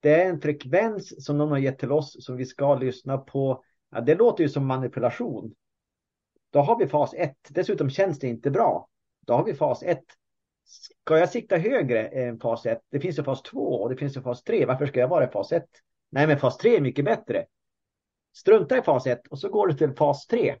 Det 0.00 0.22
är 0.22 0.28
en 0.28 0.40
frekvens 0.40 1.24
som 1.24 1.38
någon 1.38 1.50
har 1.50 1.58
gett 1.58 1.78
till 1.78 1.92
oss 1.92 2.24
som 2.24 2.36
vi 2.36 2.46
ska 2.46 2.74
lyssna 2.74 3.18
på. 3.18 3.64
Ja, 3.90 4.00
det 4.00 4.14
låter 4.14 4.42
ju 4.42 4.48
som 4.48 4.66
manipulation. 4.66 5.54
Då 6.50 6.60
har 6.60 6.78
vi 6.78 6.86
fas 6.86 7.14
1. 7.14 7.36
Dessutom 7.48 7.90
känns 7.90 8.18
det 8.18 8.26
inte 8.26 8.50
bra. 8.50 8.88
Då 9.20 9.34
har 9.34 9.44
vi 9.44 9.54
fas 9.54 9.82
1. 9.82 10.00
Ska 10.64 11.18
jag 11.18 11.28
sikta 11.28 11.56
högre 11.56 12.06
än 12.06 12.40
fas 12.40 12.66
1? 12.66 12.80
Det 12.90 13.00
finns 13.00 13.18
ju 13.18 13.22
fas 13.22 13.42
2 13.42 13.58
och 13.60 13.90
det 13.90 13.96
finns 13.96 14.16
ju 14.16 14.22
fas 14.22 14.42
3. 14.42 14.66
Varför 14.66 14.86
ska 14.86 15.00
jag 15.00 15.08
vara 15.08 15.24
i 15.24 15.28
fas 15.28 15.52
1? 15.52 15.64
Nej, 16.10 16.26
men 16.26 16.38
fas 16.38 16.56
3 16.56 16.76
är 16.76 16.80
mycket 16.80 17.04
bättre. 17.04 17.44
Strunta 18.36 18.78
i 18.78 18.82
fas 18.82 19.06
1 19.06 19.26
och 19.26 19.38
så 19.38 19.48
går 19.48 19.66
du 19.66 19.74
till 19.74 19.92
fas 19.92 20.26
3. 20.26 20.56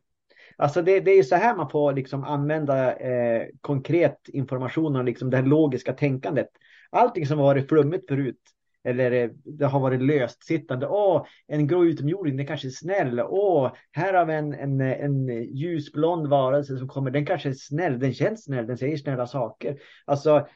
Alltså 0.56 0.82
det, 0.82 1.00
det 1.00 1.10
är 1.10 1.22
så 1.22 1.36
här 1.36 1.56
man 1.56 1.70
får 1.70 1.92
liksom 1.92 2.24
använda 2.24 2.96
eh, 2.96 3.46
konkret 3.60 4.28
information 4.28 4.96
och 4.96 5.04
liksom 5.04 5.30
det 5.30 5.42
logiska 5.42 5.92
tänkandet. 5.92 6.48
Allting 6.90 7.26
som 7.26 7.38
har 7.38 7.44
varit 7.44 7.68
flummigt 7.68 8.08
förut 8.08 8.40
eller 8.84 9.12
eh, 9.12 9.30
det 9.44 9.66
har 9.66 9.80
varit 9.80 10.02
löst 10.02 10.44
sittande. 10.44 10.86
Åh, 10.86 11.26
en 11.46 11.66
grå 11.66 11.84
utomjording, 11.84 12.36
den 12.36 12.46
kanske 12.46 12.68
är 12.68 12.70
snäll. 12.70 13.20
Åh, 13.20 13.72
här 13.92 14.14
har 14.14 14.26
vi 14.26 14.34
en, 14.34 14.52
en, 14.52 14.80
en 14.80 15.28
ljusblond 15.56 16.26
varelse 16.26 16.78
som 16.78 16.88
kommer. 16.88 17.10
Den 17.10 17.26
kanske 17.26 17.48
är 17.48 17.52
snäll, 17.52 17.98
den 17.98 18.14
känns 18.14 18.44
snäll, 18.44 18.66
den 18.66 18.78
säger 18.78 18.96
snälla 18.96 19.26
saker. 19.26 19.78
Alltså, 20.04 20.46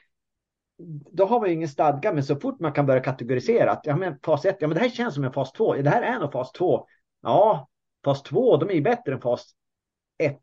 då 1.12 1.24
har 1.24 1.40
man 1.40 1.48
ju 1.48 1.54
ingen 1.54 1.68
stadga, 1.68 2.12
men 2.12 2.24
så 2.24 2.36
fort 2.36 2.60
man 2.60 2.72
kan 2.72 2.86
börja 2.86 3.02
kategorisera 3.02 3.70
att 3.70 3.86
ja, 3.86 3.96
men 3.96 4.18
fas 4.24 4.44
1, 4.44 4.56
ja 4.60 4.68
men 4.68 4.74
det 4.74 4.80
här 4.80 4.88
känns 4.88 5.14
som 5.14 5.24
en 5.24 5.32
fas 5.32 5.52
2, 5.52 5.74
det 5.74 5.90
här 5.90 6.02
är 6.02 6.18
nog 6.20 6.32
fas 6.32 6.52
2. 6.52 6.86
Ja, 7.22 7.68
fas 8.04 8.22
2, 8.22 8.56
de 8.56 8.70
är 8.70 8.74
ju 8.74 8.82
bättre 8.82 9.12
än 9.12 9.20
fas 9.20 9.54
1. 10.18 10.38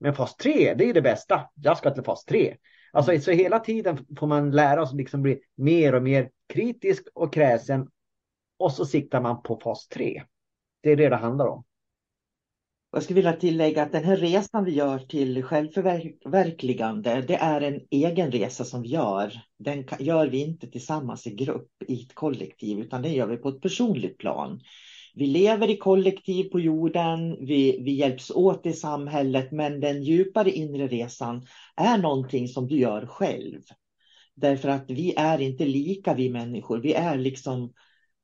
Men 0.00 0.14
fas 0.14 0.36
3, 0.36 0.74
det 0.74 0.84
är 0.84 0.94
det 0.94 1.02
bästa. 1.02 1.50
Jag 1.54 1.78
ska 1.78 1.90
till 1.90 2.04
fas 2.04 2.24
3. 2.24 2.56
Alltså 2.92 3.18
så 3.18 3.30
hela 3.30 3.58
tiden 3.58 4.06
får 4.18 4.26
man 4.26 4.50
lära 4.50 4.86
sig 4.86 4.96
liksom 4.96 5.22
bli 5.22 5.40
mer 5.56 5.94
och 5.94 6.02
mer 6.02 6.30
kritisk 6.50 7.08
och 7.14 7.32
kräsen. 7.32 7.88
Och 8.58 8.72
så 8.72 8.84
siktar 8.84 9.20
man 9.20 9.42
på 9.42 9.60
fas 9.60 9.88
3. 9.88 10.22
Det 10.82 10.90
är 10.90 10.96
det 10.96 11.08
det 11.08 11.16
handlar 11.16 11.46
om. 11.46 11.64
Jag 12.92 13.02
skulle 13.02 13.14
vilja 13.14 13.32
tillägga 13.32 13.82
att 13.82 13.92
den 13.92 14.04
här 14.04 14.16
resan 14.16 14.64
vi 14.64 14.74
gör 14.74 14.98
till 14.98 15.42
självförverkligande, 15.42 17.24
det 17.28 17.34
är 17.34 17.60
en 17.60 17.80
egen 17.90 18.32
resa 18.32 18.64
som 18.64 18.82
vi 18.82 18.88
gör. 18.88 19.32
Den 19.58 19.84
gör 19.98 20.26
vi 20.26 20.38
inte 20.38 20.66
tillsammans 20.66 21.26
i 21.26 21.34
grupp, 21.34 21.70
i 21.88 22.02
ett 22.02 22.14
kollektiv, 22.14 22.78
utan 22.78 23.02
den 23.02 23.12
gör 23.12 23.26
vi 23.26 23.36
på 23.36 23.48
ett 23.48 23.60
personligt 23.62 24.18
plan. 24.18 24.60
Vi 25.14 25.26
lever 25.26 25.70
i 25.70 25.76
kollektiv 25.76 26.44
på 26.44 26.60
jorden, 26.60 27.46
vi, 27.46 27.82
vi 27.82 27.92
hjälps 27.92 28.30
åt 28.30 28.66
i 28.66 28.72
samhället, 28.72 29.52
men 29.52 29.80
den 29.80 30.02
djupare 30.02 30.50
inre 30.50 30.86
resan 30.86 31.46
är 31.76 31.98
någonting 31.98 32.48
som 32.48 32.66
du 32.66 32.78
gör 32.78 33.06
själv. 33.06 33.60
Därför 34.40 34.68
att 34.68 34.90
vi 34.90 35.14
är 35.16 35.40
inte 35.40 35.64
lika 35.64 36.14
vi 36.14 36.30
människor, 36.30 36.78
vi 36.78 36.94
är 36.94 37.18
liksom 37.18 37.72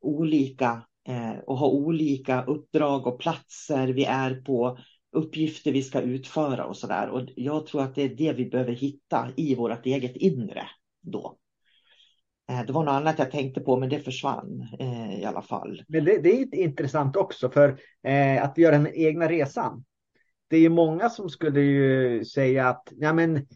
olika 0.01 0.83
eh, 1.09 1.39
och 1.47 1.59
har 1.59 1.69
olika 1.69 2.45
uppdrag 2.45 3.07
och 3.07 3.21
platser 3.21 3.89
vi 3.89 4.05
är 4.05 4.35
på 4.35 4.79
uppgifter 5.13 5.73
vi 5.73 5.83
ska 5.83 6.01
utföra 6.01 6.65
och 6.65 6.77
så 6.77 6.87
där. 6.87 7.09
Och 7.09 7.23
jag 7.37 7.67
tror 7.67 7.83
att 7.83 7.95
det 7.95 8.03
är 8.03 8.15
det 8.15 8.33
vi 8.33 8.45
behöver 8.45 8.73
hitta 8.73 9.29
i 9.37 9.55
vårt 9.55 9.87
eget 9.87 10.17
inre 10.17 10.63
då. 11.03 11.37
Eh, 12.51 12.67
det 12.67 12.73
var 12.73 12.85
något 12.85 12.93
annat 12.93 13.19
jag 13.19 13.31
tänkte 13.31 13.61
på, 13.61 13.77
men 13.77 13.89
det 13.89 14.01
försvann 14.01 14.69
eh, 14.79 15.21
i 15.21 15.25
alla 15.25 15.43
fall. 15.43 15.83
Men 15.89 16.05
det, 16.05 16.19
det 16.19 16.41
är 16.41 16.55
intressant 16.55 17.17
också 17.17 17.51
för 17.51 17.79
eh, 18.03 18.45
att 18.45 18.59
göra 18.59 18.79
den 18.79 18.95
egna 18.95 19.29
resan. 19.29 19.85
Det 20.49 20.57
är 20.57 20.61
ju 20.61 20.69
många 20.69 21.11
som 21.11 21.31
skulle 21.31 21.61
ju 21.61 22.25
säga 22.25 22.69
att 22.69 22.89
ja, 22.97 23.13
men, 23.13 23.47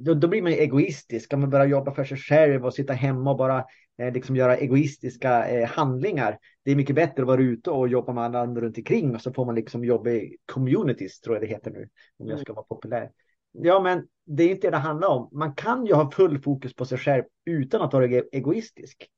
då, 0.00 0.14
då, 0.14 0.28
blir 0.28 0.42
man 0.42 0.52
egoistisk. 0.52 1.24
Ska 1.24 1.36
man 1.36 1.50
börja 1.50 1.66
jobba 1.66 1.94
för 1.94 2.04
sig 2.04 2.18
själv 2.18 2.66
och 2.66 2.74
sitta 2.74 2.92
hemma 2.92 3.30
och 3.30 3.36
bara 3.36 3.64
eh, 3.98 4.12
liksom 4.12 4.36
göra 4.36 4.56
egoistiska 4.56 5.48
eh, 5.48 5.68
handlingar. 5.68 6.38
Det 6.64 6.70
är 6.70 6.76
mycket 6.76 6.96
bättre 6.96 7.22
att 7.22 7.28
vara 7.28 7.42
ute 7.42 7.70
och 7.70 7.88
jobba 7.88 8.12
med 8.12 8.24
andra 8.24 8.60
runt 8.60 8.78
omkring 8.78 9.14
och 9.14 9.20
så 9.20 9.32
får 9.32 9.46
man 9.46 9.54
liksom 9.54 9.84
jobba 9.84 10.10
i 10.10 10.36
communities, 10.46 11.20
tror 11.20 11.36
jag 11.36 11.42
det 11.42 11.46
heter 11.46 11.70
nu, 11.70 11.88
om 12.18 12.28
jag 12.28 12.40
ska 12.40 12.52
vara 12.52 12.64
populär. 12.64 13.10
Ja, 13.52 13.80
men 13.80 14.06
det 14.24 14.42
är 14.42 14.50
inte 14.50 14.66
det 14.66 14.70
det 14.70 14.76
handlar 14.76 15.08
om. 15.08 15.28
Man 15.32 15.54
kan 15.54 15.86
ju 15.86 15.94
ha 15.94 16.10
full 16.10 16.42
fokus 16.42 16.74
på 16.74 16.84
sig 16.84 16.98
själv 16.98 17.24
utan 17.44 17.82
att 17.82 17.92
vara 17.92 18.06
egoistisk. 18.06 19.08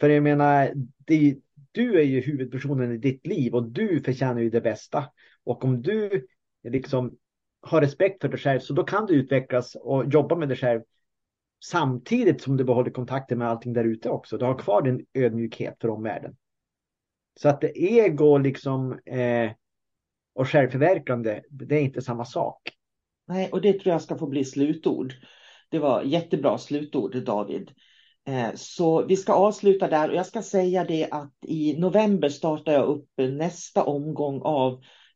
För 0.00 0.10
jag 0.10 0.22
menar, 0.22 0.72
det, 0.98 1.36
du 1.72 2.00
är 2.00 2.04
ju 2.04 2.20
huvudpersonen 2.20 2.92
i 2.92 2.96
ditt 2.96 3.26
liv 3.26 3.54
och 3.54 3.68
du 3.68 4.00
förtjänar 4.00 4.40
ju 4.40 4.50
det 4.50 4.60
bästa. 4.60 5.04
Och 5.44 5.64
om 5.64 5.82
du 5.82 6.26
liksom 6.68 7.16
ha 7.70 7.80
respekt 7.80 8.20
för 8.20 8.28
dig 8.28 8.38
själv 8.38 8.60
så 8.60 8.72
då 8.72 8.84
kan 8.84 9.06
du 9.06 9.14
utvecklas 9.14 9.74
och 9.74 10.06
jobba 10.06 10.36
med 10.36 10.48
dig 10.48 10.56
själv 10.56 10.80
samtidigt 11.64 12.42
som 12.42 12.56
du 12.56 12.64
behåller 12.64 12.90
kontakten 12.90 13.38
med 13.38 13.48
allting 13.48 13.72
där 13.72 13.84
ute 13.84 14.10
också. 14.10 14.38
Du 14.38 14.44
har 14.44 14.58
kvar 14.58 14.82
din 14.82 15.06
ödmjukhet 15.14 15.76
för 15.80 15.88
omvärlden. 15.88 16.36
Så 17.40 17.48
att 17.48 17.64
ego 17.74 18.38
liksom 18.38 18.98
eh, 19.06 19.50
och 20.34 20.48
självförverkande, 20.48 21.42
det 21.50 21.76
är 21.76 21.80
inte 21.80 22.02
samma 22.02 22.24
sak. 22.24 22.60
Nej, 23.26 23.48
och 23.52 23.60
det 23.60 23.72
tror 23.72 23.92
jag 23.92 24.02
ska 24.02 24.18
få 24.18 24.26
bli 24.26 24.44
slutord. 24.44 25.12
Det 25.70 25.78
var 25.78 26.02
jättebra 26.02 26.58
slutord, 26.58 27.24
David. 27.24 27.70
Eh, 28.26 28.54
så 28.54 29.06
vi 29.06 29.16
ska 29.16 29.32
avsluta 29.32 29.88
där 29.88 30.08
och 30.08 30.16
jag 30.16 30.26
ska 30.26 30.42
säga 30.42 30.84
det 30.84 31.08
att 31.10 31.34
i 31.46 31.78
november 31.78 32.28
startar 32.28 32.72
jag 32.72 32.86
upp 32.86 33.08
nästa 33.16 33.84
omgång 33.84 34.40
av 34.42 34.80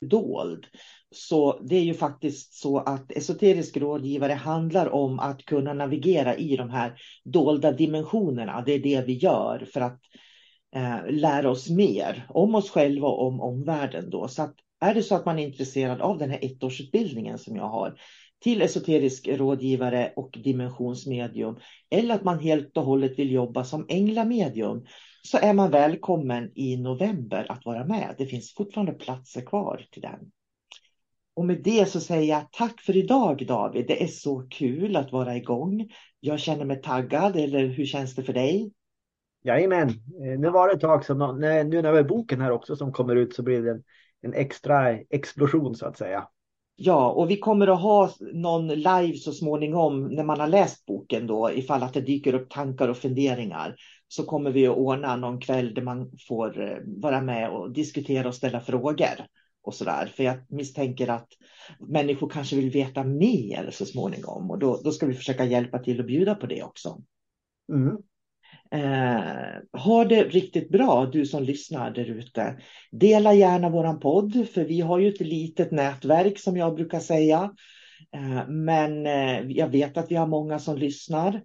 Dold. 0.00 0.66
Så 1.10 1.60
det 1.62 1.76
är 1.76 1.82
ju 1.82 1.94
faktiskt 1.94 2.54
så 2.54 2.78
att 2.78 3.12
esoterisk 3.12 3.76
rådgivare 3.76 4.32
handlar 4.32 4.94
om 4.94 5.18
att 5.18 5.44
kunna 5.44 5.72
navigera 5.72 6.36
i 6.36 6.56
de 6.56 6.70
här 6.70 6.94
dolda 7.24 7.72
dimensionerna. 7.72 8.62
Det 8.66 8.72
är 8.72 8.78
det 8.78 9.06
vi 9.06 9.12
gör 9.12 9.68
för 9.72 9.80
att 9.80 10.00
eh, 10.76 11.10
lära 11.10 11.50
oss 11.50 11.70
mer 11.70 12.26
om 12.28 12.54
oss 12.54 12.70
själva 12.70 13.08
och 13.08 13.26
om 13.26 13.40
omvärlden. 13.40 14.10
Då. 14.10 14.28
Så 14.28 14.42
att 14.42 14.54
är 14.80 14.94
det 14.94 15.02
så 15.02 15.14
att 15.14 15.26
man 15.26 15.38
är 15.38 15.46
intresserad 15.46 16.00
av 16.00 16.18
den 16.18 16.30
här 16.30 16.38
ettårsutbildningen 16.44 17.38
som 17.38 17.56
jag 17.56 17.68
har 17.68 17.94
till 18.42 18.62
esoterisk 18.62 19.28
rådgivare 19.28 20.12
och 20.16 20.38
dimensionsmedium 20.44 21.56
eller 21.90 22.14
att 22.14 22.24
man 22.24 22.38
helt 22.38 22.76
och 22.76 22.84
hållet 22.84 23.18
vill 23.18 23.32
jobba 23.32 23.64
som 23.64 23.86
änglamedium 23.88 24.84
så 25.22 25.38
är 25.38 25.54
man 25.54 25.70
välkommen 25.70 26.50
i 26.54 26.76
november 26.76 27.46
att 27.48 27.64
vara 27.64 27.84
med. 27.84 28.14
Det 28.18 28.26
finns 28.26 28.54
fortfarande 28.54 28.92
platser 28.92 29.40
kvar 29.40 29.86
till 29.90 30.02
den. 30.02 30.30
Och 31.34 31.46
med 31.46 31.62
det 31.62 31.88
så 31.88 32.00
säger 32.00 32.34
jag 32.34 32.52
tack 32.52 32.80
för 32.80 32.96
idag 32.96 33.46
David. 33.48 33.86
Det 33.86 34.02
är 34.02 34.06
så 34.06 34.46
kul 34.50 34.96
att 34.96 35.12
vara 35.12 35.36
igång. 35.36 35.88
Jag 36.20 36.40
känner 36.40 36.64
mig 36.64 36.82
taggad, 36.82 37.36
eller 37.36 37.66
hur 37.66 37.86
känns 37.86 38.14
det 38.14 38.22
för 38.22 38.32
dig? 38.32 38.72
Jajamän, 39.44 39.88
eh, 39.88 40.38
nu 40.38 40.50
var 40.50 40.68
det 40.68 40.74
ett 40.74 40.80
tag 40.80 41.04
sedan, 41.04 41.40
nu 41.40 41.82
när 41.82 41.92
vi 41.92 41.98
har 41.98 42.08
boken 42.08 42.40
här 42.40 42.50
också 42.50 42.76
som 42.76 42.92
kommer 42.92 43.16
ut 43.16 43.34
så 43.34 43.42
blir 43.42 43.62
det 43.62 43.70
en, 43.70 43.82
en 44.22 44.34
extra 44.34 44.98
explosion 44.98 45.74
så 45.74 45.86
att 45.86 45.98
säga. 45.98 46.28
Ja, 46.76 47.10
och 47.10 47.30
vi 47.30 47.36
kommer 47.36 47.66
att 47.66 47.82
ha 47.82 48.10
någon 48.32 48.68
live 48.68 49.16
så 49.16 49.32
småningom 49.32 50.08
när 50.08 50.24
man 50.24 50.40
har 50.40 50.46
läst 50.46 50.86
boken 50.86 51.26
då, 51.26 51.50
ifall 51.52 51.82
att 51.82 51.94
det 51.94 52.00
dyker 52.00 52.34
upp 52.34 52.50
tankar 52.50 52.88
och 52.88 52.96
funderingar 52.96 53.76
så 54.12 54.24
kommer 54.24 54.50
vi 54.50 54.66
att 54.66 54.76
ordna 54.76 55.16
någon 55.16 55.40
kväll 55.40 55.74
där 55.74 55.82
man 55.82 56.10
får 56.28 56.62
eh, 56.62 56.78
vara 56.86 57.20
med 57.20 57.50
och 57.50 57.72
diskutera 57.72 58.28
och 58.28 58.34
ställa 58.34 58.60
frågor 58.60 59.26
och 59.62 59.74
så 59.74 59.84
där. 59.84 60.06
För 60.06 60.24
jag 60.24 60.36
misstänker 60.48 61.08
att 61.08 61.28
människor 61.88 62.28
kanske 62.28 62.56
vill 62.56 62.70
veta 62.70 63.04
mer 63.04 63.70
så 63.72 63.86
småningom 63.86 64.50
och 64.50 64.58
då, 64.58 64.80
då 64.84 64.90
ska 64.90 65.06
vi 65.06 65.14
försöka 65.14 65.44
hjälpa 65.44 65.78
till 65.78 66.00
och 66.00 66.06
bjuda 66.06 66.34
på 66.34 66.46
det 66.46 66.62
också. 66.62 67.02
Mm. 67.72 67.96
Eh, 68.72 69.80
ha 69.80 70.04
det 70.04 70.24
riktigt 70.24 70.70
bra 70.70 71.06
du 71.06 71.26
som 71.26 71.42
lyssnar 71.42 71.90
där 71.90 72.10
ute. 72.10 72.56
Dela 72.90 73.34
gärna 73.34 73.70
våran 73.70 74.00
podd 74.00 74.48
för 74.54 74.64
vi 74.64 74.80
har 74.80 74.98
ju 74.98 75.08
ett 75.08 75.20
litet 75.20 75.70
nätverk 75.70 76.38
som 76.38 76.56
jag 76.56 76.74
brukar 76.74 77.00
säga. 77.00 77.54
Eh, 78.14 78.48
men 78.48 79.06
eh, 79.06 79.40
jag 79.40 79.68
vet 79.68 79.96
att 79.96 80.10
vi 80.10 80.14
har 80.14 80.26
många 80.26 80.58
som 80.58 80.78
lyssnar 80.78 81.42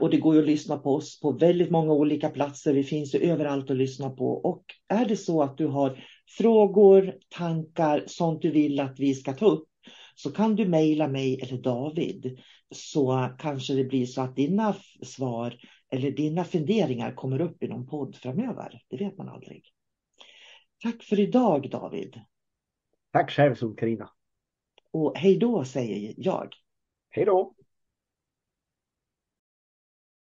och 0.00 0.10
det 0.10 0.16
går 0.16 0.34
ju 0.34 0.40
att 0.40 0.46
lyssna 0.46 0.78
på 0.78 0.94
oss 0.94 1.20
på 1.20 1.32
väldigt 1.32 1.70
många 1.70 1.92
olika 1.92 2.30
platser. 2.30 2.74
Vi 2.74 2.84
finns 2.84 3.14
ju 3.14 3.18
överallt 3.18 3.70
att 3.70 3.76
lyssna 3.76 4.10
på. 4.10 4.26
Och 4.26 4.64
är 4.88 5.06
det 5.06 5.16
så 5.16 5.42
att 5.42 5.58
du 5.58 5.66
har 5.66 6.04
frågor, 6.38 7.14
tankar, 7.28 8.04
sånt 8.06 8.42
du 8.42 8.50
vill 8.50 8.80
att 8.80 8.98
vi 8.98 9.14
ska 9.14 9.32
ta 9.32 9.46
upp 9.46 9.68
så 10.14 10.32
kan 10.32 10.56
du 10.56 10.68
mejla 10.68 11.08
mig 11.08 11.40
eller 11.42 11.62
David 11.62 12.38
så 12.74 13.30
kanske 13.38 13.74
det 13.74 13.84
blir 13.84 14.06
så 14.06 14.22
att 14.22 14.36
dina 14.36 14.76
svar 15.02 15.56
eller 15.90 16.10
dina 16.10 16.44
funderingar 16.44 17.14
kommer 17.14 17.40
upp 17.40 17.62
i 17.62 17.68
någon 17.68 17.86
podd 17.86 18.16
framöver. 18.16 18.82
Det 18.88 18.96
vet 18.96 19.18
man 19.18 19.28
aldrig. 19.28 19.64
Tack 20.82 21.02
för 21.02 21.20
idag 21.20 21.70
David. 21.70 22.20
Tack 23.12 23.30
själv 23.30 23.54
Sol-Carina. 23.54 24.10
Och 24.90 25.12
hej 25.16 25.38
då 25.38 25.64
säger 25.64 26.14
jag. 26.16 26.54
Hej 27.10 27.24
då. 27.24 27.54